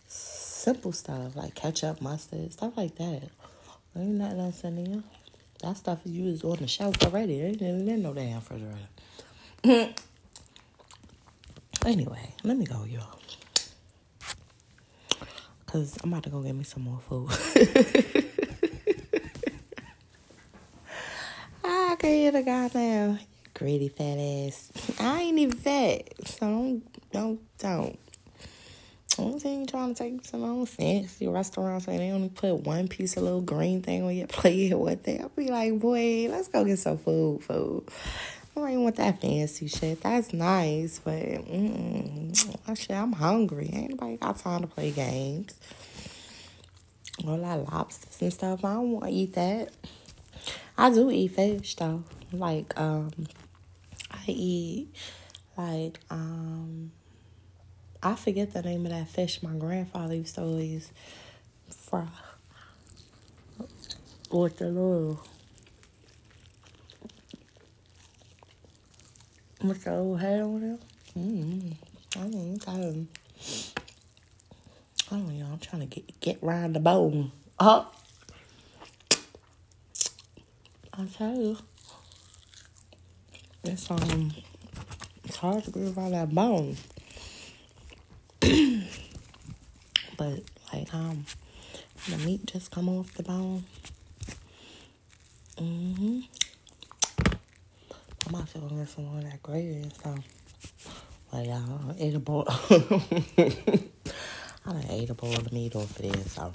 simple 0.07 0.91
stuff 0.91 1.35
like 1.35 1.55
ketchup, 1.55 2.01
mustard, 2.01 2.51
stuff 2.51 2.73
like 2.75 2.95
that. 2.95 3.29
Ain't 3.95 4.17
nothing 4.17 4.39
else. 4.39 4.63
That 5.61 5.77
stuff 5.77 6.01
you 6.05 6.25
was 6.25 6.43
on 6.43 6.57
the 6.57 6.67
shelf 6.67 7.01
already. 7.03 7.41
Ain't 7.41 7.61
in 7.61 8.01
no 8.01 8.13
damn 8.13 8.35
refrigerator. 8.35 8.89
anyway, 11.85 12.33
let 12.43 12.57
me 12.57 12.65
go, 12.65 12.83
y'all. 12.85 13.19
Cause 15.67 15.97
I'm 16.03 16.11
about 16.11 16.23
to 16.23 16.29
go 16.29 16.41
get 16.41 16.53
me 16.53 16.63
some 16.63 16.83
more 16.83 16.99
food. 16.99 17.29
I 21.63 21.95
can 21.97 22.09
hear 22.09 22.31
the 22.31 22.43
goddamn 22.43 23.19
greedy 23.53 23.89
fat 23.89 24.17
ass. 24.19 24.71
I 24.99 25.21
ain't 25.21 25.39
even 25.39 25.57
fat, 25.57 26.09
so 26.25 26.45
don't 26.47 27.11
don't 27.11 27.39
don't. 27.57 27.99
Only 29.19 29.39
thing 29.39 29.59
you 29.61 29.65
trying 29.67 29.93
to 29.93 30.03
take 30.03 30.25
some 30.25 30.65
fancy 30.65 31.27
restaurants 31.27 31.87
and 31.87 31.99
they 31.99 32.09
only 32.09 32.29
put 32.29 32.55
one 32.61 32.87
piece 32.87 33.15
of 33.15 33.23
little 33.23 33.41
green 33.41 33.83
thing 33.83 34.03
on 34.03 34.15
your 34.15 34.27
plate 34.39 34.73
or 34.73 34.79
what 34.79 35.03
they 35.03 35.19
I'll 35.19 35.29
be 35.29 35.49
like, 35.49 35.79
boy, 35.79 36.27
let's 36.29 36.47
go 36.47 36.65
get 36.65 36.79
some 36.79 36.97
food, 36.97 37.43
food. 37.43 37.83
I 38.55 38.59
don't 38.59 38.69
even 38.69 38.83
want 38.83 38.95
that 38.97 39.21
fancy 39.21 39.67
shit. 39.67 40.01
That's 40.01 40.33
nice, 40.33 40.99
but 40.99 41.13
mm, 41.13 42.77
shit, 42.77 42.91
I'm 42.91 43.11
hungry. 43.13 43.69
Ain't 43.71 43.91
nobody 43.91 44.17
got 44.17 44.37
time 44.37 44.61
to 44.61 44.67
play 44.67 44.91
games. 44.91 45.53
All 47.27 47.37
that 47.37 47.71
lobsters 47.71 48.21
and 48.21 48.33
stuff. 48.33 48.65
I 48.65 48.73
don't 48.73 48.91
want 48.91 49.05
to 49.05 49.11
eat 49.11 49.33
that. 49.33 49.69
I 50.77 50.89
do 50.89 51.09
eat 51.11 51.29
fish 51.29 51.75
though. 51.75 52.03
Like 52.31 52.79
um, 52.79 53.11
I 54.11 54.23
eat 54.27 54.87
like 55.55 55.99
um. 56.09 56.91
I 58.05 58.15
forget 58.15 58.51
the 58.51 58.61
name 58.61 58.85
of 58.85 58.91
that 58.91 59.07
fish 59.07 59.41
my 59.41 59.53
grandfather 59.53 60.13
used 60.13 60.35
to 60.35 60.41
always 60.41 60.91
fry 61.69 62.05
with 64.29 64.57
the 64.57 64.65
little 64.65 65.23
with 69.63 69.85
the 69.85 69.91
little 69.91 70.17
head 70.17 70.41
on 70.41 70.63
it. 70.63 70.81
Mm, 71.17 71.75
I 72.17 72.27
mean, 72.27 72.59
I, 72.67 72.71
I 75.09 75.17
don't 75.17 75.39
know. 75.39 75.45
I'm 75.53 75.59
trying 75.59 75.87
to 75.87 76.01
get 76.01 76.19
get 76.19 76.43
round 76.43 76.75
the 76.75 76.81
bone. 76.81 77.31
Uh, 77.57 77.85
I 80.91 81.05
tell 81.05 81.35
you, 81.35 81.57
it's 83.63 83.89
um, 83.89 84.33
it's 85.23 85.37
hard 85.37 85.63
to 85.63 85.71
get 85.71 85.97
around 85.97 86.11
that 86.11 86.35
bone. 86.35 86.75
but 90.17 90.41
like 90.73 90.93
um, 90.93 91.25
the 92.09 92.17
meat 92.17 92.45
just 92.45 92.71
come 92.71 92.89
off 92.89 93.13
the 93.13 93.23
bone. 93.23 93.63
Mm-hmm. 95.57 96.19
I 98.27 98.31
might 98.31 98.49
feel 98.49 98.67
get 98.67 98.89
some 98.89 99.17
of 99.17 99.23
that 99.23 99.41
gravy 99.41 99.75
and 99.75 99.93
stuff. 99.93 100.19
But 101.31 101.45
y'all, 101.45 101.95
ate 101.97 102.15
a 102.15 102.19
bowl. 102.19 102.43
I 102.49 102.59
done 104.65 104.85
ate 104.89 105.09
a 105.09 105.13
bowl 105.13 105.33
of 105.33 105.53
meat 105.53 105.75
off 105.75 105.97
of 105.97 105.97
there, 105.97 106.13
so 106.25 106.51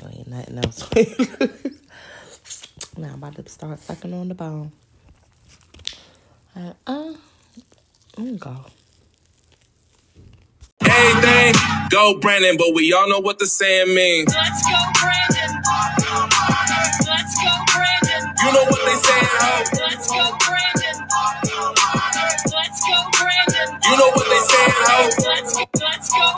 there 0.00 0.10
ain't 0.12 0.28
nothing 0.28 0.58
else. 0.58 0.88
now 2.96 3.08
I'm 3.08 3.14
about 3.14 3.34
to 3.36 3.48
start 3.48 3.78
sucking 3.78 4.14
on 4.14 4.28
the 4.28 4.34
bone. 4.34 4.72
Uh, 6.56 6.72
uh, 6.86 7.12
let 8.16 8.26
me 8.26 8.38
go. 8.38 8.64
Anything, 11.40 11.62
go 11.90 12.18
Brandon, 12.20 12.56
but 12.58 12.74
we 12.74 12.92
all 12.92 13.08
know 13.08 13.20
what 13.20 13.38
the 13.40 13.46
saying 13.46 13.94
means. 13.94 14.28
Let's 14.34 14.62
go, 14.68 14.78
Brandon. 15.00 15.62
Let's 17.06 17.36
go, 17.42 17.52
Brandon. 17.72 18.24
You 18.44 18.52
know 18.52 18.64
what 18.64 18.82
they 18.86 18.96
saying, 19.00 19.30
ho? 19.40 19.64
Let's 19.80 20.08
go, 20.08 20.38
Brandon. 20.46 21.08
Let's 22.54 22.80
go, 22.84 22.98
Brandon. 23.18 23.80
You 23.84 23.96
know 23.98 24.10
what 24.14 24.26
they 24.28 24.42
saying, 24.50 24.74
ho? 24.86 25.10
Let's 25.28 26.10
go, 26.12 26.24